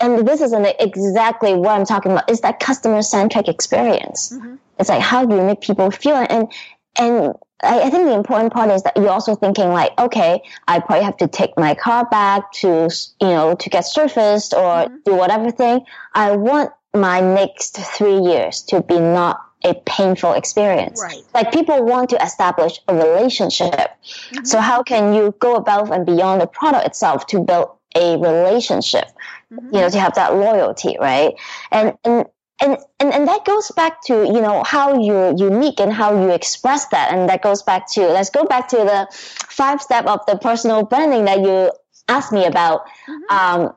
and 0.04 0.28
this 0.28 0.42
is 0.42 0.52
an, 0.52 0.66
exactly 0.80 1.54
what 1.54 1.80
I'm 1.80 1.86
talking 1.86 2.12
about. 2.12 2.30
Is 2.30 2.42
that 2.42 2.60
customer 2.60 3.02
centric 3.02 3.48
experience? 3.48 4.34
Mm-hmm. 4.34 4.56
It's 4.80 4.89
like 4.89 5.02
how 5.02 5.26
do 5.26 5.36
you 5.36 5.44
make 5.44 5.62
people 5.62 5.92
feel, 5.92 6.16
and 6.16 6.52
and 6.98 7.34
I, 7.63 7.84
I, 7.84 7.89
think 7.89 8.06
the 8.06 8.13
important 8.13 8.52
part 8.52 8.70
is 8.70 8.84
that 8.84 8.98
you're 8.98 9.10
also 9.10 9.36
thinking 9.36 9.70
like, 9.70 9.98
okay, 9.98 10.42
I 10.68 10.80
probably 10.80 11.06
have 11.06 11.18
to 11.18 11.28
take 11.28 11.58
my 11.58 11.74
car 11.74 12.06
back 12.06 12.52
to, 12.54 12.89
you 13.22 13.28
know, 13.28 13.56
to 13.56 13.70
get 13.70 13.82
surfaced 13.82 14.54
or 14.54 14.60
mm-hmm. 14.60 14.96
do 15.06 15.16
whatever 15.16 15.50
thing. 15.50 15.86
I 16.13 16.36
want 16.36 16.72
my 16.94 17.22
next 17.22 17.78
three 17.78 18.20
years 18.20 18.62
to 18.63 18.82
be 18.82 19.00
not 19.00 19.42
a 19.63 19.74
painful 19.86 20.34
experience. 20.34 21.02
Right. 21.02 21.24
Like 21.34 21.54
people 21.54 21.84
want 21.86 22.10
to 22.10 22.22
establish 22.22 22.80
a 22.88 22.96
relationship. 22.96 23.72
Mm-hmm. 23.74 24.44
So 24.44 24.60
how 24.60 24.84
can 24.84 25.13
you 25.13 25.34
go 25.39 25.56
above 25.56 25.89
and 25.92 26.06
beyond 26.06 26.42
the 26.42 26.48
product 26.48 26.86
itself 26.86 27.26
to 27.28 27.39
build 27.39 27.70
a 27.96 28.18
relationship? 28.18 29.06
Mm-hmm. 29.52 29.76
You 29.76 29.82
know, 29.82 29.90
to 29.90 30.00
have 30.00 30.16
that 30.16 30.36
loyalty, 30.36 30.98
right? 31.00 31.34
And 31.72 31.98
and 32.04 32.26
and, 32.62 32.78
and 33.00 33.14
and 33.14 33.28
that 33.28 33.46
goes 33.46 33.72
back 33.72 34.02
to 34.06 34.26
you 34.26 34.42
know 34.42 34.64
how 34.64 35.02
you're 35.02 35.36
unique 35.36 35.80
and 35.80 35.92
how 35.92 36.20
you 36.22 36.30
express 36.30 36.88
that 36.88 37.12
and 37.12 37.30
that 37.30 37.42
goes 37.42 37.62
back 37.62 37.90
to 37.92 38.02
let's 38.08 38.30
go 38.30 38.46
back 38.46 38.68
to 38.70 38.78
the 38.78 39.08
five 39.12 39.82
step 39.82 40.06
of 40.06 40.20
the 40.28 40.38
personal 40.38 40.84
branding 40.84 41.26
that 41.26 41.40
you 41.40 41.72
asked 42.08 42.32
me 42.32 42.46
about 42.46 42.86
mm-hmm. 43.08 43.36
um, 43.36 43.76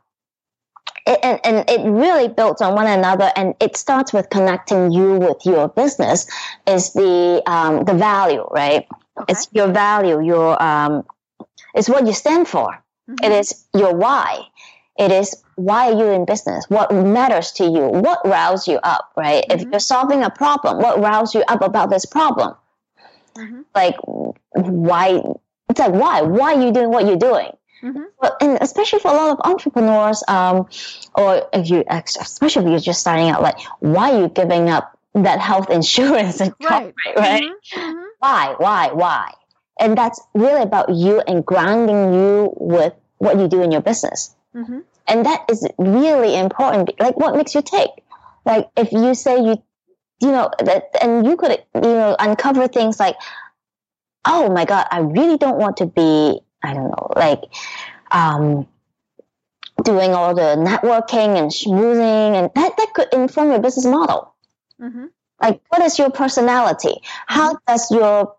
it, 1.06 1.18
and, 1.22 1.40
and 1.44 1.70
it 1.70 1.88
really 1.88 2.28
builds 2.28 2.60
on 2.60 2.74
one 2.74 2.86
another 2.86 3.30
and 3.36 3.54
it 3.60 3.76
starts 3.76 4.12
with 4.12 4.28
connecting 4.30 4.92
you 4.92 5.14
with 5.14 5.44
your 5.44 5.68
business 5.68 6.26
is 6.66 6.92
the 6.92 7.42
um, 7.46 7.84
the 7.84 7.94
value 7.94 8.46
right 8.50 8.86
okay. 9.18 9.32
it's 9.32 9.48
your 9.52 9.68
value 9.72 10.22
your 10.22 10.62
um, 10.62 11.04
it's 11.74 11.88
what 11.88 12.06
you 12.06 12.12
stand 12.12 12.46
for 12.46 12.82
mm-hmm. 13.08 13.24
it 13.24 13.32
is 13.32 13.66
your 13.74 13.94
why 13.94 14.46
it 14.98 15.12
is 15.12 15.42
why 15.56 15.90
are 15.90 15.98
you 15.98 16.10
in 16.10 16.24
business? 16.24 16.66
What 16.68 16.92
matters 16.92 17.52
to 17.52 17.64
you? 17.64 17.88
What 17.88 18.20
riles 18.26 18.68
you 18.68 18.78
up, 18.82 19.12
right? 19.16 19.44
Mm-hmm. 19.48 19.60
If 19.60 19.70
you're 19.70 19.80
solving 19.80 20.22
a 20.22 20.30
problem, 20.30 20.78
what 20.78 21.00
riles 21.00 21.34
you 21.34 21.42
up 21.48 21.62
about 21.62 21.90
this 21.90 22.04
problem? 22.04 22.54
Mm-hmm. 23.36 23.62
Like, 23.74 23.96
why? 24.02 25.22
It's 25.68 25.80
like, 25.80 25.92
why? 25.92 26.22
Why 26.22 26.54
are 26.54 26.62
you 26.62 26.72
doing 26.72 26.90
what 26.90 27.06
you're 27.06 27.16
doing? 27.16 27.50
Mm-hmm. 27.82 28.02
Well, 28.20 28.36
and 28.40 28.58
especially 28.60 29.00
for 29.00 29.10
a 29.10 29.14
lot 29.14 29.38
of 29.38 29.50
entrepreneurs, 29.50 30.22
um, 30.28 30.68
or 31.14 31.48
if 31.52 31.68
you, 31.68 31.84
especially 31.88 32.64
if 32.64 32.70
you're 32.70 32.78
just 32.80 33.00
starting 33.00 33.28
out, 33.28 33.42
like, 33.42 33.58
why 33.80 34.12
are 34.12 34.20
you 34.22 34.28
giving 34.28 34.70
up 34.70 34.98
that 35.14 35.40
health 35.40 35.70
insurance 35.70 36.40
and 36.40 36.54
right, 36.62 36.94
right? 37.16 37.42
Mm-hmm. 37.42 37.80
Mm-hmm. 37.80 38.04
Why, 38.18 38.54
why, 38.58 38.92
why? 38.92 39.32
And 39.78 39.96
that's 39.96 40.20
really 40.34 40.62
about 40.62 40.90
you 40.90 41.20
and 41.20 41.44
grounding 41.44 42.14
you 42.14 42.52
with 42.56 42.94
what 43.18 43.38
you 43.38 43.48
do 43.48 43.62
in 43.62 43.72
your 43.72 43.82
business. 43.82 44.34
Mm-hmm. 44.54 44.80
And 45.06 45.26
that 45.26 45.44
is 45.50 45.66
really 45.78 46.36
important. 46.36 46.98
Like, 46.98 47.16
what 47.16 47.36
makes 47.36 47.54
you 47.54 47.62
tick? 47.62 47.90
Like, 48.44 48.68
if 48.76 48.92
you 48.92 49.14
say 49.14 49.36
you, 49.38 49.62
you 50.20 50.32
know, 50.32 50.50
that, 50.64 50.90
and 51.02 51.26
you 51.26 51.36
could, 51.36 51.62
you 51.74 51.80
know, 51.80 52.16
uncover 52.18 52.68
things 52.68 52.98
like, 52.98 53.16
oh 54.24 54.50
my 54.52 54.64
God, 54.64 54.86
I 54.90 55.00
really 55.00 55.36
don't 55.36 55.58
want 55.58 55.78
to 55.78 55.86
be, 55.86 56.40
I 56.62 56.74
don't 56.74 56.88
know, 56.88 57.12
like, 57.14 57.42
um, 58.10 58.66
doing 59.84 60.14
all 60.14 60.34
the 60.34 60.56
networking 60.56 61.38
and 61.38 61.50
schmoozing, 61.50 62.34
and 62.34 62.50
that, 62.54 62.76
that 62.76 62.92
could 62.94 63.08
inform 63.12 63.50
your 63.50 63.60
business 63.60 63.84
model. 63.84 64.34
Mm-hmm. 64.80 65.06
Like, 65.40 65.60
what 65.68 65.82
is 65.82 65.98
your 65.98 66.10
personality? 66.10 66.94
How 67.26 67.54
mm-hmm. 67.54 67.72
does 67.72 67.90
your 67.90 68.35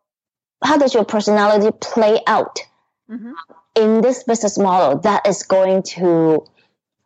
how 0.64 0.78
does 0.78 0.94
your 0.94 1.06
personality 1.06 1.70
play 1.80 2.20
out 2.28 2.60
mm-hmm 3.10 3.32
in 3.78 4.02
this 4.02 4.24
business 4.24 4.58
model 4.58 5.00
that 5.02 5.26
is 5.28 5.44
going 5.44 5.84
to 5.84 6.44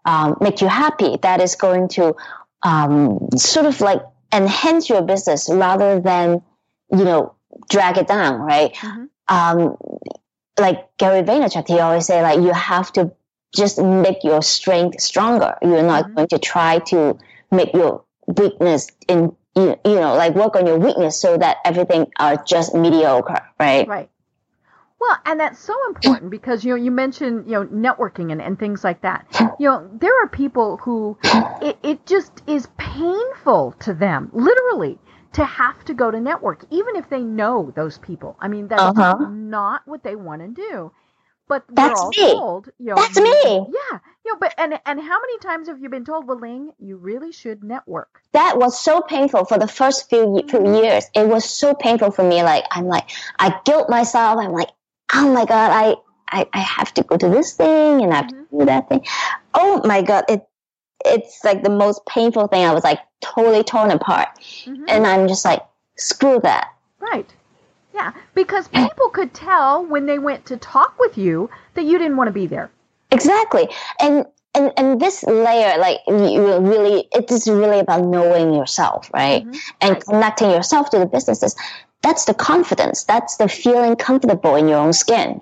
um, 0.05 0.37
make 0.39 0.61
you 0.61 0.67
happy, 0.67 1.17
that 1.21 1.41
is 1.41 1.55
going 1.55 1.89
to 1.89 2.15
um, 2.63 3.19
sort 3.35 3.65
of 3.65 3.81
like 3.81 4.01
enhance 4.33 4.89
your 4.89 5.01
business 5.01 5.49
rather 5.51 5.99
than, 5.99 6.41
you 6.89 7.03
know, 7.03 7.35
drag 7.69 7.97
it 7.97 8.07
down, 8.07 8.39
right? 8.39 8.73
Mm-hmm. 8.75 9.05
Um, 9.27 9.77
like 10.57 10.87
Gary 10.97 11.23
Vaynerchuk, 11.23 11.67
he 11.67 11.79
always 11.79 12.05
say 12.05 12.21
like 12.21 12.39
you 12.39 12.53
have 12.53 12.91
to 12.93 13.11
just 13.53 13.77
make 13.77 14.23
your 14.23 14.41
strength 14.41 15.01
stronger. 15.01 15.57
You're 15.61 15.83
not 15.83 16.05
mm-hmm. 16.05 16.15
going 16.15 16.27
to 16.29 16.39
try 16.39 16.79
to 16.87 17.17
make 17.51 17.73
your 17.73 18.03
weakness 18.27 18.87
in 19.09 19.35
you, 19.55 19.75
you 19.85 19.95
know 19.95 20.15
like 20.15 20.35
work 20.35 20.55
on 20.55 20.65
your 20.65 20.77
weakness 20.77 21.19
so 21.19 21.37
that 21.37 21.57
everything 21.65 22.11
are 22.19 22.41
just 22.43 22.73
mediocre, 22.73 23.41
right? 23.59 23.87
Right. 23.87 24.09
Well, 24.99 25.17
and 25.25 25.39
that's 25.39 25.59
so 25.59 25.75
important 25.87 26.29
because 26.29 26.63
you 26.63 26.71
know 26.71 26.75
you 26.75 26.91
mentioned 26.91 27.45
you 27.47 27.53
know 27.53 27.65
networking 27.65 28.31
and, 28.31 28.41
and 28.41 28.57
things 28.57 28.83
like 28.83 29.01
that. 29.01 29.25
You 29.59 29.69
know 29.69 29.89
there 29.99 30.23
are 30.23 30.27
people 30.27 30.77
who 30.77 31.17
it, 31.61 31.77
it 31.83 32.05
just 32.05 32.43
is 32.47 32.67
painful 32.77 33.75
to 33.79 33.93
them, 33.93 34.29
literally, 34.31 34.99
to 35.33 35.43
have 35.43 35.83
to 35.85 35.93
go 35.93 36.11
to 36.11 36.19
network, 36.19 36.65
even 36.69 36.95
if 36.95 37.09
they 37.09 37.21
know 37.21 37.71
those 37.75 37.97
people. 37.97 38.37
I 38.39 38.47
mean 38.47 38.67
that's 38.67 38.81
uh-huh. 38.81 39.27
not 39.29 39.81
what 39.85 40.03
they 40.03 40.15
want 40.15 40.41
to 40.41 40.47
do. 40.47 40.91
But 41.51 41.65
that's 41.69 42.01
me. 42.17 42.31
told, 42.31 42.69
you 42.79 42.85
know, 42.87 42.95
that's 42.95 43.19
me. 43.19 43.43
Yeah, 43.43 43.99
you 44.25 44.31
know, 44.31 44.37
but 44.39 44.53
and 44.57 44.79
and 44.85 45.01
how 45.01 45.19
many 45.19 45.37
times 45.39 45.67
have 45.67 45.81
you 45.81 45.89
been 45.89 46.05
told, 46.05 46.25
well, 46.25 46.39
Ling, 46.39 46.71
you 46.79 46.95
really 46.95 47.33
should 47.33 47.61
network? 47.61 48.21
That 48.31 48.57
was 48.57 48.79
so 48.79 49.01
painful 49.01 49.43
for 49.43 49.57
the 49.57 49.67
first 49.67 50.09
few 50.09 50.41
few 50.47 50.59
mm-hmm. 50.59 50.75
years. 50.75 51.05
It 51.13 51.27
was 51.27 51.43
so 51.43 51.73
painful 51.73 52.11
for 52.11 52.23
me. 52.23 52.41
Like 52.41 52.63
I'm 52.71 52.85
like 52.85 53.09
I 53.37 53.59
guilt 53.65 53.89
myself. 53.89 54.39
I'm 54.39 54.53
like 54.53 54.69
oh 55.13 55.33
my 55.33 55.43
god, 55.43 55.71
I 55.71 55.95
I, 56.31 56.47
I 56.53 56.59
have 56.59 56.93
to 56.93 57.03
go 57.03 57.17
to 57.17 57.27
this 57.27 57.53
thing 57.53 58.01
and 58.01 58.13
I 58.13 58.15
have 58.15 58.27
to 58.29 58.45
do 58.49 58.65
that 58.65 58.87
thing. 58.87 59.05
Oh 59.53 59.81
my 59.85 60.01
God. 60.01 60.23
It, 60.29 60.47
it's 61.03 61.43
like 61.43 61.63
the 61.63 61.69
most 61.69 62.05
painful 62.05 62.47
thing. 62.47 62.63
I 62.63 62.73
was 62.73 62.83
like 62.83 62.99
totally 63.19 63.63
torn 63.63 63.91
apart. 63.91 64.29
And 64.65 65.05
I'm 65.05 65.27
just 65.27 65.43
like, 65.43 65.61
screw 65.97 66.39
that. 66.41 66.69
Right. 66.99 67.29
Yeah, 67.93 68.13
because 68.33 68.67
people 68.69 69.09
could 69.09 69.33
tell 69.33 69.85
when 69.85 70.05
they 70.05 70.17
went 70.19 70.45
to 70.47 70.57
talk 70.57 70.97
with 70.99 71.17
you 71.17 71.49
that 71.73 71.83
you 71.83 71.97
didn't 71.97 72.17
want 72.17 72.27
to 72.27 72.31
be 72.33 72.47
there. 72.47 72.69
Exactly. 73.11 73.69
And 73.99 74.25
and 74.55 74.71
and 74.77 74.99
this 74.99 75.23
layer, 75.23 75.77
like 75.77 75.99
you 76.07 76.57
really, 76.59 77.07
it 77.13 77.31
is 77.31 77.47
really 77.47 77.79
about 77.79 78.03
knowing 78.05 78.53
yourself, 78.53 79.09
right? 79.13 79.45
And 79.81 79.91
Right. 79.95 80.05
connecting 80.05 80.51
yourself 80.51 80.89
to 80.91 80.99
the 80.99 81.05
businesses. 81.05 81.55
That's 82.01 82.25
the 82.25 82.33
confidence. 82.33 83.03
That's 83.03 83.37
the 83.37 83.47
feeling 83.47 83.95
comfortable 83.95 84.55
in 84.55 84.67
your 84.67 84.79
own 84.79 84.93
skin. 84.93 85.41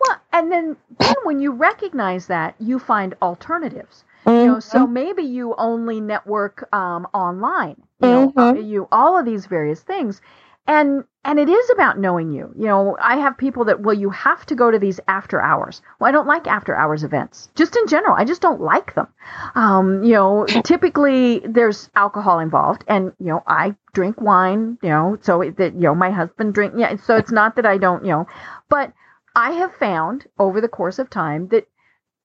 Well, 0.00 0.18
and 0.32 0.50
then 0.52 0.76
then 0.98 1.14
when 1.24 1.40
you 1.40 1.52
recognize 1.52 2.26
that, 2.28 2.54
you 2.58 2.78
find 2.78 3.14
alternatives. 3.22 4.04
You 4.38 4.44
Mm-hmm. 4.44 4.46
know, 4.46 4.60
so 4.60 4.86
maybe 4.86 5.22
you 5.22 5.54
only 5.56 6.00
network 6.00 6.68
um, 6.74 7.06
online. 7.14 7.82
You 8.00 8.10
know, 8.10 8.32
Mhm. 8.36 8.56
uh, 8.56 8.58
you 8.58 8.88
all 8.92 9.18
of 9.18 9.24
these 9.24 9.46
various 9.46 9.82
things, 9.82 10.20
and 10.66 11.04
and 11.26 11.38
it 11.40 11.48
is 11.48 11.70
about 11.70 11.98
knowing 11.98 12.30
you. 12.32 12.52
You 12.56 12.66
know, 12.66 12.96
I 13.00 13.16
have 13.16 13.36
people 13.36 13.64
that 13.66 13.80
well, 13.80 13.94
you 13.94 14.10
have 14.10 14.46
to 14.46 14.54
go 14.54 14.70
to 14.70 14.78
these 14.78 15.00
after 15.08 15.40
hours. 15.40 15.82
Well, 15.98 16.08
I 16.08 16.12
don't 16.12 16.26
like 16.28 16.46
after 16.46 16.74
hours 16.76 17.04
events, 17.04 17.48
just 17.56 17.76
in 17.76 17.86
general. 17.88 18.14
I 18.14 18.24
just 18.24 18.40
don't 18.40 18.60
like 18.60 18.94
them. 18.94 19.08
Um, 19.54 20.04
you 20.04 20.12
know, 20.14 20.46
typically 20.64 21.40
there's 21.40 21.90
alcohol 21.96 22.38
involved, 22.38 22.84
and 22.88 23.12
you 23.18 23.26
know, 23.26 23.42
I 23.46 23.74
drink 23.92 24.20
wine. 24.20 24.78
You 24.82 24.88
know, 24.90 25.18
so 25.20 25.42
it- 25.42 25.56
that 25.58 25.74
you 25.74 25.80
know, 25.82 25.94
my 25.94 26.10
husband 26.10 26.54
drink. 26.54 26.74
Yeah, 26.76 26.96
so 26.96 27.16
it's 27.16 27.32
not 27.32 27.56
that 27.56 27.66
I 27.66 27.76
don't. 27.78 28.04
You 28.04 28.12
know, 28.12 28.26
but 28.70 28.92
I 29.34 29.50
have 29.52 29.74
found 29.74 30.26
over 30.38 30.60
the 30.60 30.68
course 30.68 30.98
of 30.98 31.10
time 31.10 31.48
that 31.48 31.66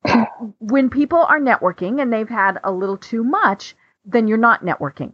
when 0.59 0.89
people 0.89 1.19
are 1.19 1.39
networking 1.39 2.01
and 2.01 2.13
they've 2.13 2.29
had 2.29 2.59
a 2.63 2.71
little 2.71 2.97
too 2.97 3.23
much, 3.23 3.75
then 4.05 4.27
you're 4.27 4.37
not 4.37 4.63
networking. 4.63 5.13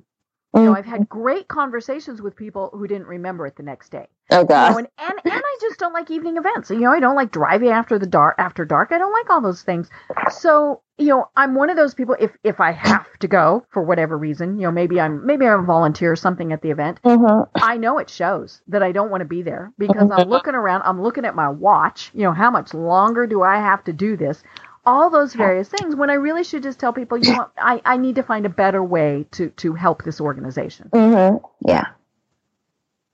You 0.55 0.65
know, 0.65 0.73
I've 0.73 0.85
had 0.85 1.07
great 1.09 1.47
conversations 1.47 2.21
with 2.21 2.35
people 2.35 2.69
who 2.73 2.87
didn't 2.87 3.07
remember 3.07 3.45
it 3.47 3.55
the 3.55 3.63
next 3.63 3.89
day. 3.91 4.07
Oh 4.31 4.43
You 4.49 4.49
god. 4.49 4.71
know, 4.71 4.77
and, 4.77 4.87
and 4.97 5.11
and 5.13 5.41
I 5.45 5.57
just 5.61 5.79
don't 5.79 5.93
like 5.93 6.09
evening 6.11 6.37
events. 6.37 6.69
You 6.69 6.79
know, 6.79 6.91
I 6.91 6.99
don't 6.99 7.15
like 7.15 7.31
driving 7.31 7.69
after 7.69 7.99
the 7.99 8.07
dark 8.07 8.35
after 8.39 8.65
dark. 8.65 8.91
I 8.91 8.97
don't 8.97 9.13
like 9.13 9.29
all 9.29 9.41
those 9.41 9.63
things. 9.63 9.89
So, 10.27 10.81
you 10.97 11.07
know, 11.07 11.29
I'm 11.35 11.55
one 11.55 11.69
of 11.69 11.77
those 11.77 11.93
people 11.93 12.15
if 12.19 12.31
if 12.43 12.59
I 12.59 12.71
have 12.71 13.07
to 13.19 13.27
go 13.27 13.65
for 13.71 13.83
whatever 13.83 14.17
reason, 14.17 14.57
you 14.59 14.63
know, 14.67 14.71
maybe 14.71 14.99
I'm 15.01 15.25
maybe 15.25 15.45
I'm 15.47 15.61
a 15.61 15.65
volunteer 15.65 16.11
or 16.11 16.15
something 16.17 16.51
at 16.53 16.61
the 16.61 16.71
event, 16.71 16.99
Mhm. 17.05 17.49
I 17.61 17.77
know 17.77 17.97
it 17.99 18.09
shows 18.09 18.61
that 18.67 18.83
I 18.83 18.91
don't 18.91 19.09
want 19.11 19.21
to 19.21 19.25
be 19.27 19.41
there 19.41 19.73
because 19.77 20.09
I'm 20.11 20.29
looking 20.29 20.55
around, 20.55 20.83
I'm 20.83 21.01
looking 21.01 21.25
at 21.25 21.35
my 21.35 21.49
watch, 21.49 22.11
you 22.13 22.23
know, 22.23 22.33
how 22.33 22.51
much 22.51 22.73
longer 22.73 23.27
do 23.27 23.41
I 23.43 23.57
have 23.57 23.83
to 23.85 23.93
do 23.93 24.17
this? 24.17 24.43
All 24.87 25.09
those 25.09 25.33
various 25.33 25.67
things 25.67 25.95
when 25.95 26.09
I 26.09 26.13
really 26.13 26.43
should 26.45 26.63
just 26.63 26.79
tell 26.79 26.93
people, 26.93 27.17
you 27.17 27.33
know, 27.35 27.47
I, 27.57 27.81
I 27.83 27.97
need 27.97 28.15
to 28.15 28.23
find 28.23 28.45
a 28.45 28.49
better 28.49 28.81
way 28.81 29.25
to, 29.31 29.49
to 29.61 29.73
help 29.73 30.03
this 30.03 30.21
organization. 30.21 30.89
Mm-hmm. 30.93 31.45
Yeah. 31.67 31.87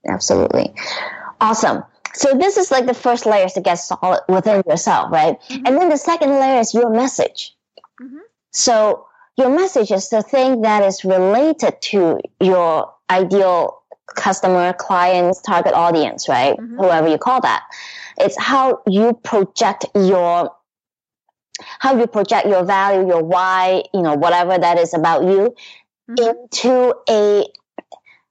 Absolutely. 0.08 0.72
Awesome. 1.40 1.82
So 2.14 2.34
this 2.38 2.56
is 2.56 2.70
like 2.70 2.86
the 2.86 2.94
first 2.94 3.26
layer 3.26 3.48
to 3.48 3.60
get 3.60 3.74
solid 3.74 4.20
within 4.28 4.62
yourself, 4.68 5.10
right? 5.10 5.36
And 5.50 5.66
then 5.76 5.88
the 5.88 5.96
second 5.96 6.30
layer 6.38 6.60
is 6.60 6.72
your 6.74 6.90
message. 6.90 7.56
Mhm. 8.00 8.20
So 8.52 9.06
your 9.36 9.50
message 9.50 9.90
is 9.90 10.10
the 10.10 10.22
thing 10.22 10.62
that 10.62 10.84
is 10.84 11.04
related 11.04 11.80
to 11.90 12.20
your 12.40 12.94
ideal 13.10 13.82
customer, 14.14 14.72
clients, 14.74 15.42
target 15.42 15.72
audience, 15.74 16.28
right? 16.28 16.56
Mhm. 16.56 16.76
Whoever 16.76 17.08
you 17.08 17.18
call 17.18 17.40
that. 17.40 17.64
It's 18.18 18.38
how 18.38 18.82
you 18.86 19.14
project 19.14 19.86
your 19.96 20.54
how 21.78 21.96
you 21.98 22.06
project 22.06 22.46
your 22.46 22.64
value, 22.64 23.06
your 23.06 23.22
why, 23.22 23.82
you 23.92 24.02
know, 24.02 24.14
whatever 24.14 24.58
that 24.58 24.78
is 24.78 24.94
about 24.94 25.24
you 25.24 25.54
Mhm. 26.08 26.28
into 26.28 26.94
a 27.08 27.46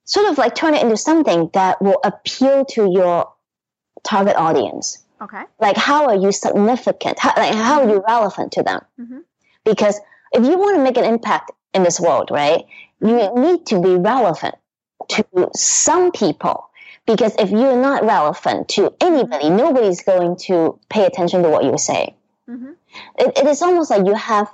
sort 0.06 0.30
of 0.30 0.38
like 0.38 0.54
turn 0.54 0.74
it 0.74 0.84
into 0.84 0.98
something 0.98 1.50
that 1.54 1.82
will 1.82 2.00
appeal 2.04 2.66
to 2.66 2.92
your 2.92 3.30
target 4.04 4.36
audience. 4.36 5.00
Okay. 5.22 5.44
Like, 5.60 5.78
how 5.78 6.08
are 6.08 6.16
you 6.16 6.32
significant? 6.34 7.18
How, 7.18 7.34
like, 7.38 7.54
how 7.54 7.82
are 7.82 7.90
you 7.90 8.04
relevant 8.06 8.52
to 8.54 8.64
them? 8.64 8.82
Mhm. 9.00 9.24
Because 9.64 10.00
if 10.34 10.46
you 10.46 10.58
want 10.58 10.76
to 10.76 10.84
make 10.84 10.98
an 10.98 11.06
impact 11.06 11.52
in 11.74 11.84
this 11.84 12.00
world, 12.00 12.30
right, 12.32 12.66
you 13.00 13.16
need 13.36 13.66
to 13.68 13.80
be 13.80 13.96
relevant 13.96 14.56
to 15.10 15.50
some 15.56 16.12
people. 16.12 16.70
Because 17.06 17.34
if 17.40 17.50
you're 17.52 17.76
not 17.82 18.04
relevant 18.04 18.68
to 18.70 18.94
anybody, 19.02 19.50
nobody's 19.50 20.04
going 20.04 20.36
to 20.48 20.80
pay 20.90 21.06
attention 21.06 21.44
to 21.44 21.50
what 21.50 21.64
you 21.64 21.78
say. 21.78 22.16
hmm 22.48 22.72
It, 23.18 23.38
it 23.38 23.48
is 23.48 23.62
almost 23.62 23.90
like 23.90 24.06
you 24.06 24.16
have, 24.16 24.50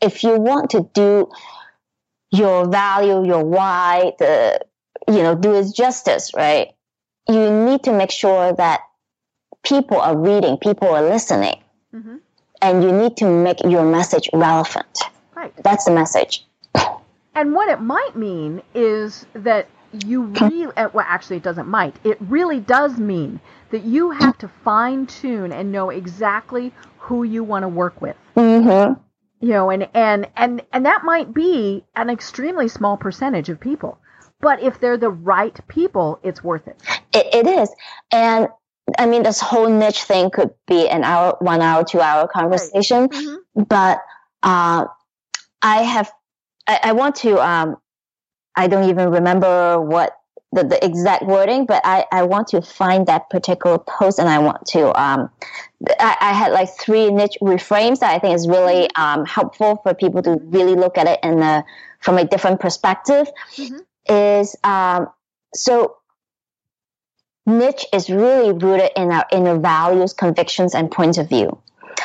if 0.00 0.22
you 0.22 0.38
want 0.38 0.70
to 0.70 0.88
do 0.94 1.30
your 2.32 2.68
value, 2.68 3.26
your 3.26 3.44
why, 3.44 4.12
the, 4.18 4.60
you 5.08 5.22
know, 5.22 5.34
do 5.34 5.54
it 5.54 5.74
justice, 5.74 6.32
right? 6.34 6.72
You 7.28 7.50
need 7.64 7.84
to 7.84 7.92
make 7.92 8.10
sure 8.10 8.52
that 8.52 8.80
people 9.62 10.00
are 10.00 10.16
reading, 10.16 10.58
people 10.58 10.88
are 10.88 11.02
listening, 11.02 11.60
hmm 11.92 12.16
and 12.62 12.84
you 12.84 12.92
need 12.92 13.16
to 13.16 13.24
make 13.24 13.58
your 13.64 13.90
message 13.90 14.28
relevant. 14.34 14.98
Right. 15.34 15.50
That's 15.64 15.86
the 15.86 15.92
message. 15.92 16.44
And 17.34 17.54
what 17.54 17.70
it 17.70 17.80
might 17.80 18.14
mean 18.14 18.60
is 18.74 19.24
that 19.32 19.66
you 19.92 20.22
really, 20.22 20.72
uh, 20.76 20.88
well, 20.92 21.06
actually, 21.08 21.38
it 21.38 21.42
doesn't 21.42 21.68
might. 21.68 21.96
It 22.04 22.18
really 22.20 22.60
does 22.60 22.98
mean 22.98 23.40
that 23.70 23.84
you 23.84 24.10
have 24.10 24.38
to 24.38 24.48
fine 24.48 25.06
tune 25.06 25.52
and 25.52 25.72
know 25.72 25.90
exactly 25.90 26.72
who 26.98 27.22
you 27.24 27.44
want 27.44 27.64
to 27.64 27.68
work 27.68 28.00
with. 28.00 28.16
Mm-hmm. 28.36 29.00
You 29.40 29.48
know, 29.48 29.70
and, 29.70 29.88
and, 29.94 30.28
and, 30.36 30.62
and 30.72 30.86
that 30.86 31.02
might 31.04 31.32
be 31.32 31.84
an 31.96 32.10
extremely 32.10 32.68
small 32.68 32.96
percentage 32.96 33.48
of 33.48 33.58
people. 33.58 33.98
But 34.40 34.62
if 34.62 34.80
they're 34.80 34.96
the 34.96 35.10
right 35.10 35.58
people, 35.68 36.18
it's 36.22 36.42
worth 36.42 36.68
it. 36.68 36.80
It, 37.12 37.34
it 37.34 37.46
is. 37.46 37.70
And 38.12 38.48
I 38.98 39.06
mean, 39.06 39.22
this 39.22 39.40
whole 39.40 39.68
niche 39.68 40.02
thing 40.02 40.30
could 40.30 40.50
be 40.66 40.88
an 40.88 41.04
hour, 41.04 41.36
one 41.40 41.62
hour, 41.62 41.84
two 41.84 42.00
hour 42.00 42.26
conversation. 42.28 43.08
but 43.54 44.00
uh, 44.42 44.86
I 45.62 45.82
have 45.82 46.10
I, 46.66 46.80
I 46.84 46.92
want 46.92 47.16
to 47.16 47.38
um, 47.38 47.76
I 48.60 48.66
don't 48.66 48.88
even 48.90 49.10
remember 49.10 49.80
what 49.80 50.18
the, 50.52 50.64
the 50.64 50.84
exact 50.84 51.24
wording, 51.24 51.64
but 51.64 51.80
I, 51.84 52.04
I 52.12 52.24
want 52.24 52.48
to 52.48 52.60
find 52.60 53.06
that 53.06 53.30
particular 53.30 53.78
post 53.78 54.18
and 54.18 54.28
I 54.28 54.38
want 54.38 54.66
to 54.68 55.00
um, 55.00 55.30
I, 55.98 56.16
I 56.20 56.32
had 56.32 56.52
like 56.52 56.68
three 56.78 57.10
niche 57.10 57.38
reframes 57.40 58.00
that 58.00 58.14
I 58.14 58.18
think 58.18 58.34
is 58.34 58.46
really 58.46 58.90
um, 58.96 59.24
helpful 59.24 59.80
for 59.82 59.94
people 59.94 60.22
to 60.22 60.38
really 60.42 60.74
look 60.74 60.98
at 60.98 61.06
it 61.06 61.20
in 61.22 61.40
a, 61.40 61.64
from 62.00 62.18
a 62.18 62.24
different 62.24 62.60
perspective. 62.60 63.28
Mhm. 63.56 63.80
Is 64.08 64.56
um, 64.64 65.08
so 65.54 65.96
niche 67.46 67.86
is 67.92 68.10
really 68.10 68.52
rooted 68.52 68.90
in 68.96 69.12
our 69.12 69.24
inner 69.32 69.58
values, 69.58 70.12
convictions, 70.12 70.74
and 70.74 70.90
points 70.90 71.16
of 71.16 71.28
view. 71.28 71.58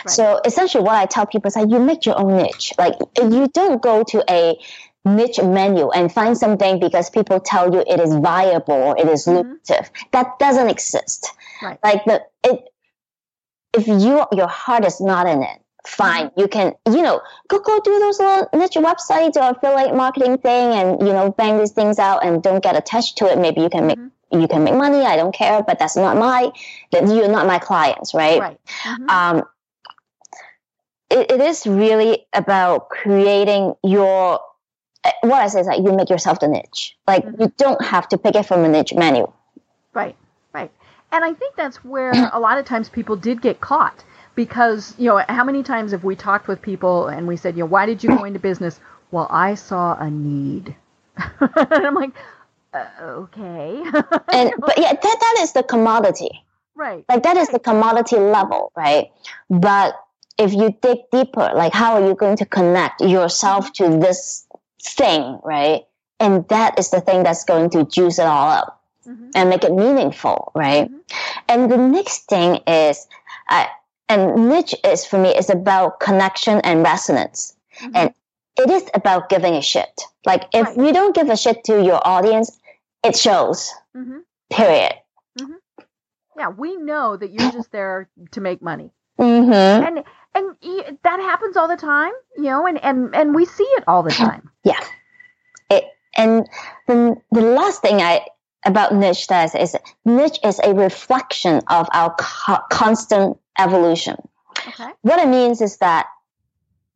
So 0.08 0.40
essentially, 0.46 0.84
what 0.84 0.96
I 0.96 1.06
tell 1.06 1.26
people 1.26 1.48
is 1.48 1.56
that 1.56 1.70
you 1.70 1.80
make 1.80 2.06
your 2.06 2.20
own 2.20 2.38
niche. 2.38 2.74
Like 2.78 2.94
you 3.18 3.48
don't 3.54 3.82
go 3.82 4.04
to 4.04 4.24
a 4.30 4.60
niche 5.06 5.42
menu 5.42 5.90
and 5.92 6.12
find 6.12 6.38
something 6.38 6.80
because 6.80 7.10
people 7.10 7.40
tell 7.40 7.74
you 7.74 7.84
it 7.88 8.00
is 8.00 8.14
viable 8.16 8.74
or 8.74 8.98
it 8.98 9.08
is 9.08 9.26
Mhm. 9.26 9.36
lucrative. 9.36 9.92
That 10.12 10.40
doesn't 10.40 10.70
exist. 10.70 11.32
Right. 11.62 11.80
Like 11.84 12.04
the 12.06 12.24
it, 12.44 12.68
if 13.74 13.88
you 13.88 14.26
your 14.32 14.48
heart 14.48 14.86
is 14.86 15.00
not 15.02 15.28
in 15.28 15.44
it, 15.44 15.60
fine. 15.86 16.32
You 16.38 16.48
can 16.48 16.74
you 16.90 17.02
know 17.02 17.22
go 17.48 17.60
go 17.60 17.80
do 17.82 18.00
those 18.00 18.20
little 18.20 18.50
niche 18.54 18.76
websites 18.76 19.36
or 19.36 19.52
affiliate 19.56 19.94
marketing 19.96 20.38
thing 20.40 20.74
and 20.74 21.06
you 21.08 21.14
know 21.14 21.32
bang 21.32 21.58
these 21.58 21.72
things 21.72 22.00
out 22.00 22.26
and 22.26 22.42
don't 22.42 22.64
get 22.64 22.76
attached 22.76 23.18
to 23.20 23.28
it. 23.32 23.38
Maybe 23.38 23.62
you 23.62 23.70
can 23.70 23.88
make. 23.88 24.00
You 24.32 24.48
can 24.48 24.64
make 24.64 24.74
money. 24.74 25.02
I 25.06 25.16
don't 25.18 25.34
care, 25.34 25.62
but 25.62 25.78
that's 25.80 25.96
not 25.96 26.18
my. 26.18 26.52
That 26.92 27.08
you're 27.08 27.30
not 27.30 27.46
my 27.46 27.60
clients, 27.60 28.14
right? 28.14 28.40
Right. 28.40 28.60
Mhm. 28.84 29.10
um, 29.10 29.44
it, 31.10 31.32
it 31.32 31.42
is 31.42 31.68
really 31.68 32.26
about 32.34 32.90
creating 32.90 33.76
your 33.84 34.40
what 35.22 35.42
I 35.42 35.48
say 35.48 35.62
is 35.62 35.68
that 35.68 35.78
you 35.80 35.92
make 35.94 36.10
yourself 36.10 36.40
the 36.40 36.48
niche. 36.48 36.96
Like 37.08 37.26
Mhm. 37.26 37.40
you 37.40 37.54
don't 37.58 37.84
have 37.84 38.08
to 38.10 38.18
pick 38.18 38.36
it 38.36 38.46
from 38.46 38.64
a 38.66 38.70
niche 38.70 38.94
menu. 38.94 39.32
Right, 39.94 40.16
right. 40.54 40.72
And 41.12 41.24
I 41.24 41.34
think 41.34 41.56
that's 41.56 41.84
where 41.86 42.30
a 42.34 42.40
lot 42.40 42.58
of 42.58 42.66
times 42.66 42.90
people 42.90 43.16
did 43.16 43.42
get 43.42 43.62
caught 43.62 44.04
because, 44.36 44.94
you 44.98 45.08
know, 45.10 45.24
how 45.30 45.44
many 45.44 45.64
times 45.64 45.92
have 45.92 46.04
we 46.04 46.16
talked 46.16 46.48
with 46.48 46.62
people 46.62 47.08
and 47.08 47.28
we 47.28 47.38
said, 47.38 47.56
you 47.56 47.62
know, 47.62 47.68
why 47.68 47.86
did 47.86 48.04
you 48.04 48.10
go 48.10 48.24
into 48.26 48.40
business? 48.40 48.80
Well, 49.12 49.28
I 49.30 49.56
saw 49.56 49.96
a 49.98 50.10
need. 50.10 50.76
and 51.40 51.86
I'm 51.88 51.96
like, 51.96 52.12
uh, 52.74 52.86
okay. 53.02 53.84
And 54.34 54.52
but 54.60 54.78
yeah, 54.78 54.92
that 54.94 55.18
that 55.22 55.36
is 55.40 55.54
the 55.54 55.64
commodity. 55.64 56.30
right. 56.76 57.06
Like 57.08 57.24
that 57.24 57.38
is 57.38 57.48
the 57.50 57.60
commodity 57.60 58.18
level, 58.18 58.72
right? 58.76 59.12
But 59.50 59.96
if 60.38 60.54
you 60.54 60.76
dig 60.82 60.98
deeper, 61.12 61.52
like 61.56 61.72
how 61.74 61.94
are 61.94 62.06
you 62.06 62.16
going 62.16 62.36
to 62.38 62.46
connect 62.46 63.00
yourself 63.02 63.72
to 63.74 63.88
this 64.00 64.46
thing, 64.94 65.40
right? 65.44 65.84
And 66.20 66.48
that 66.50 66.80
is 66.80 66.90
the 66.92 67.02
thing 67.02 67.24
that's 67.24 67.44
going 67.44 67.70
to 67.72 67.86
juice 67.86 68.20
it 68.20 68.26
all 68.26 68.50
up 68.50 68.82
Mhm. 69.06 69.32
and 69.36 69.50
make 69.50 69.64
it 69.64 69.74
meaningful, 69.74 70.52
right? 70.56 70.90
Mhm. 70.90 71.00
And 71.50 71.72
the 71.72 71.78
next 71.78 72.28
thing 72.28 72.62
is 72.68 73.08
I, 73.50 73.68
and 74.10 74.50
niche 74.50 74.76
is 74.84 75.06
for 75.06 75.18
me 75.18 75.36
is 75.36 75.50
about 75.50 76.00
connection 76.00 76.60
and 76.62 76.84
resonance. 76.84 77.56
Mm-hmm. 77.80 77.96
And 77.96 78.14
it 78.58 78.70
is 78.70 78.90
about 78.94 79.30
giving 79.30 79.56
a 79.56 79.62
shit. 79.62 80.02
Like 80.26 80.46
if 80.54 80.68
right. 80.68 80.78
you 80.78 80.94
don't 80.94 81.14
give 81.14 81.30
a 81.30 81.38
shit 81.38 81.64
to 81.66 81.84
your 81.84 82.00
audience, 82.08 82.58
it 83.04 83.16
shows. 83.18 83.72
Mm-hmm. 83.96 84.20
Period. 84.50 84.94
Mm-hmm. 85.40 85.54
Yeah, 86.38 86.50
we 86.50 86.76
know 86.78 87.18
that 87.18 87.32
you're 87.32 87.52
just 87.52 87.72
there 87.72 88.10
to 88.32 88.42
make 88.42 88.62
money. 88.62 88.92
Mm-hmm. 89.20 89.86
And 89.88 90.04
and 90.36 90.56
that 91.04 91.20
happens 91.20 91.58
all 91.58 91.68
the 91.68 91.78
time, 91.78 92.12
you 92.36 92.44
know, 92.44 92.68
and 92.68 92.84
and 92.84 93.16
and 93.16 93.34
we 93.34 93.46
see 93.46 93.64
it 93.78 93.86
all 93.88 94.04
the 94.04 94.12
time. 94.26 94.50
Yeah. 94.64 94.80
It 95.70 95.86
and 96.18 96.48
the 96.88 97.16
the 97.32 97.42
last 97.42 97.82
thing 97.82 98.02
I 98.02 98.26
about 98.66 98.94
niche 98.94 99.28
is, 99.32 99.56
is 99.56 99.76
niche 100.04 100.40
is 100.44 100.60
a 100.60 100.74
reflection 100.74 101.62
of 101.68 101.88
our 101.94 102.16
co- 102.20 102.64
constant 102.70 103.38
evolution. 103.58 104.18
Okay. 104.68 104.90
What 105.02 105.20
it 105.20 105.28
means 105.28 105.62
is 105.62 105.78
that 105.78 106.08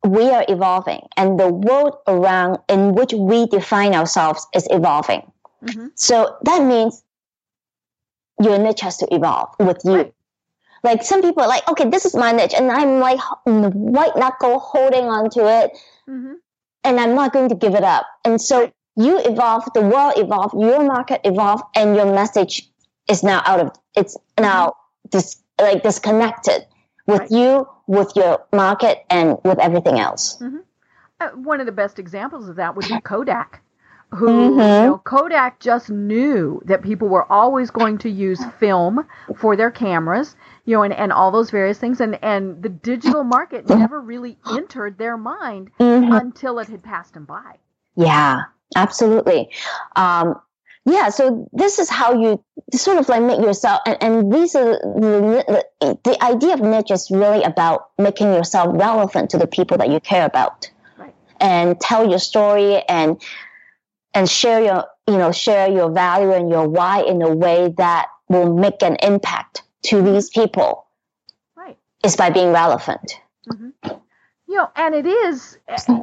we 0.04 0.30
are 0.30 0.44
evolving 0.48 1.02
and 1.16 1.38
the 1.38 1.48
world 1.48 1.96
around 2.06 2.58
in 2.68 2.94
which 2.94 3.12
we 3.12 3.46
define 3.46 3.94
ourselves 3.94 4.46
is 4.54 4.66
evolving. 4.70 5.30
Mm-hmm. 5.64 5.88
So 5.94 6.36
that 6.42 6.64
means 6.64 7.02
your 8.42 8.58
niche 8.58 8.80
has 8.80 8.96
to 8.98 9.14
evolve 9.14 9.54
with 9.58 9.78
you. 9.84 9.94
Right. 9.94 10.14
Like 10.82 11.02
some 11.02 11.22
people 11.22 11.42
are 11.42 11.48
like, 11.48 11.68
okay, 11.68 11.88
this 11.88 12.04
is 12.04 12.14
my 12.14 12.32
niche, 12.32 12.54
and 12.56 12.70
I'm 12.70 13.00
like 13.00 13.20
white 13.46 14.16
knuckle 14.16 14.58
holding 14.58 15.04
onto 15.04 15.40
it, 15.40 15.76
mm-hmm. 16.08 16.34
and 16.84 17.00
I'm 17.00 17.14
not 17.14 17.32
going 17.32 17.48
to 17.50 17.54
give 17.54 17.74
it 17.74 17.84
up. 17.84 18.06
And 18.24 18.40
so 18.40 18.72
you 18.96 19.20
evolve, 19.20 19.64
the 19.74 19.82
world 19.82 20.14
evolve, 20.16 20.52
your 20.54 20.82
market 20.84 21.20
evolve, 21.24 21.62
and 21.74 21.94
your 21.94 22.06
message 22.06 22.68
is 23.08 23.22
now 23.22 23.42
out 23.44 23.60
of 23.60 23.72
it's 23.94 24.16
now 24.38 24.68
mm-hmm. 24.68 25.18
dis, 25.18 25.42
like 25.60 25.82
disconnected 25.82 26.66
with 27.06 27.20
right. 27.20 27.30
you, 27.30 27.68
with 27.86 28.12
your 28.16 28.44
market, 28.52 29.04
and 29.10 29.36
with 29.44 29.58
everything 29.58 29.98
else. 29.98 30.38
Mm-hmm. 30.38 30.58
Uh, 31.20 31.28
one 31.34 31.60
of 31.60 31.66
the 31.66 31.72
best 31.72 31.98
examples 31.98 32.48
of 32.48 32.56
that 32.56 32.74
would 32.74 32.88
be 32.88 32.98
Kodak 33.04 33.62
who 34.12 34.26
mm-hmm. 34.26 34.58
you 34.58 34.66
know, 34.66 35.00
Kodak 35.04 35.60
just 35.60 35.90
knew 35.90 36.60
that 36.64 36.82
people 36.82 37.08
were 37.08 37.30
always 37.30 37.70
going 37.70 37.98
to 37.98 38.10
use 38.10 38.44
film 38.58 39.06
for 39.36 39.56
their 39.56 39.70
cameras, 39.70 40.36
you 40.64 40.76
know, 40.76 40.82
and, 40.82 40.92
and 40.92 41.12
all 41.12 41.30
those 41.30 41.50
various 41.50 41.78
things, 41.78 42.00
and 42.00 42.18
and 42.22 42.62
the 42.62 42.68
digital 42.68 43.24
market 43.24 43.68
never 43.68 44.00
really 44.00 44.38
entered 44.50 44.98
their 44.98 45.16
mind 45.16 45.70
mm-hmm. 45.78 46.12
until 46.12 46.58
it 46.58 46.68
had 46.68 46.82
passed 46.82 47.14
them 47.14 47.24
by. 47.24 47.56
Yeah, 47.96 48.42
absolutely. 48.74 49.50
Um, 49.94 50.40
yeah, 50.86 51.10
so 51.10 51.48
this 51.52 51.78
is 51.78 51.88
how 51.88 52.20
you 52.20 52.42
sort 52.72 52.98
of 52.98 53.08
like 53.08 53.22
make 53.22 53.40
yourself, 53.40 53.80
and, 53.86 53.98
and 54.00 54.32
these 54.32 54.54
are 54.56 54.72
the, 54.72 55.64
the, 55.80 55.98
the 56.02 56.24
idea 56.24 56.54
of 56.54 56.60
niche 56.60 56.90
is 56.90 57.10
really 57.10 57.42
about 57.42 57.90
making 57.98 58.32
yourself 58.32 58.68
relevant 58.72 59.30
to 59.30 59.38
the 59.38 59.46
people 59.46 59.76
that 59.78 59.90
you 59.90 60.00
care 60.00 60.24
about, 60.24 60.70
right. 60.96 61.14
and 61.38 61.78
tell 61.80 62.08
your 62.08 62.18
story 62.18 62.82
and 62.88 63.20
and 64.14 64.28
share 64.28 64.62
your 64.62 64.84
you 65.06 65.16
know 65.16 65.32
share 65.32 65.70
your 65.70 65.90
value 65.90 66.32
and 66.32 66.50
your 66.50 66.68
why 66.68 67.02
in 67.02 67.22
a 67.22 67.34
way 67.34 67.72
that 67.76 68.08
will 68.28 68.54
make 68.54 68.82
an 68.82 68.96
impact 69.02 69.62
to 69.82 70.02
these 70.02 70.30
people 70.30 70.86
right. 71.56 71.76
is 72.04 72.16
by 72.16 72.30
being 72.30 72.52
relevant. 72.52 73.20
Mm-hmm. 73.50 73.94
you 74.48 74.56
know 74.56 74.70
and 74.76 74.94
it 74.94 75.06
is 75.06 75.58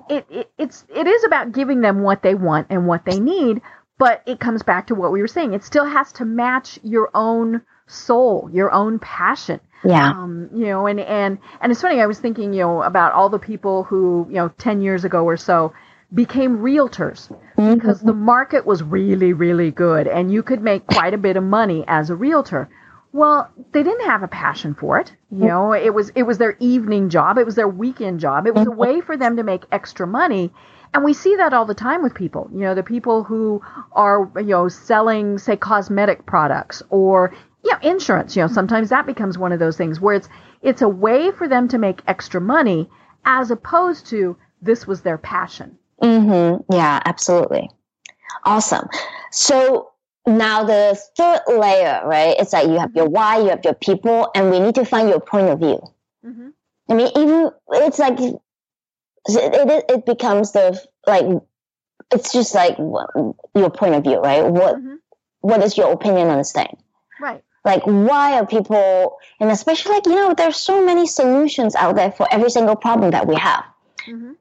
it, 0.09 0.25
it 0.29 0.51
it's 0.57 0.83
it 0.93 1.07
is 1.07 1.23
about 1.23 1.51
giving 1.51 1.81
them 1.81 2.01
what 2.01 2.23
they 2.23 2.33
want 2.33 2.67
and 2.69 2.87
what 2.87 3.05
they 3.05 3.19
need 3.19 3.61
but 3.99 4.21
it 4.25 4.39
comes 4.39 4.63
back 4.63 4.87
to 4.87 4.95
what 4.95 5.11
we 5.11 5.21
were 5.21 5.27
saying. 5.27 5.53
It 5.53 5.63
still 5.63 5.85
has 5.85 6.11
to 6.13 6.25
match 6.25 6.79
your 6.83 7.09
own 7.13 7.61
soul 7.87 8.49
your 8.51 8.71
own 8.71 8.99
passion. 8.99 9.59
Yeah. 9.83 10.09
Um, 10.09 10.49
you 10.53 10.65
know 10.65 10.87
and 10.87 10.99
and 10.99 11.37
and 11.61 11.71
it's 11.71 11.81
funny 11.81 12.01
i 12.01 12.07
was 12.07 12.19
thinking 12.19 12.51
you 12.51 12.61
know 12.61 12.81
about 12.81 13.13
all 13.13 13.29
the 13.29 13.37
people 13.37 13.83
who 13.83 14.25
you 14.27 14.35
know 14.35 14.49
10 14.57 14.81
years 14.81 15.05
ago 15.05 15.23
or 15.23 15.37
so 15.37 15.71
became 16.13 16.59
realtors 16.59 17.29
mm-hmm. 17.57 17.73
because 17.73 18.01
the 18.01 18.13
market 18.13 18.65
was 18.65 18.81
really, 18.81 19.33
really 19.33 19.71
good 19.71 20.07
and 20.07 20.31
you 20.31 20.41
could 20.41 20.61
make 20.61 20.85
quite 20.87 21.13
a 21.13 21.17
bit 21.17 21.35
of 21.35 21.43
money 21.43 21.83
as 21.87 22.09
a 22.09 22.15
realtor. 22.15 22.69
Well, 23.11 23.49
they 23.71 23.83
didn't 23.83 24.05
have 24.05 24.23
a 24.23 24.27
passion 24.27 24.73
for 24.73 24.99
it. 24.99 25.13
You 25.31 25.45
know, 25.45 25.73
it 25.73 25.93
was 25.93 26.11
it 26.15 26.23
was 26.23 26.37
their 26.37 26.55
evening 26.59 27.09
job, 27.09 27.37
it 27.37 27.45
was 27.45 27.55
their 27.55 27.67
weekend 27.67 28.19
job. 28.19 28.47
It 28.47 28.53
was 28.53 28.67
a 28.67 28.69
mm-hmm. 28.69 28.79
way 28.79 29.01
for 29.01 29.17
them 29.17 29.37
to 29.37 29.43
make 29.43 29.63
extra 29.71 30.05
money. 30.05 30.53
And 30.93 31.03
we 31.03 31.13
see 31.13 31.35
that 31.35 31.53
all 31.53 31.65
the 31.65 31.73
time 31.73 32.03
with 32.03 32.13
people. 32.13 32.49
You 32.53 32.61
know, 32.61 32.75
the 32.75 32.83
people 32.83 33.23
who 33.23 33.61
are, 33.91 34.31
you 34.35 34.43
know, 34.43 34.67
selling 34.69 35.37
say 35.37 35.57
cosmetic 35.57 36.25
products 36.25 36.81
or 36.89 37.33
yeah, 37.63 37.79
insurance, 37.81 38.35
you 38.35 38.43
know, 38.43 38.47
sometimes 38.47 38.89
that 38.89 39.05
becomes 39.05 39.37
one 39.37 39.51
of 39.51 39.59
those 39.59 39.77
things 39.77 39.99
where 39.99 40.15
it's 40.15 40.29
it's 40.61 40.81
a 40.81 40.89
way 40.89 41.31
for 41.31 41.47
them 41.47 41.67
to 41.69 41.77
make 41.77 42.01
extra 42.07 42.39
money 42.39 42.89
as 43.25 43.51
opposed 43.51 44.07
to 44.07 44.37
this 44.61 44.87
was 44.87 45.01
their 45.01 45.17
passion. 45.17 45.77
Mm-hmm. 46.01 46.73
Yeah, 46.73 47.01
absolutely. 47.05 47.69
Awesome. 48.43 48.87
So 49.31 49.91
now 50.25 50.63
the 50.63 50.99
third 51.15 51.41
layer, 51.47 52.01
right? 52.05 52.35
It's 52.39 52.53
like 52.53 52.67
you 52.67 52.79
have 52.79 52.95
your 52.95 53.07
why, 53.07 53.39
you 53.39 53.49
have 53.49 53.63
your 53.63 53.73
people, 53.73 54.29
and 54.35 54.51
we 54.51 54.59
need 54.59 54.75
to 54.75 54.85
find 54.85 55.09
your 55.09 55.19
point 55.19 55.49
of 55.49 55.59
view. 55.59 55.81
Mm-hmm. 56.25 56.49
I 56.89 56.93
mean, 56.93 57.11
even 57.15 57.51
it's 57.71 57.99
like 57.99 58.19
it, 58.19 58.35
it, 59.27 59.85
it 59.89 60.05
becomes 60.05 60.51
the 60.51 60.81
like 61.05 61.25
it's 62.13 62.31
just 62.31 62.53
like 62.53 62.77
your 62.77 63.69
point 63.69 63.95
of 63.95 64.03
view, 64.03 64.19
right? 64.19 64.45
What 64.45 64.75
mm-hmm. 64.75 64.95
what 65.41 65.63
is 65.63 65.77
your 65.77 65.91
opinion 65.91 66.29
on 66.29 66.37
this 66.37 66.51
thing? 66.51 66.77
Right. 67.19 67.43
Like, 67.65 67.83
why 67.83 68.39
are 68.39 68.45
people, 68.45 69.17
and 69.41 69.51
especially 69.51 69.95
like 69.95 70.05
you 70.05 70.15
know, 70.15 70.33
there's 70.33 70.55
so 70.55 70.85
many 70.85 71.05
solutions 71.05 71.75
out 71.75 71.97
there 71.97 72.11
for 72.11 72.25
every 72.31 72.49
single 72.49 72.77
problem 72.77 73.11
that 73.11 73.27
we 73.27 73.35
have. 73.35 73.65
Mm-hmm 74.07 74.33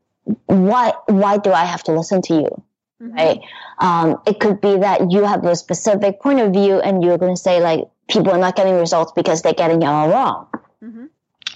why 0.46 0.92
why 1.06 1.38
do 1.38 1.52
I 1.52 1.64
have 1.64 1.82
to 1.84 1.92
listen 1.92 2.22
to 2.22 2.34
you? 2.34 2.62
Mm-hmm. 3.02 3.14
Right? 3.14 3.40
Um, 3.78 4.20
it 4.26 4.40
could 4.40 4.60
be 4.60 4.78
that 4.78 5.10
you 5.10 5.24
have 5.24 5.44
a 5.44 5.54
specific 5.54 6.20
point 6.20 6.40
of 6.40 6.52
view 6.52 6.80
and 6.80 7.02
you're 7.02 7.18
going 7.18 7.34
to 7.34 7.40
say 7.40 7.60
like 7.60 7.84
people 8.08 8.32
are 8.32 8.38
not 8.38 8.56
getting 8.56 8.74
results 8.74 9.12
because 9.12 9.42
they're 9.42 9.52
getting 9.52 9.82
it 9.82 9.86
all 9.86 10.08
wrong. 10.08 10.48
Mm-hmm. 10.82 11.04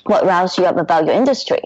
What 0.04 0.24
riles 0.24 0.58
you 0.58 0.64
up 0.64 0.76
about 0.76 1.06
your 1.06 1.14
industry? 1.14 1.60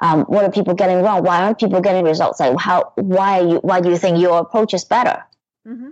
Um, 0.00 0.22
what 0.22 0.44
are 0.44 0.50
people 0.50 0.74
getting 0.74 1.02
wrong? 1.02 1.22
Why 1.22 1.44
aren't 1.44 1.60
people 1.60 1.80
getting 1.80 2.04
results? 2.04 2.40
Like 2.40 2.58
how? 2.58 2.92
Why 2.96 3.40
are 3.40 3.46
you? 3.46 3.56
Why 3.58 3.80
do 3.80 3.90
you 3.90 3.96
think 3.96 4.18
your 4.18 4.40
approach 4.40 4.74
is 4.74 4.84
better? 4.84 5.24
Mm-hmm. 5.66 5.90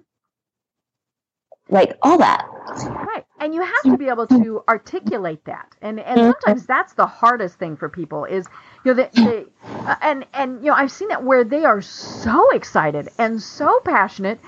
Like 1.69 1.97
all 2.03 2.19
that. 2.19 2.45
Right, 2.85 3.25
and 3.39 3.55
you 3.55 3.63
have 3.63 3.83
to 3.85 3.97
be 3.97 4.09
able 4.09 4.27
to 4.27 4.65
articulate 4.69 5.45
that, 5.45 5.77
and 5.81 6.01
and 6.01 6.19
mm-hmm. 6.19 6.31
sometimes 6.33 6.67
that's 6.67 6.95
the 6.95 7.07
hardest 7.07 7.61
thing 7.61 7.77
for 7.77 7.89
people 7.89 8.25
is 8.25 8.49
you 8.85 8.95
know, 8.95 9.03
they, 9.03 9.22
they 9.22 9.45
uh, 9.64 9.97
and 10.01 10.26
and 10.33 10.61
you 10.61 10.70
know, 10.70 10.74
I've 10.74 10.93
seen 10.93 11.09
that 11.09 11.22
where 11.22 11.45
they 11.45 11.64
are 11.64 11.83
so 11.83 12.51
excited 12.51 13.09
and 13.18 13.41
so 13.41 13.81
passionate, 13.85 14.41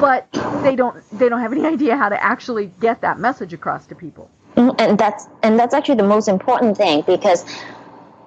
but 0.00 0.28
they 0.62 0.76
don't 0.76 1.02
they 1.12 1.28
don't 1.28 1.40
have 1.40 1.52
any 1.52 1.66
idea 1.76 1.96
how 1.96 2.08
to 2.08 2.22
actually 2.22 2.66
get 2.80 3.00
that 3.02 3.18
message 3.18 3.52
across 3.52 3.86
to 3.86 3.94
people. 3.94 4.30
Mm, 4.56 4.74
and 4.78 4.98
that's 4.98 5.26
and 5.42 5.58
that's 5.58 5.74
actually 5.74 5.96
the 5.96 6.08
most 6.08 6.28
important 6.28 6.76
thing 6.76 7.02
because 7.06 7.44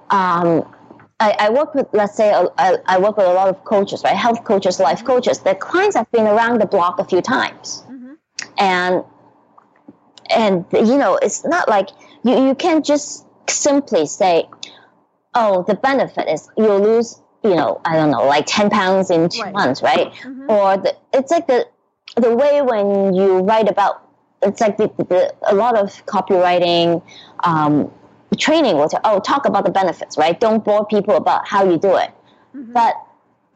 um, 0.09 0.65
I, 1.19 1.35
I, 1.39 1.49
work 1.49 1.73
with, 1.73 1.87
let's 1.93 2.15
say, 2.15 2.31
I, 2.31 2.77
I, 2.85 2.99
work 2.99 3.17
with 3.17 3.25
a 3.25 3.33
lot 3.33 3.47
of 3.47 3.63
coaches, 3.63 4.03
right? 4.03 4.15
Health 4.15 4.43
coaches, 4.43 4.79
life 4.79 4.99
mm-hmm. 4.99 5.07
coaches. 5.07 5.39
Their 5.39 5.55
clients 5.55 5.95
have 5.95 6.11
been 6.11 6.27
around 6.27 6.61
the 6.61 6.65
block 6.65 6.99
a 6.99 7.05
few 7.05 7.21
times, 7.21 7.83
mm-hmm. 7.89 8.13
and 8.57 9.03
and 10.29 10.65
you 10.73 10.97
know, 10.97 11.17
it's 11.21 11.45
not 11.45 11.69
like 11.69 11.89
you 12.23 12.47
you 12.47 12.55
can't 12.55 12.85
just 12.85 13.25
simply 13.49 14.07
say, 14.07 14.45
oh, 15.36 15.63
the 15.67 15.75
benefit 15.75 16.27
is 16.27 16.49
you'll 16.57 16.79
lose, 16.79 17.21
you 17.43 17.55
know, 17.55 17.81
I 17.86 17.95
don't 17.95 18.09
know, 18.09 18.25
like 18.25 18.45
10 18.47 18.69
pounds 18.69 19.11
in 19.11 19.29
two 19.29 19.41
right. 19.41 19.53
months, 19.53 19.81
right? 19.81 20.11
Mm-hmm. 20.13 20.49
Or 20.49 20.77
the, 20.77 20.95
it's 21.13 21.31
like 21.31 21.47
the, 21.47 21.67
the 22.15 22.36
way 22.36 22.61
when 22.61 23.13
you 23.13 23.39
write 23.39 23.69
about, 23.69 24.01
it's 24.41 24.61
like 24.61 24.77
the, 24.77 24.88
the, 24.97 25.36
a 25.47 25.53
lot 25.53 25.77
of 25.77 26.05
copywriting, 26.05 27.03
um, 27.43 27.91
training 28.38 28.75
will 28.77 28.89
say, 28.89 28.97
oh, 29.03 29.19
talk 29.19 29.45
about 29.45 29.65
the 29.65 29.71
benefits, 29.71 30.17
right? 30.17 30.39
Don't 30.39 30.63
bore 30.63 30.86
people 30.86 31.15
about 31.15 31.47
how 31.47 31.69
you 31.69 31.77
do 31.77 31.95
it. 31.95 32.11
Mm-hmm. 32.55 32.73
But 32.73 32.95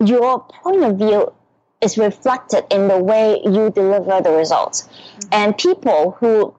your 0.03 0.39
point 0.39 0.83
of 0.83 0.97
view 0.97 1.33
is 1.81 1.97
reflected 1.97 2.65
in 2.71 2.87
the 2.87 2.97
way 2.97 3.41
you 3.43 3.69
deliver 3.69 4.21
the 4.21 4.31
results. 4.31 4.83
Mm-hmm. 4.83 5.29
And 5.31 5.57
people 5.57 6.11
who 6.19 6.53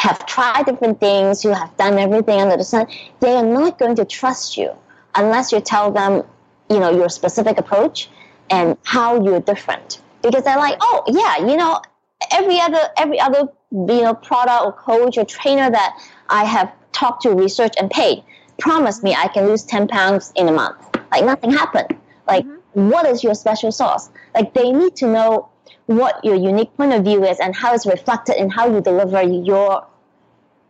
have 0.00 0.24
tried 0.24 0.64
different 0.64 0.98
things, 0.98 1.42
who 1.42 1.50
have 1.50 1.76
done 1.76 1.98
everything 1.98 2.40
under 2.40 2.56
the 2.56 2.64
sun, 2.64 2.86
they 3.20 3.34
are 3.34 3.44
not 3.44 3.78
going 3.78 3.94
to 3.96 4.04
trust 4.04 4.56
you 4.56 4.70
unless 5.14 5.52
you 5.52 5.60
tell 5.60 5.90
them, 5.90 6.22
you 6.70 6.80
know, 6.80 6.90
your 6.90 7.10
specific 7.10 7.58
approach 7.58 8.08
and 8.48 8.78
how 8.82 9.22
you're 9.22 9.40
different. 9.40 10.00
Because 10.22 10.44
they're 10.44 10.56
like, 10.56 10.78
oh 10.80 11.02
yeah, 11.06 11.46
you 11.46 11.56
know, 11.56 11.82
every 12.30 12.58
other 12.60 12.80
every 12.96 13.20
other 13.20 13.48
you 13.72 14.02
know 14.02 14.14
product 14.14 14.64
or 14.64 14.72
coach 14.72 15.18
or 15.18 15.24
trainer 15.24 15.70
that 15.70 15.98
I 16.28 16.44
have 16.44 16.72
talked 16.92 17.22
to, 17.22 17.30
researched 17.30 17.76
and 17.78 17.90
paid 17.90 18.24
promised 18.58 19.02
me 19.02 19.14
I 19.14 19.28
can 19.28 19.46
lose 19.46 19.64
ten 19.64 19.86
pounds 19.86 20.32
in 20.34 20.48
a 20.48 20.52
month. 20.52 20.78
Like 21.10 21.24
nothing 21.24 21.50
happened. 21.50 21.96
Like 22.26 22.44
mm-hmm. 22.44 22.88
what 22.88 23.06
is 23.06 23.22
your 23.22 23.34
special 23.34 23.72
sauce? 23.72 24.10
Like 24.34 24.54
they 24.54 24.72
need 24.72 24.96
to 24.96 25.06
know 25.06 25.48
what 25.86 26.24
your 26.24 26.36
unique 26.36 26.74
point 26.76 26.92
of 26.92 27.02
view 27.04 27.24
is 27.24 27.40
and 27.40 27.54
how 27.54 27.74
it's 27.74 27.86
reflected 27.86 28.36
in 28.40 28.48
how 28.48 28.72
you 28.72 28.80
deliver 28.80 29.22
your 29.22 29.84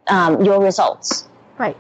um, 0.09 0.45
your 0.45 0.63
results. 0.63 1.29
Right. 1.59 1.77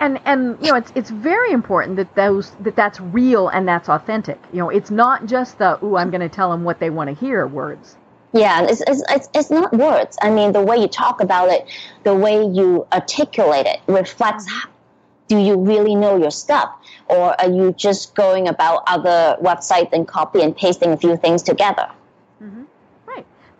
And 0.00 0.20
and 0.24 0.58
you 0.60 0.70
know 0.70 0.76
it's 0.76 0.92
it's 0.94 1.10
very 1.10 1.52
important 1.52 1.96
that 1.96 2.14
those 2.16 2.50
that 2.60 2.74
that's 2.74 3.00
real 3.00 3.48
and 3.48 3.68
that's 3.68 3.88
authentic. 3.88 4.40
You 4.52 4.58
know, 4.58 4.68
it's 4.68 4.90
not 4.90 5.26
just 5.26 5.58
the 5.58 5.78
ooh 5.84 5.96
I'm 5.96 6.10
going 6.10 6.22
to 6.22 6.28
tell 6.28 6.50
them 6.50 6.64
what 6.64 6.80
they 6.80 6.90
want 6.90 7.08
to 7.08 7.14
hear 7.14 7.46
words. 7.46 7.96
Yeah, 8.32 8.62
it's, 8.62 8.82
it's, 8.86 9.02
it's, 9.10 9.28
it's 9.34 9.50
not 9.50 9.72
words. 9.74 10.16
I 10.22 10.30
mean, 10.30 10.52
the 10.52 10.62
way 10.62 10.78
you 10.78 10.88
talk 10.88 11.20
about 11.20 11.50
it, 11.50 11.68
the 12.02 12.14
way 12.14 12.44
you 12.46 12.86
articulate 12.90 13.66
it 13.66 13.80
reflects 13.86 14.48
how, 14.48 14.70
do 15.28 15.36
you 15.36 15.56
really 15.56 15.94
know 15.94 16.16
your 16.16 16.30
stuff? 16.30 16.70
Or 17.08 17.38
are 17.38 17.50
you 17.50 17.72
just 17.72 18.14
going 18.14 18.48
about 18.48 18.84
other 18.86 19.36
websites 19.42 19.92
and 19.92 20.08
copy 20.08 20.40
and 20.40 20.56
pasting 20.56 20.92
a 20.92 20.96
few 20.96 21.16
things 21.16 21.42
together? 21.42 21.90
Mm-hmm. 22.42 22.62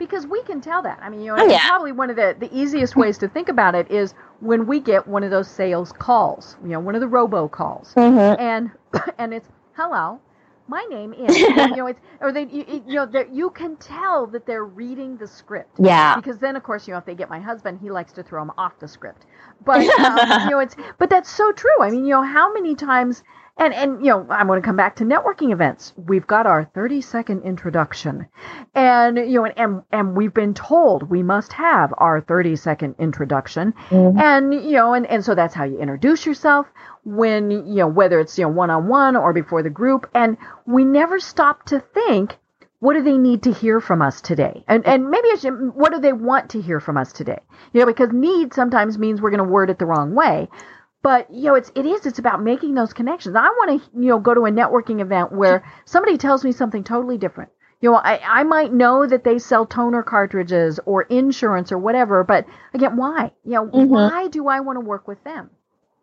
Because 0.07 0.27
we 0.27 0.43
can 0.43 0.61
tell 0.61 0.83
that. 0.83 0.99
I 1.03 1.09
mean, 1.09 1.21
you 1.21 1.35
know, 1.35 1.43
Oh, 1.43 1.47
yeah. 1.47 1.67
probably 1.69 1.93
one 1.93 2.11
of 2.11 2.17
the, 2.17 2.37
the 2.39 2.51
easiest 2.57 2.97
ways 2.97 3.19
to 3.19 3.29
think 3.29 3.49
about 3.49 3.75
it 3.75 3.91
is 3.91 4.15
when 4.41 4.67
we 4.67 4.81
get 4.81 5.07
one 5.07 5.23
of 5.23 5.31
those 5.31 5.49
sales 5.49 5.93
calls, 5.93 6.57
you 6.63 6.71
know, 6.71 6.81
one 6.81 6.95
of 6.95 7.01
the 7.01 7.09
robo 7.09 7.49
calls. 7.49 7.95
Mm-hmm. 7.97 8.41
and 8.41 8.71
and 9.19 9.33
it's 9.33 9.49
hello 9.77 10.21
my 10.69 10.85
name 10.91 11.13
is 11.13 11.37
you 11.37 11.77
know 11.77 11.87
it's 11.87 12.01
or 12.21 12.31
they 12.33 12.45
you, 12.45 12.83
you 12.87 12.95
know 12.95 13.05
that 13.07 13.35
you 13.35 13.51
can 13.51 13.75
tell 13.77 14.27
that 14.27 14.47
they're 14.47 14.65
reading 14.65 15.17
the 15.17 15.27
script 15.27 15.77
Yeah. 15.79 16.15
because 16.17 16.39
then 16.39 16.57
of 16.57 16.63
course 16.63 16.87
you 16.87 16.93
know 16.95 16.99
if 16.99 17.05
they 17.05 17.15
get 17.15 17.29
my 17.29 17.41
husband 17.41 17.79
he 17.83 17.91
likes 17.91 18.13
to 18.13 18.23
throw 18.23 18.41
them 18.41 18.53
off 18.57 18.79
the 18.79 18.87
script 18.87 19.27
but 19.65 19.81
um, 19.99 20.43
you 20.45 20.51
know 20.51 20.61
it's 20.61 20.77
but 20.99 21.11
that's 21.11 21.29
so 21.31 21.51
true 21.53 21.81
i 21.81 21.91
mean 21.91 22.05
you 22.05 22.11
know 22.11 22.23
how 22.23 22.53
many 22.53 22.75
times 22.75 23.23
and 23.59 23.75
and 23.75 24.05
you 24.05 24.11
know 24.11 24.27
i'm 24.31 24.47
going 24.47 24.61
to 24.61 24.65
come 24.67 24.77
back 24.77 24.97
to 24.97 25.05
networking 25.05 25.53
events. 25.53 25.93
We've 25.97 26.27
got 26.27 26.47
our 26.47 26.65
30 26.75 27.01
second 27.01 27.43
introduction. 27.43 28.27
And 28.75 29.17
you 29.19 29.35
know 29.35 29.45
and, 29.45 29.55
and 29.59 29.83
and 29.93 30.17
we've 30.17 30.35
been 30.35 30.55
told 30.55 31.11
we 31.11 31.23
must 31.23 31.53
have 31.53 31.93
our 31.99 32.21
30 32.21 32.57
second 32.57 32.95
introduction. 32.99 33.75
Mhm. 33.91 34.21
and 34.21 34.55
you 34.55 34.73
know 34.73 34.95
and, 34.95 35.07
and 35.07 35.25
so 35.25 35.35
that's 35.35 35.55
how 35.55 35.65
you 35.65 35.79
introduce 35.79 36.25
yourself 36.27 36.67
when 37.05 37.51
you 37.51 37.77
know 37.77 37.89
whether 37.89 38.21
it's 38.21 38.39
you 38.39 38.45
know 38.45 38.51
one 38.51 38.71
on 38.71 38.89
one 38.89 39.17
or 39.17 39.33
before 39.33 39.63
the 39.63 39.71
group. 39.71 40.09
And 40.15 40.37
we 40.67 40.85
never 40.85 41.21
stop 41.21 41.65
to 41.67 41.81
think 41.81 42.37
what 42.81 42.95
do 42.95 43.03
they 43.05 43.17
need 43.17 43.45
to 43.45 43.53
hear 43.53 43.81
from 43.81 44.03
us 44.03 44.21
today? 44.21 44.65
And 44.67 44.85
and 44.87 45.09
maybe 45.09 45.29
I 45.31 45.37
should, 45.37 45.75
what 45.75 45.93
do 45.93 46.01
they 46.01 46.13
want 46.13 46.51
to 46.51 46.61
hear 46.61 46.81
from 46.81 46.97
us 46.97 47.13
today? 47.13 47.39
You 47.73 47.81
know 47.81 47.87
because 47.87 48.11
need 48.13 48.55
sometimes 48.55 48.99
means 48.99 49.21
we're 49.21 49.31
going 49.31 49.39
to 49.47 49.53
word 49.53 49.71
it 49.71 49.79
the 49.79 49.87
wrong 49.87 50.15
way 50.15 50.49
but 51.03 51.31
you 51.33 51.45
know 51.45 51.55
it's 51.55 51.71
it 51.75 51.85
is 51.87 52.07
it's 52.07 52.19
about 52.19 52.43
making 52.43 52.75
those 52.75 52.93
connections 52.93 53.37
i 53.37 53.43
want 53.43 53.83
to 53.83 53.91
you 54.01 54.09
know 54.09 54.19
go 54.19 54.35
to 54.35 54.47
a 54.47 54.51
networking 54.51 55.01
event 55.01 55.33
where 55.33 55.65
somebody 55.85 56.17
tells 56.19 56.45
me 56.45 56.53
something 56.53 56.85
totally 56.85 57.19
different 57.19 57.51
you 57.81 57.91
know 57.91 57.97
I, 57.97 58.41
I 58.41 58.43
might 58.45 58.73
know 58.73 59.07
that 59.07 59.25
they 59.25 59.39
sell 59.39 59.67
toner 59.67 60.03
cartridges 60.03 60.79
or 60.87 61.03
insurance 61.03 61.73
or 61.73 61.79
whatever 61.79 62.25
but 62.25 62.47
again 62.75 62.97
why 62.97 63.33
you 63.45 63.53
know 63.53 63.67
Mhm. 63.67 63.89
why 63.89 64.29
do 64.29 64.49
i 64.49 64.61
want 64.61 64.77
to 64.77 64.85
work 64.85 65.07
with 65.09 65.23
them 65.25 65.51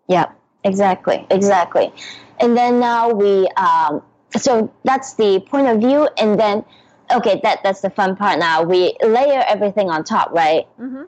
Yeah, 0.08 0.32
exactly, 0.64 1.26
exactly. 1.30 1.93
And 2.39 2.58
then 2.58 2.80
now 2.80 3.12
we, 3.12 3.47
um, 3.56 4.02
so 4.36 4.72
that's 4.84 5.14
the 5.16 5.39
point 5.39 5.68
of 5.68 5.80
view, 5.80 6.10
and 6.18 6.39
then, 6.39 6.66
okay, 7.14 7.39
that 7.43 7.60
that's 7.64 7.82
the 7.82 7.89
fun 7.91 8.16
part. 8.16 8.39
Now 8.39 8.64
we 8.64 8.95
layer 9.04 9.43
everything 9.47 9.89
on 9.91 10.04
top, 10.04 10.32
right? 10.32 10.66
mm-hmm. 10.80 11.04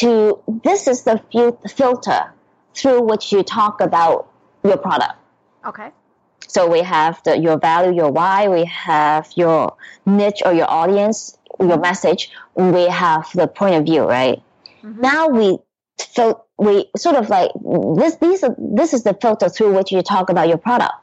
To 0.00 0.40
this 0.62 0.86
is 0.88 1.02
the 1.02 1.20
fil- 1.32 1.60
filter 1.68 2.32
through 2.74 3.00
which 3.02 3.32
you 3.32 3.42
talk 3.42 3.80
about 3.80 4.28
your 4.64 4.76
product. 4.76 5.14
okay 5.66 5.90
So 6.46 6.60
we 6.70 6.80
have 6.82 7.14
the 7.24 7.32
your 7.38 7.58
value, 7.58 7.92
your 8.00 8.10
why. 8.12 8.48
We 8.48 8.64
have 8.66 9.24
your 9.42 9.60
niche 10.06 10.42
or 10.46 10.52
your 10.60 10.70
audience, 10.70 11.18
your 11.58 11.78
message. 11.78 12.30
We 12.54 12.82
have 13.04 13.24
the 13.34 13.46
point 13.60 13.74
of 13.78 13.82
view, 13.90 14.02
right? 14.18 14.38
Mhm. 14.82 14.98
Now 15.08 15.22
we 15.28 15.46
fil- 16.14 16.40
we 16.66 16.74
sort 16.96 17.16
of 17.16 17.26
like 17.36 17.50
this. 18.00 18.16
These 18.24 18.40
are 18.46 18.54
this 18.58 18.90
is 18.96 19.02
the 19.08 19.14
filter 19.22 19.48
through 19.48 19.72
which 19.76 19.90
you 19.94 20.02
talk 20.02 20.26
about 20.34 20.46
your 20.52 20.58
product. 20.68 20.94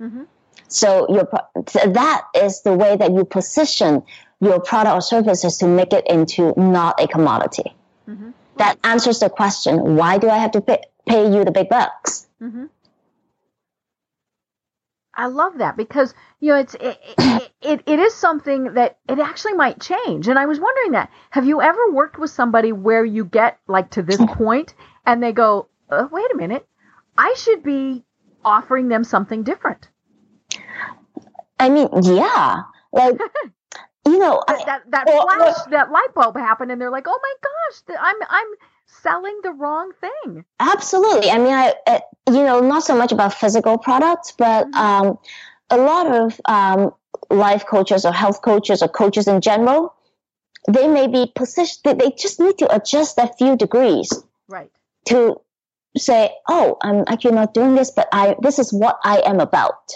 mm-hmm. 0.00 0.24
So 0.68 0.88
your 1.16 1.26
so 1.74 1.80
that 2.00 2.20
is 2.44 2.62
the 2.62 2.74
way 2.82 2.92
that 3.00 3.10
you 3.16 3.24
position 3.24 4.02
your 4.40 4.58
product 4.60 4.94
or 4.98 5.02
services 5.14 5.58
to 5.58 5.66
make 5.66 5.92
it 5.98 6.04
into 6.06 6.42
not 6.56 6.92
a 7.04 7.06
commodity. 7.08 7.68
Mm-hmm. 8.08 8.30
That 8.56 8.78
answers 8.84 9.20
the 9.20 9.30
question: 9.30 9.96
Why 9.96 10.18
do 10.18 10.28
I 10.28 10.38
have 10.38 10.52
to 10.52 10.60
pay, 10.60 10.82
pay 11.06 11.32
you 11.32 11.44
the 11.44 11.50
big 11.50 11.68
bucks? 11.68 12.28
Mm-hmm. 12.42 12.66
I 15.14 15.26
love 15.26 15.58
that 15.58 15.76
because 15.76 16.14
you 16.40 16.48
know 16.48 16.58
it's 16.58 16.74
it, 16.74 16.98
it, 17.18 17.50
it, 17.60 17.82
it 17.86 17.98
is 17.98 18.14
something 18.14 18.74
that 18.74 18.98
it 19.08 19.18
actually 19.18 19.54
might 19.54 19.80
change. 19.80 20.28
And 20.28 20.38
I 20.38 20.46
was 20.46 20.58
wondering 20.60 20.92
that 20.92 21.10
have 21.30 21.44
you 21.44 21.60
ever 21.60 21.90
worked 21.90 22.18
with 22.18 22.30
somebody 22.30 22.72
where 22.72 23.04
you 23.04 23.24
get 23.24 23.58
like 23.66 23.90
to 23.90 24.02
this 24.02 24.20
point 24.34 24.74
and 25.04 25.22
they 25.22 25.32
go, 25.32 25.68
uh, 25.90 26.08
wait 26.10 26.30
a 26.32 26.36
minute, 26.36 26.66
I 27.18 27.34
should 27.36 27.62
be 27.62 28.04
offering 28.44 28.88
them 28.88 29.04
something 29.04 29.42
different. 29.42 29.88
I 31.58 31.68
mean, 31.68 31.88
yeah, 32.02 32.62
like 32.92 33.18
you 34.06 34.18
know, 34.18 34.42
I- 34.48 34.54
That 34.56 34.66
that, 34.66 34.82
that 34.90 35.06
Well, 35.06 35.22
flash, 35.26 35.38
well- 35.40 35.66
that 35.70 35.90
light 35.92 36.14
bulb 36.14 36.36
happened, 36.36 36.70
and 36.72 36.80
they're 36.80 36.90
like, 36.90 37.06
oh 37.08 37.20
my 37.22 37.34
gosh, 37.42 37.96
I'm 38.00 38.16
I'm 38.28 38.46
selling 38.86 39.38
the 39.42 39.52
wrong 39.52 39.92
thing. 40.00 40.44
Absolutely. 40.58 41.30
I 41.30 41.38
mean, 41.38 41.52
I, 41.54 41.74
uh, 41.86 42.00
you 42.28 42.42
know, 42.42 42.60
not 42.60 42.82
so 42.82 42.96
much 42.96 43.12
about 43.12 43.34
physical 43.34 43.78
products, 43.78 44.32
but 44.36 44.66
Mhm. 44.70 44.74
um, 44.74 45.18
a 45.70 45.76
lot 45.78 46.06
of 46.08 46.40
um, 46.46 46.92
life 47.30 47.66
coaches 47.66 48.04
or 48.04 48.12
health 48.12 48.42
coaches 48.42 48.82
or 48.82 48.88
coaches 48.88 49.28
in 49.28 49.40
general, 49.40 49.94
they 50.66 50.88
may 50.88 51.06
be 51.06 51.30
positioned, 51.34 51.80
they- 51.84 51.94
they 51.94 52.10
just 52.16 52.40
need 52.40 52.58
to 52.58 52.74
adjust 52.74 53.16
a 53.18 53.28
few 53.38 53.56
degrees 53.56 54.10
Right. 54.48 54.70
to 55.06 55.40
say, 55.96 56.34
oh, 56.48 56.76
I'm 56.82 57.04
actually 57.06 57.34
not 57.36 57.54
doing 57.54 57.74
this, 57.76 57.90
but 57.92 58.08
I, 58.12 58.34
this 58.40 58.58
is 58.58 58.72
what 58.72 58.98
I 59.04 59.20
am 59.24 59.38
about. 59.40 59.92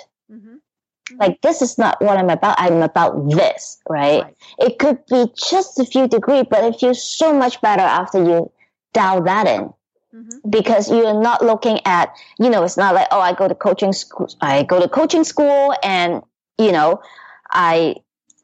Mm-hmm. 1.14 1.22
Like, 1.22 1.40
this 1.42 1.62
is 1.62 1.78
not 1.78 2.00
what 2.02 2.16
I'm 2.16 2.30
about. 2.30 2.56
I'm 2.58 2.82
about 2.82 3.30
this, 3.30 3.80
right? 3.88 4.22
Right. 4.22 4.36
It 4.58 4.78
could 4.78 5.04
be 5.06 5.26
just 5.36 5.78
a 5.78 5.84
few 5.84 6.08
degrees, 6.08 6.44
but 6.50 6.64
it 6.64 6.78
feels 6.78 7.02
so 7.02 7.32
much 7.32 7.60
better 7.60 7.82
after 7.82 8.22
you 8.22 8.50
dial 8.92 9.22
that 9.24 9.46
in 9.46 9.72
Mm-hmm. 10.14 10.48
because 10.48 10.88
you're 10.88 11.20
not 11.20 11.42
looking 11.44 11.80
at 11.84 12.14
you 12.38 12.48
know 12.48 12.62
it's 12.62 12.76
not 12.76 12.94
like 12.94 13.08
oh 13.10 13.18
i 13.18 13.32
go 13.32 13.48
to 13.48 13.54
coaching 13.56 13.92
school 13.92 14.28
i 14.40 14.62
go 14.62 14.78
to 14.80 14.88
coaching 14.88 15.24
school 15.24 15.74
and 15.82 16.22
you 16.56 16.70
know 16.70 17.02
i 17.50 17.96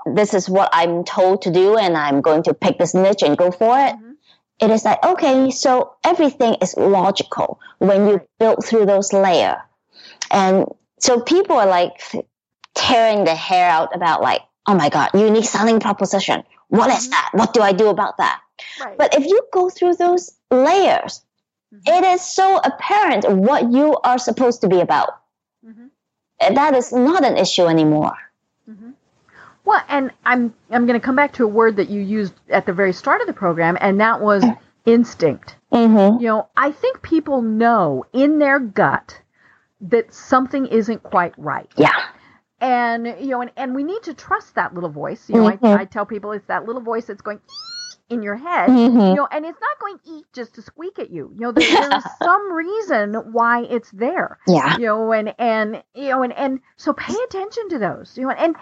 this 0.04 0.34
is 0.34 0.48
what 0.50 0.68
i'm 0.72 1.04
told 1.04 1.42
to 1.42 1.52
do 1.52 1.76
and 1.76 1.96
i'm 1.96 2.22
going 2.22 2.42
to 2.42 2.54
pick 2.54 2.76
this 2.80 2.92
niche 2.92 3.22
and 3.22 3.38
go 3.38 3.52
for 3.52 3.78
it 3.78 3.94
Mhm. 3.94 4.14
it 4.58 4.70
is 4.72 4.84
like 4.84 4.98
okay 5.06 5.52
so 5.52 5.94
everything 6.02 6.56
is 6.60 6.76
logical 6.76 7.60
when 7.78 8.08
you 8.08 8.20
build 8.40 8.64
through 8.64 8.86
those 8.86 9.12
layer 9.12 9.62
and 10.32 10.66
so 10.98 11.20
people 11.20 11.54
are 11.56 11.68
like 11.68 12.02
tearing 12.74 13.24
their 13.24 13.36
hair 13.36 13.68
out 13.70 13.94
about 13.94 14.22
like 14.22 14.42
oh 14.66 14.74
my 14.74 14.88
god 14.88 15.10
unique 15.14 15.44
selling 15.44 15.80
proposition 15.80 16.42
what 16.68 16.90
is 16.90 17.06
Mhm. 17.08 17.10
that 17.10 17.30
what 17.32 17.52
do 17.54 17.60
i 17.62 17.72
do 17.72 17.88
about 17.88 18.16
that 18.18 18.40
Right. 18.80 18.96
but 18.98 19.14
if 19.14 19.24
you 19.26 19.42
go 19.52 19.70
through 19.70 19.94
those 19.96 20.32
layers 20.50 21.22
Mhm. 21.74 21.98
it 21.98 22.04
is 22.04 22.20
so 22.22 22.58
apparent 22.58 23.28
what 23.30 23.70
you 23.72 23.96
are 24.02 24.18
supposed 24.18 24.60
to 24.62 24.68
be 24.68 24.80
about. 24.80 25.10
Mhm. 25.64 25.90
That 26.54 26.74
is 26.74 26.92
not 26.92 27.24
an 27.24 27.36
issue 27.36 27.66
anymore. 27.66 28.16
hmm 28.66 28.90
Well, 29.64 29.82
and 29.88 30.10
I'm 30.24 30.54
I'm 30.70 30.86
going 30.86 30.98
to 30.98 31.04
come 31.04 31.14
back 31.16 31.32
to 31.34 31.44
a 31.44 31.46
word 31.46 31.76
that 31.76 31.88
you 31.90 32.00
used 32.00 32.34
at 32.48 32.66
the 32.66 32.72
very 32.72 32.92
start 32.92 33.20
of 33.20 33.26
the 33.28 33.32
program, 33.34 33.76
and 33.80 34.00
that 34.00 34.20
was 34.20 34.42
instinct. 34.86 35.54
Mm-hmm. 35.72 36.20
You 36.20 36.28
know, 36.28 36.48
I 36.56 36.72
think 36.72 37.02
people 37.02 37.40
know 37.42 38.04
in 38.12 38.38
their 38.38 38.58
gut 38.58 39.20
that 39.82 40.12
something 40.12 40.66
isn't 40.66 41.02
quite 41.04 41.34
right, 41.38 41.70
Yeah. 41.76 41.94
And 42.60 43.06
you 43.20 43.28
know, 43.28 43.42
and, 43.42 43.52
and 43.56 43.74
we 43.74 43.84
need 43.84 44.02
to 44.04 44.14
trust 44.14 44.54
that 44.56 44.74
little 44.74 44.90
voice. 44.90 45.28
You 45.28 45.36
know, 45.36 45.44
Mhm. 45.44 45.76
I, 45.76 45.82
I 45.82 45.84
tell 45.86 46.06
people 46.06 46.32
it's 46.32 46.46
that 46.46 46.66
little 46.66 46.82
voice 46.82 47.06
that's 47.06 47.22
going 47.22 47.40
in 48.10 48.22
your 48.22 48.36
head. 48.36 48.68
Mhm. 48.68 49.10
You 49.10 49.16
know, 49.16 49.28
and 49.30 49.44
it's 49.46 49.60
not 49.60 49.78
going 49.80 49.98
eat 50.04 50.26
just 50.34 50.54
to 50.56 50.62
squeak 50.62 50.98
at 50.98 51.10
you. 51.10 51.30
You 51.34 51.40
know, 51.40 51.52
there, 51.52 51.70
there 51.76 51.94
is 51.94 52.04
some 52.22 52.52
reason 52.52 53.14
why 53.32 53.62
it's 53.62 53.90
there 53.92 54.38
Yeah. 54.46 54.76
you 54.76 54.86
know 54.86 55.12
and 55.12 55.34
and 55.38 55.82
you 55.94 56.08
know 56.10 56.22
and 56.22 56.32
and 56.34 56.60
so 56.76 56.92
pay 56.92 57.16
attention 57.24 57.68
to 57.70 57.78
those 57.78 58.16
you 58.16 58.24
know 58.26 58.30
and 58.30 58.56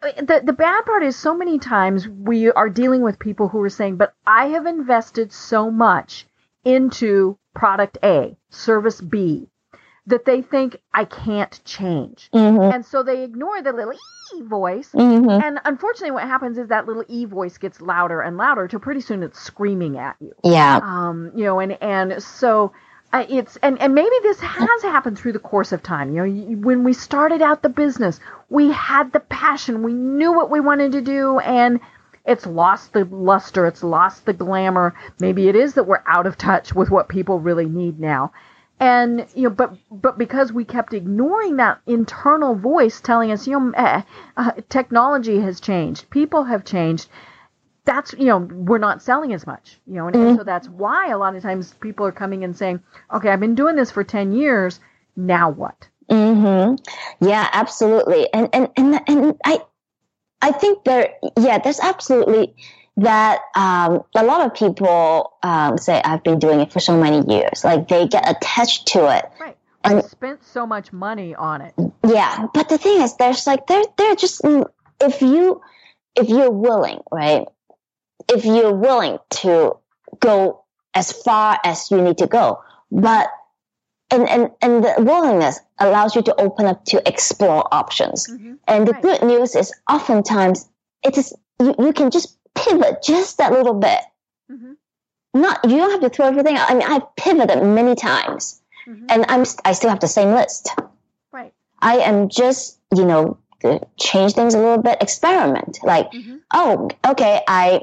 the 0.00 0.40
the 0.44 0.52
bad 0.52 0.84
part 0.86 1.02
is 1.02 1.16
so 1.16 1.36
many 1.36 1.58
times 1.58 2.08
we 2.08 2.50
are 2.52 2.68
dealing 2.68 3.02
with 3.02 3.18
people 3.18 3.48
who 3.48 3.60
are 3.62 3.68
saying 3.70 3.96
but 3.96 4.14
i 4.26 4.46
have 4.46 4.66
invested 4.66 5.32
so 5.32 5.70
much 5.70 6.26
into 6.64 7.36
product 7.54 7.98
a 8.04 8.36
service 8.50 9.00
b 9.00 9.48
that 10.08 10.24
they 10.24 10.42
think 10.42 10.76
i 10.94 11.04
can't 11.04 11.60
change 11.64 12.28
Mm-hmm. 12.34 12.74
and 12.74 12.84
so 12.84 13.02
they 13.02 13.22
ignore 13.24 13.62
the 13.62 13.72
little 13.72 13.94
e 13.94 14.42
voice 14.42 14.90
Mm-hmm. 14.94 15.30
and 15.30 15.60
unfortunately 15.64 16.10
what 16.12 16.24
happens 16.24 16.58
is 16.58 16.68
that 16.68 16.86
little 16.86 17.04
e 17.08 17.24
voice 17.24 17.58
gets 17.58 17.80
louder 17.80 18.20
and 18.20 18.36
louder 18.36 18.68
till 18.68 18.80
pretty 18.80 19.00
soon 19.00 19.22
it's 19.22 19.40
screaming 19.40 19.98
at 19.98 20.16
you 20.20 20.34
Yeah. 20.44 20.80
um, 20.82 21.32
you 21.34 21.44
know, 21.44 21.60
and 21.60 21.80
and 21.82 22.22
so 22.22 22.72
uh, 23.12 23.24
it's 23.30 23.56
and 23.62 23.80
and 23.80 23.94
maybe 23.94 24.14
this 24.22 24.38
has 24.40 24.82
happened 24.82 25.18
through 25.18 25.32
the 25.32 25.38
course 25.38 25.72
of 25.72 25.82
time. 25.82 26.10
You 26.10 26.16
know, 26.18 26.24
you, 26.24 26.58
when 26.58 26.84
we 26.84 26.92
started 26.92 27.40
out 27.40 27.62
the 27.62 27.70
business, 27.70 28.20
we 28.50 28.70
had 28.70 29.12
the 29.14 29.20
passion, 29.20 29.82
we 29.82 29.94
knew 29.94 30.32
what 30.34 30.50
we 30.50 30.60
wanted 30.60 30.92
to 30.92 31.00
do, 31.00 31.38
and 31.38 31.80
it's 32.26 32.44
lost 32.44 32.92
the 32.92 33.06
luster, 33.06 33.66
it's 33.66 33.82
lost 33.82 34.26
the 34.26 34.34
glamour. 34.34 34.94
Maybe 35.20 35.48
it 35.48 35.56
is 35.56 35.72
that 35.74 35.84
we're 35.84 36.02
out 36.06 36.26
of 36.26 36.36
touch 36.36 36.74
with 36.74 36.90
what 36.90 37.08
people 37.08 37.40
really 37.40 37.64
need 37.64 37.98
now. 37.98 38.32
And 38.80 39.26
you 39.34 39.44
know, 39.44 39.50
but 39.50 39.74
but 39.90 40.18
because 40.18 40.52
we 40.52 40.64
kept 40.64 40.94
ignoring 40.94 41.56
that 41.56 41.80
internal 41.86 42.54
voice 42.54 43.00
telling 43.00 43.32
us, 43.32 43.46
you 43.46 43.58
know, 43.58 43.72
eh, 43.76 44.02
uh, 44.36 44.52
technology 44.68 45.40
has 45.40 45.60
changed, 45.60 46.08
people 46.10 46.44
have 46.44 46.64
changed. 46.64 47.08
That's 47.84 48.12
you 48.12 48.26
know, 48.26 48.38
we're 48.38 48.78
not 48.78 49.02
selling 49.02 49.32
as 49.32 49.46
much, 49.46 49.78
you 49.86 49.94
know, 49.94 50.06
and, 50.06 50.16
and 50.16 50.36
so 50.38 50.44
that's 50.44 50.68
why 50.68 51.08
a 51.08 51.18
lot 51.18 51.34
of 51.34 51.42
times 51.42 51.72
people 51.80 52.06
are 52.06 52.12
coming 52.12 52.44
and 52.44 52.56
saying, 52.56 52.80
okay, 53.12 53.30
I've 53.30 53.40
been 53.40 53.54
doing 53.54 53.76
this 53.76 53.90
for 53.90 54.04
ten 54.04 54.32
years, 54.32 54.78
now 55.16 55.50
what? 55.50 55.88
hmm 56.10 56.74
Yeah, 57.20 57.48
absolutely. 57.52 58.32
And 58.32 58.48
and 58.52 58.68
and 58.76 59.00
and 59.08 59.34
I 59.44 59.60
I 60.40 60.52
think 60.52 60.84
there 60.84 61.14
yeah, 61.38 61.58
there's 61.58 61.80
absolutely 61.80 62.54
that 62.98 63.40
um, 63.54 64.02
a 64.14 64.24
lot 64.24 64.44
of 64.44 64.54
people 64.54 65.32
um, 65.42 65.78
say 65.78 66.00
I've 66.04 66.22
been 66.24 66.38
doing 66.38 66.60
it 66.60 66.72
for 66.72 66.80
so 66.80 67.00
many 67.00 67.20
years. 67.32 67.64
Like 67.64 67.88
they 67.88 68.06
get 68.08 68.28
attached 68.28 68.88
to 68.88 69.16
it. 69.16 69.24
Right. 69.40 69.56
I 69.84 69.92
And 69.94 70.04
spent 70.04 70.44
so 70.44 70.66
much 70.66 70.92
money 70.92 71.34
on 71.34 71.60
it. 71.60 71.74
yeah, 72.06 72.46
but 72.52 72.68
the 72.68 72.78
thing 72.78 73.00
is, 73.02 73.16
there's 73.16 73.46
like 73.46 73.66
they're 73.66 73.84
they're 73.96 74.16
just 74.16 74.40
if 75.00 75.22
you 75.22 75.62
if 76.16 76.28
you're 76.28 76.50
willing, 76.50 77.00
right? 77.12 77.46
If 78.28 78.44
you're 78.44 78.74
willing 78.74 79.18
to 79.42 79.76
go 80.18 80.64
as 80.94 81.12
far 81.12 81.58
as 81.64 81.90
you 81.90 82.02
need 82.02 82.18
to 82.18 82.26
go, 82.26 82.62
but 82.90 83.30
and 84.10 84.28
and 84.28 84.50
and 84.60 84.82
the 84.84 84.94
willingness 84.98 85.60
allows 85.78 86.16
you 86.16 86.22
to 86.22 86.40
open 86.40 86.66
up 86.66 86.84
to 86.86 87.00
explore 87.06 87.62
options. 87.72 88.26
hmm 88.26 88.54
And 88.66 88.88
the 88.88 88.92
Right. 88.92 89.02
good 89.02 89.22
news 89.22 89.54
is 89.54 89.72
oftentimes 89.88 90.68
it 91.04 91.16
is 91.16 91.32
you, 91.60 91.74
you 91.78 91.92
can 91.92 92.10
just 92.10 92.37
pivot 92.64 93.02
just 93.02 93.38
that 93.38 93.52
little 93.52 93.74
bit. 93.74 94.00
hmm 94.50 94.72
Not 95.34 95.64
you 95.64 95.76
don't 95.76 95.90
have 95.90 96.00
to 96.00 96.10
throw 96.10 96.26
everything 96.26 96.56
out. 96.56 96.70
I 96.70 96.74
mean, 96.74 96.86
I've 96.86 97.14
pivoted 97.16 97.62
many 97.62 97.94
times, 97.94 98.60
hmm 98.84 99.06
and 99.08 99.24
I'm 99.28 99.44
I 99.64 99.72
still 99.72 99.90
have 99.90 100.00
the 100.00 100.08
same 100.08 100.32
list. 100.34 100.70
Right. 101.32 101.52
I 101.80 101.98
am 101.98 102.28
just 102.28 102.78
you 102.94 103.04
know 103.04 103.38
change 103.98 104.34
things 104.34 104.54
a 104.54 104.58
little 104.58 104.82
bit, 104.82 105.02
experiment. 105.02 105.78
Like 105.82 106.12
hmm 106.12 106.36
oh 106.54 106.88
okay, 107.06 107.42
I 107.48 107.82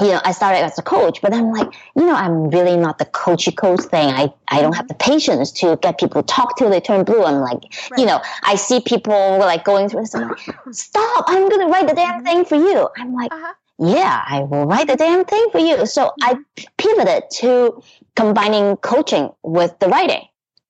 you 0.00 0.08
know 0.08 0.20
I 0.24 0.32
started 0.32 0.60
as 0.64 0.78
a 0.78 0.82
coach, 0.82 1.20
but 1.22 1.32
I'm 1.34 1.50
like 1.52 1.68
you 1.96 2.06
know 2.06 2.14
I'm 2.14 2.48
really 2.50 2.76
not 2.76 2.98
the 2.98 3.04
coachy 3.04 3.52
coach 3.52 3.82
thing. 3.82 4.08
I 4.08 4.32
I 4.48 4.60
don't 4.62 4.74
have 4.74 4.88
the 4.88 4.94
patience 4.94 5.52
to 5.60 5.76
get 5.80 5.98
people 5.98 6.22
to 6.22 6.26
talk 6.26 6.56
till 6.56 6.70
they 6.70 6.80
turn 6.80 7.04
blue. 7.04 7.22
I'm 7.22 7.40
like 7.40 7.60
you 7.98 8.06
know 8.06 8.20
I 8.42 8.56
see 8.56 8.80
people 8.80 9.38
like 9.38 9.64
going 9.64 9.88
through 9.88 10.02
this. 10.02 10.14
I'm 10.14 10.28
like, 10.28 10.38
stop! 10.72 11.24
I'm 11.28 11.48
gonna 11.48 11.68
write 11.68 11.88
the 11.88 11.94
damn 11.94 12.24
thing 12.24 12.44
for 12.44 12.56
you. 12.56 12.88
I'm 12.98 13.14
like 13.14 13.32
Uh-huh. 13.32 13.52
Yeah, 13.82 14.22
I 14.26 14.40
will 14.40 14.66
write 14.66 14.86
the 14.86 14.96
damn 14.96 15.24
thing 15.24 15.48
for 15.50 15.58
you. 15.58 15.86
So 15.86 16.12
I 16.22 16.36
pivoted 16.78 17.24
to 17.38 17.82
combining 18.16 18.76
coaching 18.76 19.30
with 19.42 19.78
the 19.78 19.88
writing. 19.88 20.22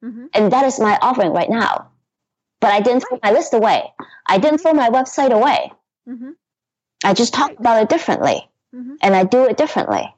hmm 0.02 0.26
And 0.34 0.52
that 0.52 0.64
is 0.64 0.80
my 0.80 0.98
offering 1.02 1.32
right 1.32 1.50
now. 1.50 1.90
But 2.60 2.70
I 2.72 2.80
didn't 2.80 3.00
throw 3.00 3.18
my 3.22 3.32
list 3.32 3.54
away. 3.54 3.82
I 4.26 4.38
didn't 4.38 4.58
throw 4.58 4.72
my 4.72 4.88
website 4.90 5.32
away. 5.32 5.72
hmm 6.06 6.30
I 7.04 7.14
just 7.14 7.34
talk 7.34 7.50
about 7.58 7.82
it 7.82 7.88
differently 7.88 8.48
hmm 8.74 8.94
and 9.02 9.14
I 9.14 9.24
do 9.24 9.44
it 9.46 9.56
differently. 9.56 10.14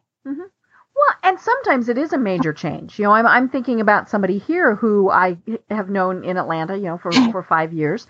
Well, 0.97 1.17
and 1.25 1.41
sometimes 1.41 1.89
it 1.89 1.99
is 1.99 2.13
a 2.13 2.19
major 2.19 2.53
change. 2.53 2.99
You 2.99 3.07
know, 3.07 3.13
I'm 3.13 3.27
I'm 3.27 3.49
thinking 3.49 3.81
about 3.81 4.09
somebody 4.09 4.39
here 4.39 4.77
who 4.77 5.11
I 5.11 5.37
have 5.71 5.91
known 5.91 6.25
in 6.25 6.37
Atlanta, 6.37 6.77
you 6.77 6.85
know, 6.85 6.99
for 6.99 7.11
for 7.33 7.43
5 7.43 7.73
years, 7.73 8.07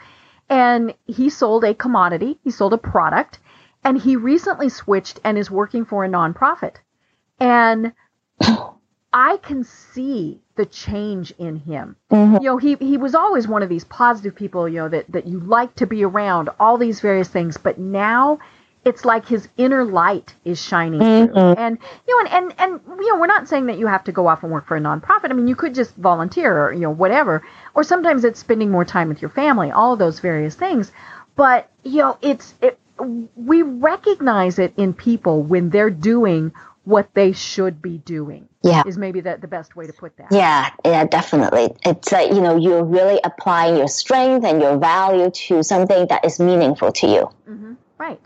and 0.48 0.94
he 1.06 1.30
sold 1.30 1.64
a 1.64 1.74
commodity, 1.74 2.38
he 2.44 2.50
sold 2.50 2.74
a 2.74 2.78
product, 2.78 3.38
and 3.84 3.98
he 3.98 4.16
recently 4.16 4.68
switched 4.68 5.20
and 5.24 5.36
is 5.38 5.50
working 5.50 5.84
for 5.84 6.04
a 6.04 6.08
nonprofit. 6.08 6.76
And 7.40 7.92
I 9.12 9.36
can 9.42 9.62
see 9.64 10.40
the 10.56 10.66
change 10.66 11.32
in 11.38 11.56
him. 11.56 11.96
Mhm. 12.10 12.40
You 12.40 12.46
know, 12.50 12.56
he 12.56 12.74
he 12.76 12.96
was 12.96 13.14
always 13.14 13.46
one 13.46 13.62
of 13.62 13.68
these 13.68 13.84
positive 13.84 14.34
people, 14.34 14.68
you 14.68 14.80
know, 14.80 14.88
that 14.88 15.10
that 15.12 15.26
you 15.26 15.40
like 15.40 15.74
to 15.76 15.86
be 15.86 16.04
around, 16.04 16.48
all 16.58 16.78
these 16.78 17.00
various 17.00 17.28
things, 17.28 17.56
but 17.56 17.78
now 17.78 18.38
it's 18.84 19.04
like 19.04 19.26
his 19.26 19.48
inner 19.56 19.82
light 19.84 20.34
is 20.44 20.60
shining 20.62 21.00
through. 21.00 21.34
Mhm. 21.34 21.58
And 21.58 21.78
you 22.06 22.24
know, 22.24 22.30
and, 22.30 22.52
and 22.58 22.80
and 22.86 22.98
you 23.00 23.12
know, 23.12 23.20
we're 23.20 23.26
not 23.26 23.48
saying 23.48 23.66
that 23.66 23.78
you 23.78 23.86
have 23.86 24.04
to 24.04 24.12
go 24.12 24.26
off 24.26 24.42
and 24.42 24.52
work 24.52 24.66
for 24.66 24.76
a 24.76 24.80
nonprofit. 24.80 25.30
I 25.30 25.32
mean, 25.34 25.48
you 25.48 25.56
could 25.56 25.74
just 25.74 25.94
volunteer 25.96 26.56
or 26.64 26.72
you 26.72 26.80
know, 26.80 26.90
whatever. 26.90 27.42
Or 27.74 27.82
sometimes 27.82 28.24
it's 28.24 28.40
spending 28.40 28.70
more 28.70 28.84
time 28.84 29.08
with 29.08 29.22
your 29.22 29.30
family, 29.30 29.70
all 29.70 29.92
of 29.92 29.98
those 29.98 30.20
various 30.20 30.54
things. 30.54 30.92
But 31.36 31.68
you 31.82 31.98
know, 31.98 32.18
it's 32.20 32.54
it, 32.60 32.78
we 32.98 33.62
recognize 33.62 34.58
it 34.58 34.72
in 34.76 34.92
people 34.94 35.42
when 35.42 35.70
they're 35.70 35.90
doing 35.90 36.52
what 36.84 37.08
they 37.14 37.32
should 37.32 37.80
be 37.80 37.98
doing. 37.98 38.48
Yeah. 38.62 38.82
Is 38.86 38.96
maybe 38.98 39.20
the, 39.20 39.38
the 39.40 39.48
best 39.48 39.74
way 39.76 39.86
to 39.86 39.92
put 39.92 40.16
that. 40.18 40.28
Yeah, 40.30 40.70
yeah, 40.84 41.04
definitely. 41.04 41.74
It's 41.84 42.12
like, 42.12 42.30
you 42.30 42.40
know, 42.40 42.56
you're 42.56 42.84
really 42.84 43.20
applying 43.24 43.76
your 43.76 43.88
strength 43.88 44.44
and 44.44 44.60
your 44.60 44.78
value 44.78 45.30
to 45.30 45.62
something 45.62 46.06
that 46.08 46.24
is 46.24 46.38
meaningful 46.40 46.92
to 46.92 47.06
you. 47.06 47.30
hmm 47.46 47.74
Right. 47.98 48.20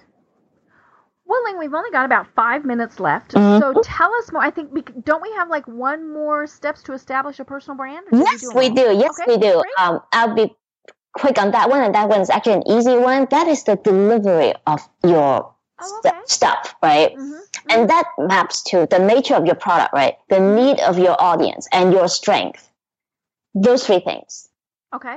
Well, 1.25 1.45
Ling, 1.45 1.59
we've 1.59 1.75
only 1.75 1.91
got 1.91 2.07
about 2.07 2.27
five 2.35 2.65
minutes 2.65 2.99
left. 2.99 3.35
Mhm. 3.35 3.61
So 3.61 3.81
tell 3.83 4.13
us 4.15 4.33
more. 4.33 4.43
I 4.43 4.51
think, 4.51 4.73
we, 4.73 4.83
don't 5.05 5.21
we 5.23 5.31
have 5.33 5.51
like 5.51 5.69
one 5.69 6.11
more 6.13 6.47
steps 6.47 6.83
to 6.85 6.95
establish 6.95 7.39
a 7.39 7.45
personal 7.45 7.77
brand? 7.77 8.07
Yes, 8.11 8.55
we 8.55 8.71
do. 8.71 8.97
Yes, 8.97 9.19
Okay, 9.21 9.37
we 9.37 9.39
do. 9.39 9.63
Um, 9.79 10.01
I'll 10.13 10.35
be 10.35 10.57
quick 11.15 11.39
on 11.41 11.51
that 11.53 11.69
one, 11.71 11.83
and 11.83 11.95
that 11.95 12.09
one 12.09 12.21
is 12.21 12.31
actually 12.31 12.55
an 12.55 12.69
easy 12.69 12.97
one. 12.97 13.27
That 13.31 13.49
is 13.49 13.65
the 13.65 13.77
delivery 13.77 14.55
of 14.67 14.89
your 15.05 15.55
Oh, 15.81 16.01
okay. 16.05 16.17
stuff, 16.27 16.75
right? 16.83 17.15
Mhm, 17.17 17.39
And 17.71 17.91
that 17.91 18.07
maps 18.19 18.63
to 18.65 18.87
the 18.91 18.99
nature 18.99 19.35
of 19.37 19.47
your 19.47 19.55
product, 19.55 19.93
right? 19.93 20.17
The 20.29 20.37
mm-hmm. 20.37 20.57
need 20.57 20.81
of 20.81 20.99
your 20.99 21.17
audience 21.21 21.69
and 21.73 21.93
your 21.93 22.09
strength. 22.09 22.69
Those 23.55 23.87
three 23.87 24.01
things. 24.01 24.49
Okay. 24.95 25.17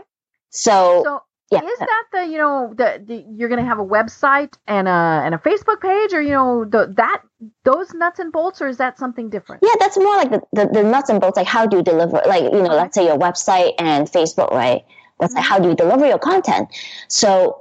So, 0.51 1.01
So 1.03 1.23
yeah. 1.51 1.63
is 1.63 1.79
that 1.79 2.03
the 2.11 2.25
you 2.27 2.37
know 2.37 2.73
the, 2.75 3.01
the 3.05 3.25
you're 3.35 3.49
going 3.49 3.59
to 3.59 3.65
have 3.65 3.79
a 3.79 3.85
website 3.85 4.53
and 4.67 4.87
a 4.87 4.91
and 5.25 5.33
a 5.33 5.37
Facebook 5.39 5.81
page 5.81 6.13
or 6.13 6.21
you 6.21 6.31
know 6.33 6.63
the 6.65 6.93
that 6.97 7.21
those 7.63 7.93
nuts 7.93 8.19
and 8.19 8.31
bolts 8.31 8.61
or 8.61 8.67
is 8.67 8.77
that 8.77 8.99
something 8.99 9.29
different? 9.29 9.63
yeah, 9.63 9.73
that's 9.79 9.97
more 9.97 10.15
like 10.15 10.29
the, 10.31 10.41
the, 10.53 10.67
the 10.67 10.83
nuts 10.83 11.09
and 11.09 11.19
bolts, 11.19 11.37
like 11.37 11.47
how 11.47 11.65
do 11.65 11.77
you 11.77 11.83
deliver, 11.83 12.21
like, 12.27 12.43
you 12.43 12.49
know, 12.51 12.69
mm-hmm. 12.69 12.73
let's 12.73 12.93
say 12.95 13.05
your 13.05 13.17
website 13.17 13.73
and 13.79 14.07
Facebook, 14.07 14.51
right? 14.51 14.83
That's 15.21 15.35
like 15.35 15.45
Mhm. 15.45 15.47
how 15.47 15.59
do 15.59 15.69
you 15.69 15.75
deliver 15.75 16.05
your 16.07 16.19
content? 16.19 16.67
So, 17.07 17.59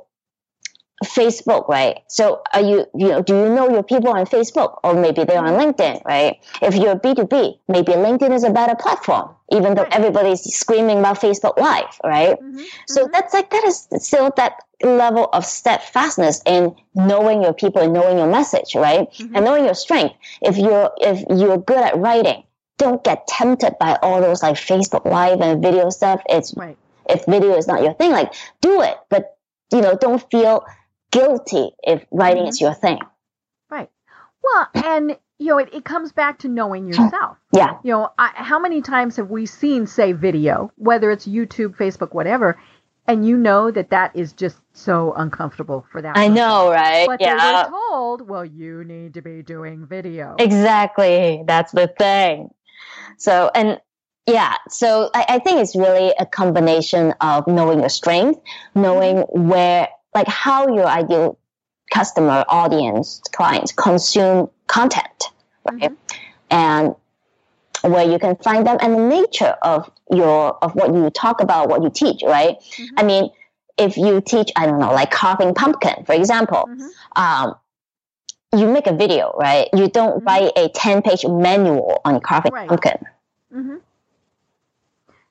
Facebook, 1.04 1.66
right? 1.68 2.00
So, 2.08 2.42
are 2.52 2.60
you, 2.60 2.84
you 2.94 3.08
know, 3.08 3.22
do 3.22 3.34
you 3.34 3.48
know 3.48 3.70
your 3.70 3.82
people 3.82 4.10
on 4.10 4.26
Facebook 4.26 4.78
or 4.84 4.92
maybe 4.92 5.24
they're 5.24 5.38
on 5.38 5.54
LinkedIn, 5.58 6.04
right? 6.04 6.38
If 6.60 6.74
you're 6.76 6.94
B2B, 6.94 7.58
maybe 7.68 7.92
LinkedIn 7.92 8.32
is 8.34 8.44
a 8.44 8.50
better 8.50 8.74
platform, 8.74 9.30
even 9.50 9.74
though 9.74 9.84
Right. 9.84 9.94
everybody's 9.96 10.42
screaming 10.54 10.98
about 10.98 11.18
Facebook 11.18 11.58
Live, 11.58 11.98
right? 12.04 12.38
Mhm, 12.38 12.60
So 12.86 13.06
mhm. 13.06 13.12
that's 13.12 13.32
like 13.32 13.48
that 13.50 13.64
is 13.64 13.88
still 13.98 14.30
that 14.36 14.62
level 14.82 15.30
of 15.32 15.46
steadfastness 15.46 16.42
in 16.44 16.74
knowing 16.94 17.42
your 17.42 17.54
people 17.54 17.80
and 17.80 17.94
knowing 17.94 18.18
your 18.18 18.26
message, 18.26 18.74
right? 18.74 19.10
Mhm. 19.18 19.30
And 19.36 19.44
knowing 19.46 19.64
your 19.64 19.74
strength. 19.74 20.14
If 20.42 20.58
you're 20.58 20.90
if 21.00 21.24
you're 21.30 21.56
good 21.56 21.78
at 21.78 21.96
writing, 21.98 22.42
don't 22.76 23.02
get 23.02 23.26
tempted 23.26 23.78
by 23.78 23.98
all 24.02 24.20
those 24.20 24.42
like 24.42 24.56
Facebook 24.56 25.04
Live 25.06 25.40
and 25.40 25.62
video 25.62 25.88
stuff. 25.88 26.20
It's 26.28 26.54
right. 26.58 26.76
If 27.10 27.24
video 27.26 27.56
is 27.56 27.66
not 27.66 27.82
your 27.82 27.94
thing, 27.94 28.10
like 28.10 28.32
do 28.60 28.82
it, 28.82 28.96
but 29.08 29.36
you 29.72 29.80
know 29.80 29.96
don't 29.96 30.28
feel 30.30 30.64
guilty 31.10 31.70
if 31.82 32.04
writing 32.10 32.46
is 32.46 32.56
mm-hmm. 32.56 32.66
your 32.66 32.74
thing. 32.74 32.98
Right. 33.70 33.90
Well, 34.42 34.68
and 34.74 35.16
you 35.40 35.46
know, 35.46 35.58
it, 35.58 35.70
it 35.72 35.84
comes 35.84 36.12
back 36.12 36.38
to 36.40 36.48
knowing 36.48 36.84
hmm. 36.84 36.90
yourself. 36.90 37.38
Yeah, 37.52 37.78
You 37.82 37.92
know, 37.92 38.12
I, 38.18 38.30
how 38.34 38.58
many 38.58 38.82
times 38.82 39.16
have 39.16 39.30
we 39.30 39.46
seen, 39.46 39.86
say, 39.86 40.12
video, 40.12 40.70
whether 40.76 41.10
it's 41.10 41.26
YouTube, 41.26 41.76
Facebook, 41.76 42.12
whatever, 42.12 42.60
and 43.06 43.26
you 43.26 43.38
know 43.38 43.70
that 43.70 43.90
that 43.90 44.14
is 44.14 44.34
just 44.34 44.58
so 44.74 45.14
uncomfortable 45.14 45.86
for 45.90 46.02
that. 46.02 46.16
I 46.16 46.28
person. 46.28 46.34
know, 46.34 46.70
right? 46.70 47.06
But 47.06 47.18
they 47.20 47.24
yeah, 47.24 47.64
were 47.64 47.70
told, 47.70 48.28
well, 48.28 48.44
you 48.44 48.84
need 48.84 49.14
to 49.14 49.22
be 49.22 49.42
doing 49.42 49.86
video. 49.86 50.36
Exactly. 50.38 51.42
That's 51.46 51.72
the 51.72 51.88
thing. 51.88 52.50
So, 53.16 53.50
and 53.54 53.80
yeah, 54.30 54.54
so 54.68 55.10
I, 55.14 55.24
I 55.28 55.38
think 55.40 55.60
it's 55.60 55.74
really 55.76 56.12
a 56.18 56.26
combination 56.26 57.12
of 57.20 57.46
knowing 57.46 57.80
your 57.80 57.88
strength, 57.88 58.40
knowing 58.74 59.18
where, 59.30 59.88
like 60.14 60.28
how 60.28 60.68
your 60.74 60.86
ideal 60.86 61.38
customer, 61.92 62.44
audience, 62.48 63.20
clients 63.32 63.72
consume 63.72 64.48
content, 64.68 65.24
right? 65.64 65.92
And 66.50 66.94
where 67.82 68.04
you 68.04 68.18
can 68.18 68.36
find 68.36 68.66
them 68.66 68.76
and 68.80 68.94
the 68.94 69.06
nature 69.08 69.56
of 69.62 69.90
your, 70.10 70.62
of 70.62 70.74
what 70.74 70.94
you 70.94 71.10
talk 71.10 71.40
about, 71.40 71.68
what 71.68 71.82
you 71.82 71.90
teach, 71.90 72.22
right? 72.22 72.56
Mhm. 72.60 72.88
I 72.96 73.02
mean, 73.02 73.30
if 73.78 73.96
you 73.96 74.20
teach, 74.20 74.50
I 74.56 74.66
don't 74.66 74.78
know, 74.78 74.92
like 74.92 75.10
carving 75.10 75.54
pumpkin, 75.54 76.04
for 76.04 76.12
example, 76.12 76.68
Mhm. 76.68 76.90
um, 77.16 77.54
you 78.52 78.66
make 78.66 78.86
a 78.86 78.92
video, 78.92 79.34
right? 79.38 79.68
You 79.72 79.88
don't 79.88 80.22
Mhm. 80.22 80.26
write 80.26 80.52
a 80.56 80.68
10 80.68 81.02
page 81.02 81.24
manual 81.26 82.00
on 82.04 82.20
carving 82.20 82.52
Right. 82.52 82.68
pumpkin. 82.68 83.06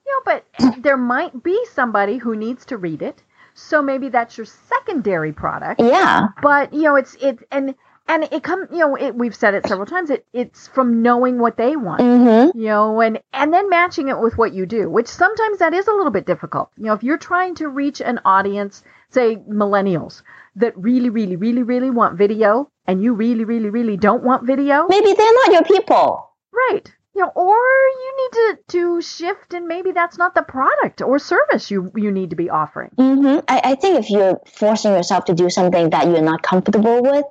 You 0.09 0.15
know, 0.25 0.39
but 0.57 0.81
there 0.83 0.97
might 0.97 1.43
be 1.43 1.65
somebody 1.71 2.17
who 2.17 2.35
needs 2.35 2.65
to 2.65 2.77
read 2.77 3.03
it, 3.03 3.21
so 3.53 3.81
maybe 3.81 4.09
that's 4.09 4.37
your 4.37 4.45
secondary 4.45 5.31
product. 5.33 5.79
Yeah. 5.79 6.29
But 6.41 6.73
you 6.73 6.83
know, 6.83 6.95
it's 6.95 7.15
it 7.21 7.39
and 7.51 7.75
and 8.07 8.23
it 8.31 8.41
come 8.41 8.67
you 8.71 8.79
know 8.79 8.95
it, 8.95 9.13
we've 9.15 9.35
said 9.35 9.53
it 9.53 9.67
several 9.67 9.85
times 9.85 10.09
it 10.09 10.25
it's 10.33 10.67
from 10.67 11.01
knowing 11.03 11.37
what 11.37 11.57
they 11.57 11.75
want 11.75 12.01
Mm-hmm. 12.01 12.57
you 12.57 12.65
know 12.65 12.99
and 13.01 13.19
and 13.33 13.53
then 13.53 13.69
matching 13.69 14.07
it 14.09 14.19
with 14.19 14.35
what 14.37 14.51
you 14.53 14.65
do 14.65 14.89
which 14.89 15.07
sometimes 15.07 15.59
that 15.59 15.73
is 15.75 15.87
a 15.87 15.91
little 15.93 16.11
bit 16.11 16.25
difficult 16.25 16.71
you 16.77 16.85
know 16.85 16.93
if 16.93 17.03
you're 17.03 17.19
trying 17.19 17.53
to 17.55 17.67
reach 17.69 18.01
an 18.01 18.19
audience 18.25 18.83
say 19.11 19.35
millennials 19.47 20.23
that 20.55 20.75
really 20.75 21.09
really 21.11 21.35
really 21.35 21.61
really 21.63 21.91
want 21.91 22.17
video 22.17 22.69
and 22.87 23.03
you 23.03 23.13
really 23.13 23.45
really 23.45 23.69
really 23.69 23.95
don't 23.95 24.23
want 24.23 24.47
video 24.47 24.87
Maybe 24.89 25.13
they're 25.13 25.33
not 25.45 25.51
your 25.53 25.63
people. 25.63 26.31
right 26.51 26.91
you 27.19 27.25
know 27.25 27.31
or 27.35 27.55
you 28.03 28.11
need 28.19 28.31
to 28.39 28.47
to 28.77 29.01
shift 29.01 29.53
and 29.53 29.67
maybe 29.67 29.91
that's 29.91 30.17
not 30.17 30.33
the 30.35 30.41
product 30.41 31.01
or 31.01 31.19
service 31.19 31.69
you 31.69 31.91
you 31.95 32.11
need 32.11 32.29
to 32.29 32.35
be 32.35 32.49
offering 32.49 32.91
Mm-hmm. 32.97 33.39
I, 33.47 33.61
I 33.71 33.75
think 33.75 33.99
if 33.99 34.09
you're 34.09 34.39
forcing 34.45 34.91
yourself 34.91 35.25
to 35.25 35.33
do 35.33 35.49
something 35.49 35.89
that 35.89 36.07
you're 36.07 36.21
not 36.21 36.41
comfortable 36.41 37.01
with, 37.01 37.25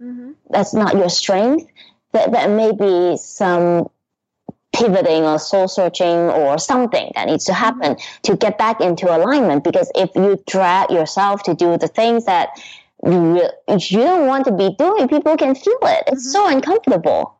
mm-hmm. 0.00 0.32
that's 0.50 0.74
not 0.74 0.94
your 0.94 1.08
strength, 1.08 1.66
that, 2.12 2.32
that 2.32 2.50
may 2.50 2.72
be 2.72 3.16
some 3.16 3.90
pivoting 4.74 5.24
or 5.24 5.38
soul 5.38 5.68
searching 5.68 6.16
or 6.16 6.58
something 6.58 7.12
that 7.14 7.26
needs 7.26 7.44
to 7.46 7.54
happen 7.54 7.96
to 8.22 8.36
get 8.36 8.58
back 8.58 8.80
into 8.80 9.14
alignment. 9.14 9.64
Because 9.64 9.90
if 9.94 10.10
you 10.14 10.42
drag 10.46 10.90
yourself 10.90 11.42
to 11.44 11.54
do 11.54 11.78
the 11.78 11.88
things 11.88 12.26
that 12.26 12.50
you, 13.04 13.42
you 13.68 13.98
don't 13.98 14.26
want 14.26 14.44
to 14.46 14.52
be 14.52 14.74
doing, 14.78 15.08
people 15.08 15.36
can 15.36 15.54
feel 15.54 15.78
it. 15.82 16.04
It's 16.08 16.32
so 16.32 16.46
uncomfortable. 16.48 17.35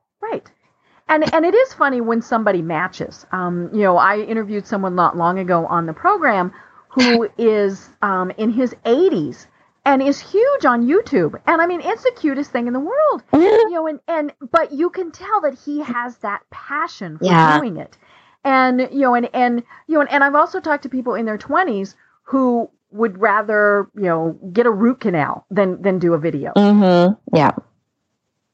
And 1.09 1.33
and 1.35 1.45
it 1.45 1.55
is 1.55 1.73
funny 1.73 2.01
when 2.01 2.21
somebody 2.23 2.63
matches. 2.63 3.27
Um, 3.33 3.71
you 3.73 3.83
know, 3.83 3.97
I 3.97 4.19
interviewed 4.19 4.67
someone 4.67 4.95
not 4.95 5.17
long 5.17 5.39
ago 5.39 5.67
on 5.67 5.87
the 5.87 5.93
program 5.93 6.53
who 6.89 7.29
is 7.39 7.89
um, 8.03 8.33
in 8.37 8.51
his 8.51 8.75
80s 8.85 9.47
and 9.85 10.03
is 10.03 10.19
huge 10.19 10.65
on 10.65 10.85
YouTube. 10.87 11.41
And 11.47 11.63
I 11.63 11.67
mean, 11.67 11.81
it's 11.81 12.03
the 12.03 12.13
cutest 12.17 12.51
thing 12.51 12.67
in 12.67 12.73
the 12.73 12.81
world. 12.81 13.23
You 13.33 13.71
know, 13.71 13.87
and 13.89 14.01
and 14.09 14.33
but 14.51 14.73
you 14.73 14.91
can 14.91 15.11
tell 15.13 15.41
that 15.43 15.55
he 15.55 15.81
has 15.83 16.17
that 16.19 16.43
passion 16.51 17.19
for 17.19 17.25
Yeah. 17.27 17.59
doing 17.59 17.77
it. 17.77 17.97
And 18.45 18.81
you 18.93 19.01
know, 19.01 19.15
and 19.15 19.29
and 19.35 19.63
you 19.87 19.95
know, 19.95 20.01
and, 20.01 20.11
and 20.11 20.25
I've 20.25 20.35
also 20.35 20.61
talked 20.61 20.85
to 20.85 20.89
people 20.89 21.15
in 21.15 21.27
their 21.27 21.39
20s 21.39 21.95
who 22.23 22.71
would 22.91 23.21
rather, 23.21 23.89
you 23.95 24.03
know, 24.05 24.39
get 24.53 24.67
a 24.67 24.71
root 24.71 25.01
canal 25.01 25.45
than 25.51 25.83
than 25.83 25.99
do 25.99 26.15
a 26.15 26.19
video. 26.19 26.53
Mm-hmm. 26.57 27.37
Yeah. 27.37 27.53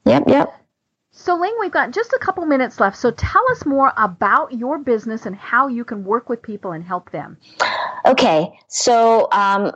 Yep, 0.04 0.24
yep. 0.28 0.61
So, 1.12 1.36
Ling, 1.36 1.54
we've 1.60 1.70
got 1.70 1.90
just 1.90 2.12
a 2.14 2.18
couple 2.18 2.44
minutes 2.46 2.80
left. 2.80 2.96
So, 2.96 3.10
tell 3.10 3.42
us 3.52 3.66
more 3.66 3.92
about 3.96 4.52
your 4.52 4.78
business 4.78 5.26
and 5.26 5.36
how 5.36 5.68
you 5.68 5.84
can 5.84 6.04
work 6.04 6.28
with 6.28 6.42
people 6.42 6.72
and 6.72 6.82
help 6.82 7.10
them. 7.10 7.36
Okay, 8.06 8.58
so 8.68 9.28
um, 9.30 9.72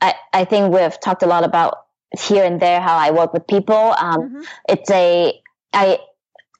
I, 0.00 0.14
I 0.32 0.44
think 0.44 0.72
we've 0.74 1.00
talked 1.00 1.22
a 1.22 1.26
lot 1.26 1.42
about 1.42 1.86
here 2.18 2.44
and 2.44 2.60
there 2.60 2.80
how 2.80 2.96
I 2.96 3.10
work 3.10 3.32
with 3.32 3.46
people. 3.46 3.74
Um, 3.98 4.20
Mhm. 4.20 4.44
It's 4.68 4.90
a 4.90 5.40
I 5.72 5.98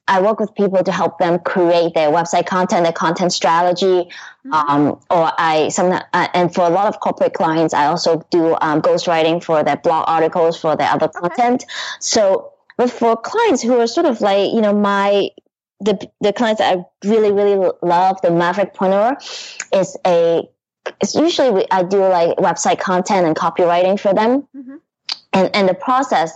I 0.07 0.21
work 0.21 0.39
with 0.39 0.53
people 0.53 0.83
to 0.83 0.91
help 0.91 1.17
them 1.17 1.39
create 1.39 1.93
their 1.95 2.09
website 2.09 2.45
content, 2.45 2.83
their 2.83 2.93
content 2.93 3.31
strategy, 3.31 4.09
Mhm. 4.45 4.53
um, 4.53 4.99
or 5.09 5.31
I 5.37 5.69
some 5.69 5.91
uh, 5.91 6.27
and 6.33 6.53
for 6.53 6.65
a 6.65 6.69
lot 6.69 6.87
of 6.87 6.99
corporate 6.99 7.33
clients, 7.33 7.73
I 7.73 7.85
also 7.85 8.25
do 8.29 8.57
um, 8.61 8.81
ghostwriting 8.81 9.41
for 9.43 9.63
their 9.63 9.77
blog 9.77 10.05
articles 10.07 10.57
for 10.59 10.75
their 10.75 10.89
other 10.91 11.07
content. 11.07 11.63
So, 11.99 12.51
but 12.77 12.89
for 12.89 13.15
clients 13.17 13.61
who 13.61 13.79
are 13.79 13.87
sort 13.87 14.05
of 14.05 14.21
like 14.21 14.51
you 14.53 14.61
know 14.61 14.73
my 14.73 15.29
the 15.81 16.09
the 16.21 16.33
clients 16.33 16.59
that 16.59 16.77
I 16.77 16.83
really 17.07 17.31
really 17.31 17.71
love, 17.81 18.21
the 18.21 18.29
Mavericpreneur, 18.29 19.15
is 19.73 19.97
a 20.05 20.43
it's 21.01 21.15
usually 21.15 21.51
we, 21.51 21.65
I 21.71 21.83
do 21.83 21.99
like 21.99 22.37
website 22.37 22.79
content 22.79 23.25
and 23.27 23.35
copywriting 23.35 23.99
for 23.99 24.13
them, 24.13 24.47
Mhm. 24.55 24.79
and 25.33 25.55
and 25.55 25.69
the 25.69 25.73
process 25.73 26.35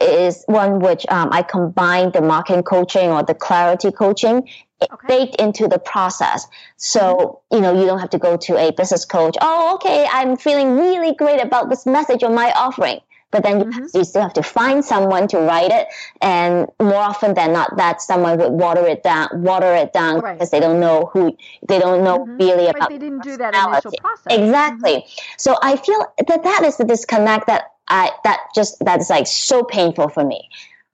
is 0.00 0.44
one 0.46 0.78
which 0.78 1.04
um, 1.08 1.30
I 1.32 1.42
combine 1.42 2.12
the 2.12 2.20
marketing 2.20 2.62
coaching 2.62 3.10
or 3.10 3.22
the 3.24 3.34
clarity 3.34 3.90
coaching 3.90 4.48
Okay. 4.92 5.08
baked 5.08 5.40
into 5.40 5.66
the 5.66 5.80
process. 5.80 6.46
So, 6.76 7.40
you 7.50 7.60
know, 7.60 7.72
you 7.80 7.84
don't 7.84 7.98
have 7.98 8.10
to 8.10 8.18
go 8.18 8.36
to 8.36 8.56
a 8.56 8.70
business 8.70 9.04
coach. 9.04 9.36
Oh, 9.40 9.74
okay, 9.74 10.06
I'm 10.08 10.36
feeling 10.36 10.76
really 10.76 11.14
great 11.16 11.42
about 11.42 11.68
this 11.68 11.84
message 11.84 12.22
or 12.22 12.30
my 12.30 12.52
offering. 12.52 13.00
But 13.30 13.42
then 13.42 13.60
you, 13.60 13.64
Mhm. 13.66 13.94
you 13.94 14.04
still 14.04 14.22
have 14.22 14.32
to 14.34 14.42
find 14.42 14.84
someone 14.84 15.28
to 15.28 15.38
write 15.38 15.70
it. 15.70 15.88
And 16.22 16.68
more 16.80 16.94
often 16.96 17.34
than 17.34 17.52
not, 17.52 17.76
that 17.76 18.00
someone 18.00 18.38
would 18.38 18.52
water 18.52 18.86
it 18.86 19.02
down, 19.02 19.28
water 19.42 19.74
it 19.74 19.92
down 19.92 20.20
Right. 20.20 20.34
because 20.34 20.50
they 20.50 20.60
don't 20.60 20.80
know 20.80 21.10
who, 21.12 21.36
they 21.68 21.78
don't 21.78 22.02
know 22.02 22.20
Mhm. 22.20 22.38
really 22.38 22.66
Right, 22.66 22.76
about 22.76 22.88
they 22.88 22.98
didn't 22.98 23.22
do 23.22 23.36
that 23.36 23.54
initial 23.54 23.92
process. 24.00 24.32
Mm-hmm. 24.32 24.44
Exactly. 24.44 25.06
So 25.36 25.56
I 25.62 25.76
feel 25.76 26.04
that 26.26 26.42
that 26.42 26.62
is 26.64 26.76
the 26.78 26.84
disconnect 26.84 27.46
that 27.48 27.64
I, 27.88 28.12
that 28.24 28.40
just, 28.54 28.82
that 28.84 29.00
is 29.00 29.10
like 29.10 29.26
so 29.26 29.62
painful 29.62 30.08
for 30.08 30.24
me 30.24 30.48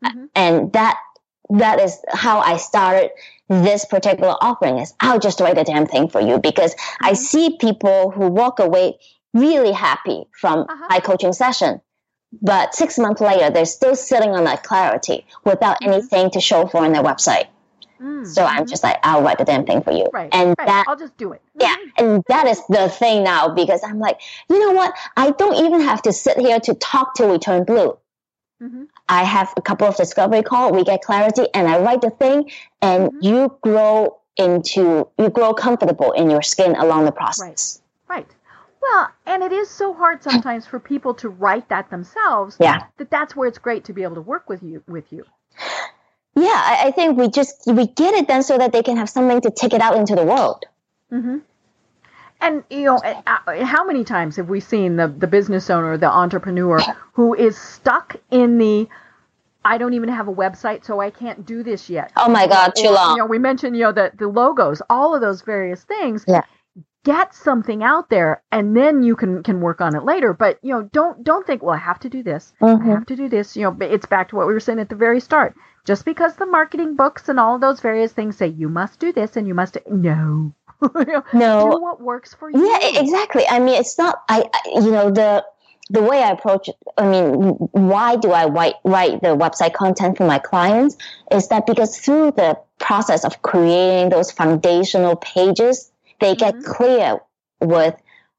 Mhm. 0.05 0.29
and 0.35 0.73
that 0.73 0.97
that 1.51 1.79
is 1.81 2.01
how 2.09 2.39
I 2.41 2.57
started 2.57 3.11
this 3.49 3.85
particular 3.85 4.35
offering 4.41 4.79
is 4.79 4.95
I'll 5.01 5.19
just 5.19 5.41
write 5.41 5.59
a 5.59 5.65
damn 5.65 5.87
thing 5.87 6.09
for 6.09 6.21
you 6.21 6.39
because 6.39 6.75
I 7.01 7.13
Mhm. 7.13 7.17
see 7.17 7.57
people 7.59 8.11
who 8.11 8.29
walk 8.29 8.61
away 8.61 8.99
really 9.35 9.73
happy 9.73 10.25
from 10.41 10.61
Uh-huh. 10.61 10.87
my 10.89 11.01
coaching 11.01 11.33
session. 11.33 11.81
But 12.43 12.75
six 12.75 12.99
months 12.99 13.21
later, 13.21 13.51
they're 13.51 13.65
still 13.67 13.97
sitting 13.97 14.31
on 14.31 14.45
that 14.45 14.63
clarity 14.63 15.27
without 15.45 15.81
Mhm. 15.81 15.87
anything 15.93 16.31
to 16.31 16.41
show 16.41 16.67
for 16.67 16.79
on 16.85 16.93
their 16.93 17.03
website. 17.03 17.47
Mm, 18.01 18.27
So 18.27 18.45
I'm 18.45 18.65
mhm. 18.65 18.69
just 18.69 18.83
like, 18.83 18.99
I'll 19.03 19.23
write 19.23 19.39
the 19.39 19.45
damn 19.45 19.65
thing 19.65 19.83
for 19.83 19.93
you. 19.93 20.09
right. 20.13 20.29
And 20.33 20.55
right. 20.59 20.67
that 20.67 20.85
I'll 20.89 20.97
just 20.97 21.17
do 21.17 21.33
it. 21.33 21.41
yeah, 21.59 21.75
and 21.99 22.23
that 22.29 22.47
is 22.47 22.61
the 22.69 22.89
thing 22.89 23.23
now 23.25 23.49
because 23.51 23.83
I'm 23.85 23.99
like, 23.99 24.21
you 24.51 24.59
know 24.59 24.73
what? 24.73 24.95
I 25.17 25.31
don't 25.31 25.57
even 25.65 25.81
have 25.81 26.03
to 26.03 26.13
sit 26.13 26.39
here 26.39 26.59
to 26.61 26.75
talk 26.75 27.15
till 27.15 27.31
we 27.31 27.39
turn 27.39 27.65
blue. 27.65 27.97
Mhm. 28.63 28.89
I 29.09 29.25
have 29.25 29.53
a 29.57 29.63
couple 29.63 29.87
of 29.87 29.97
discovery 29.97 30.43
call, 30.43 30.73
we 30.73 30.85
get 30.85 31.03
clarity, 31.03 31.47
and 31.55 31.69
I 31.69 31.79
write 31.81 32.01
the 32.01 32.11
thing, 32.11 32.51
and 32.83 33.11
Mhm. 33.13 33.19
you 33.23 33.59
grow 33.63 34.17
into 34.37 35.07
you 35.19 35.29
grow 35.31 35.55
comfortable 35.55 36.11
in 36.13 36.29
your 36.31 36.43
skin 36.43 36.75
along 36.75 37.05
the 37.05 37.13
process. 37.13 37.81
Right. 38.09 38.27
Well, 38.85 39.11
and 39.27 39.43
it 39.43 39.53
is 39.53 39.71
so 39.71 39.95
hard 39.95 40.23
sometimes 40.23 40.67
for 40.67 40.79
people 40.79 41.15
to 41.15 41.29
write 41.29 41.69
that 41.71 41.91
themselves. 41.91 42.57
Yeah. 42.61 42.85
That 42.99 43.11
that's 43.11 43.35
where 43.35 43.49
it's 43.49 43.59
great 43.59 43.85
to 43.85 43.93
be 43.93 44.03
able 44.03 44.17
to 44.17 44.21
work 44.21 44.49
with 44.49 44.63
you 44.63 44.83
with 44.87 45.11
you. 45.11 45.25
Yeah, 46.37 46.49
I, 46.49 46.87
I 46.87 46.91
think 46.91 47.17
we 47.17 47.29
just 47.29 47.63
we 47.67 47.87
get 47.87 48.15
it 48.15 48.29
then 48.29 48.43
so 48.43 48.59
that 48.59 48.73
they 48.73 48.83
can 48.83 48.97
have 48.97 49.09
something 49.09 49.41
to 49.43 49.51
take 49.51 49.73
it 49.73 49.81
out 49.81 49.97
into 49.97 50.15
the 50.15 50.25
world. 50.25 50.65
Mm-hmm. 51.13 51.39
And 52.41 52.65
you 52.69 52.83
know, 52.83 53.01
how 53.65 53.85
many 53.87 54.05
times 54.05 54.37
have 54.37 54.49
we 54.49 54.61
seen 54.61 54.97
the 54.97 55.09
the 55.09 55.27
business 55.27 55.71
owner, 55.71 55.97
the 55.97 56.11
entrepreneur, 56.11 56.81
who 57.13 57.35
is 57.35 57.57
stuck 57.57 58.17
in 58.31 58.59
the 58.59 58.89
I 59.65 59.79
don't 59.79 59.95
even 59.95 60.11
have 60.11 60.29
a 60.29 60.35
website, 60.35 60.85
so 60.85 61.01
I 61.01 61.09
can't 61.09 61.47
do 61.47 61.63
this 61.63 61.89
yet. 61.89 62.13
Oh 62.17 62.29
my 62.29 62.47
God, 62.47 62.73
too 62.77 62.91
long. 62.91 63.17
You 63.17 63.23
know, 63.23 63.27
we 63.27 63.39
mentioned 63.39 63.77
you 63.77 63.85
know 63.85 63.93
the 63.93 64.13
the 64.19 64.29
logos, 64.29 64.83
all 64.91 65.15
of 65.15 65.23
those 65.23 65.41
various 65.41 65.85
things. 65.85 66.25
Yeah. 66.29 66.43
Get 67.05 67.35
something 67.35 67.83
out 67.83 68.09
there, 68.09 68.43
and 68.51 68.75
then 68.77 69.03
you 69.03 69.15
can 69.15 69.43
can 69.43 69.61
work 69.61 69.81
on 69.83 69.95
it 69.95 70.05
later. 70.05 70.33
But 70.33 70.59
you 70.63 70.73
know, 70.75 70.83
don't 70.83 71.23
don't 71.23 71.47
think, 71.47 71.63
well, 71.63 71.75
I 71.75 71.79
have 71.79 72.01
to 72.01 72.09
do 72.09 72.23
this. 72.23 72.53
I 72.63 72.65
Mhm. 72.65 72.87
have 72.87 73.07
to 73.07 73.17
do 73.17 73.29
this. 73.29 73.57
You 73.57 73.65
know, 73.65 73.77
it's 73.81 74.07
back 74.07 74.31
to 74.31 74.37
what 74.37 74.47
we 74.47 74.55
were 74.55 74.61
saying 74.61 74.79
at 74.81 74.89
the 74.89 74.95
very 74.97 75.21
start. 75.21 75.55
Just 75.85 76.07
because 76.07 76.35
the 76.37 76.47
marketing 76.47 76.97
books 76.97 77.29
and 77.29 77.39
all 77.39 77.59
those 77.59 77.81
various 77.81 78.13
things 78.13 78.39
say 78.39 78.47
you 78.47 78.71
must 78.71 79.01
do 79.01 79.13
this 79.13 79.37
and 79.37 79.47
you 79.47 79.53
must 79.55 79.77
no. 79.87 80.53
No. 81.35 81.71
do 81.71 81.81
what 81.81 82.01
works 82.01 82.33
for 82.35 82.51
you. 82.51 82.67
Yeah, 82.67 82.99
exactly. 83.01 83.45
I 83.49 83.59
mean, 83.59 83.75
it's 83.79 83.99
not. 83.99 84.23
I, 84.29 84.49
I 84.55 84.61
you 84.81 84.91
know 84.91 85.11
the 85.11 85.45
the 85.91 86.03
way 86.03 86.23
I 86.23 86.31
approach 86.31 86.69
it. 86.69 86.77
I 86.97 87.07
mean, 87.07 87.33
why 87.73 88.17
do 88.17 88.33
I 88.33 88.47
write 88.47 88.77
write 88.83 89.21
the 89.21 89.37
website 89.37 89.75
content 89.75 90.17
for 90.17 90.27
my 90.27 90.39
clients? 90.39 90.97
Is 91.31 91.49
that 91.49 91.67
because 91.67 91.99
through 91.99 92.33
the 92.33 92.59
process 92.79 93.25
of 93.27 93.43
creating 93.43 94.09
those 94.09 94.31
foundational 94.31 95.17
pages, 95.17 95.91
they 96.21 96.35
get 96.35 96.57
Mhm. 96.57 96.65
clear 96.65 97.19
with 97.61 97.95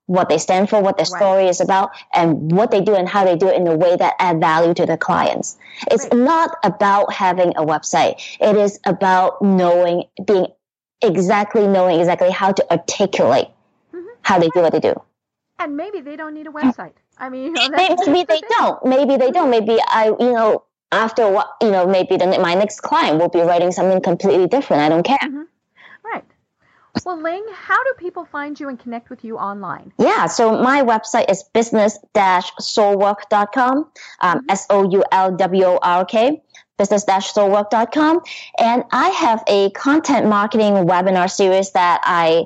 what 0.07 0.29
they 0.29 0.37
stand 0.37 0.69
for, 0.69 0.81
what 0.81 0.97
their 0.97 1.05
Right. 1.11 1.19
story 1.19 1.47
is 1.47 1.61
about, 1.61 1.91
and 2.13 2.51
what 2.51 2.69
they 2.69 2.81
do 2.81 2.93
and 2.93 3.09
how 3.09 3.23
they 3.25 3.35
do 3.35 3.47
it 3.47 3.55
in 3.55 3.67
a 3.67 3.75
way 3.75 3.95
that 3.95 4.13
add 4.19 4.39
value 4.39 4.73
to 4.73 4.85
the 4.85 4.97
clients. 4.97 5.57
It's 5.89 6.03
Right. 6.03 6.13
not 6.13 6.57
about 6.63 7.11
having 7.11 7.53
a 7.57 7.65
website. 7.65 8.21
It 8.39 8.55
is 8.55 8.79
about 8.85 9.41
knowing, 9.41 10.03
being 10.23 10.47
exactly 11.01 11.67
knowing 11.67 11.99
exactly 11.99 12.29
how 12.29 12.51
to 12.51 12.71
articulate 12.71 13.47
Mhm. 13.93 14.05
how 14.21 14.39
they 14.39 14.49
do 14.49 14.61
what 14.61 14.73
they 14.73 14.79
do. 14.79 14.93
And 15.59 15.75
maybe 15.77 16.01
they 16.01 16.15
don't 16.15 16.33
need 16.33 16.47
a 16.47 16.51
website. 16.51 16.93
I 17.17 17.29
mean, 17.29 17.45
you 17.45 17.51
know, 17.51 17.69
Maybe, 17.69 17.95
that's, 17.95 18.07
maybe 18.07 18.25
that's 18.27 18.41
they 18.41 18.47
don't. 18.57 18.85
Maybe 18.85 19.17
they 19.17 19.31
don't. 19.31 19.49
Maybe 19.49 19.79
I, 19.81 20.07
you 20.19 20.33
know, 20.33 20.63
after 20.91 21.29
what, 21.29 21.47
you 21.61 21.71
know, 21.71 21.87
maybe 21.87 22.17
the, 22.17 22.27
my 22.39 22.53
next 22.53 22.81
client 22.81 23.19
will 23.19 23.29
be 23.29 23.41
writing 23.41 23.71
something 23.71 24.01
completely 24.01 24.47
different. 24.47 24.83
I 24.83 24.89
don't 24.89 25.03
care. 25.03 25.19
Right. 25.21 25.47
Well, 27.03 27.19
Ling, 27.21 27.43
how 27.53 27.83
do 27.83 27.93
people 27.97 28.23
find 28.25 28.57
you 28.59 28.69
and 28.69 28.79
connect 28.79 29.09
with 29.09 29.23
you 29.25 29.37
online? 29.37 29.91
Yeah, 29.97 30.27
so 30.27 30.61
my 30.61 30.81
website 30.83 31.29
is 31.29 31.43
business-soulwork.com, 31.53 33.87
um, 34.21 34.39
Mhm. 34.39 34.43
S-O-U-L-W-O-R-K, 34.49 36.41
business-soulwork.com. 36.77 38.21
And 38.57 38.83
I 38.91 39.09
have 39.09 39.43
a 39.47 39.69
content 39.71 40.27
marketing 40.27 40.73
webinar 40.87 41.29
series 41.29 41.71
that 41.71 41.99
I, 42.03 42.45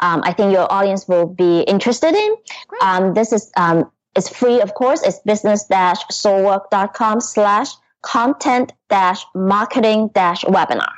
um, 0.00 0.22
I 0.24 0.32
think 0.32 0.52
your 0.52 0.66
audience 0.72 1.06
will 1.08 1.26
be 1.26 1.60
interested 1.60 2.14
in. 2.14 2.36
Um, 2.80 3.14
this 3.14 3.32
is, 3.32 3.50
um, 3.56 3.90
it's 4.14 4.28
free, 4.28 4.60
of 4.60 4.74
course. 4.74 5.02
It's 5.02 5.18
business-soulwork.com 5.20 7.20
slash 7.20 7.70
content 8.02 8.72
dash 8.90 9.24
marketing 9.34 10.10
dash 10.14 10.44
webinar. 10.44 10.92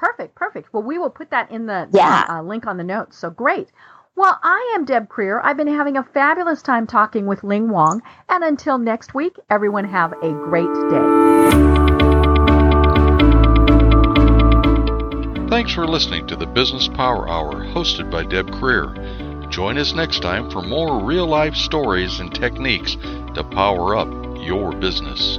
Perfect, 0.00 0.34
perfect. 0.34 0.72
Well, 0.72 0.82
we 0.82 0.96
will 0.96 1.10
put 1.10 1.30
that 1.30 1.50
in 1.50 1.66
the, 1.66 1.86
yeah. 1.92 2.24
uh, 2.26 2.40
link 2.42 2.66
on 2.66 2.78
the 2.78 2.84
notes. 2.84 3.18
So 3.18 3.28
great. 3.28 3.68
Well, 4.16 4.38
I 4.42 4.72
am 4.74 4.86
Deb 4.86 5.10
Krier. 5.10 5.42
I've 5.44 5.58
been 5.58 5.68
having 5.68 5.98
a 5.98 6.02
fabulous 6.02 6.62
time 6.62 6.86
talking 6.86 7.26
with 7.26 7.44
Ling 7.44 7.68
Wong. 7.68 8.00
And 8.26 8.42
until 8.42 8.78
next 8.78 9.12
week, 9.12 9.36
everyone 9.50 9.84
have 9.84 10.12
a 10.22 10.30
great 10.32 10.72
day. 10.88 11.06
Thanks 15.50 15.74
for 15.74 15.86
listening 15.86 16.26
to 16.28 16.36
the 16.36 16.46
Business 16.46 16.88
Power 16.88 17.28
Hour 17.28 17.66
hosted 17.66 18.10
by 18.10 18.24
Deb 18.24 18.48
Krier. 18.52 19.50
Join 19.50 19.76
us 19.76 19.92
next 19.92 20.22
time 20.22 20.50
for 20.50 20.62
more 20.62 21.04
real 21.04 21.26
life 21.26 21.56
stories 21.56 22.20
and 22.20 22.34
techniques 22.34 22.96
to 23.34 23.46
power 23.52 23.96
up 23.96 24.08
your 24.38 24.72
business. 24.72 25.38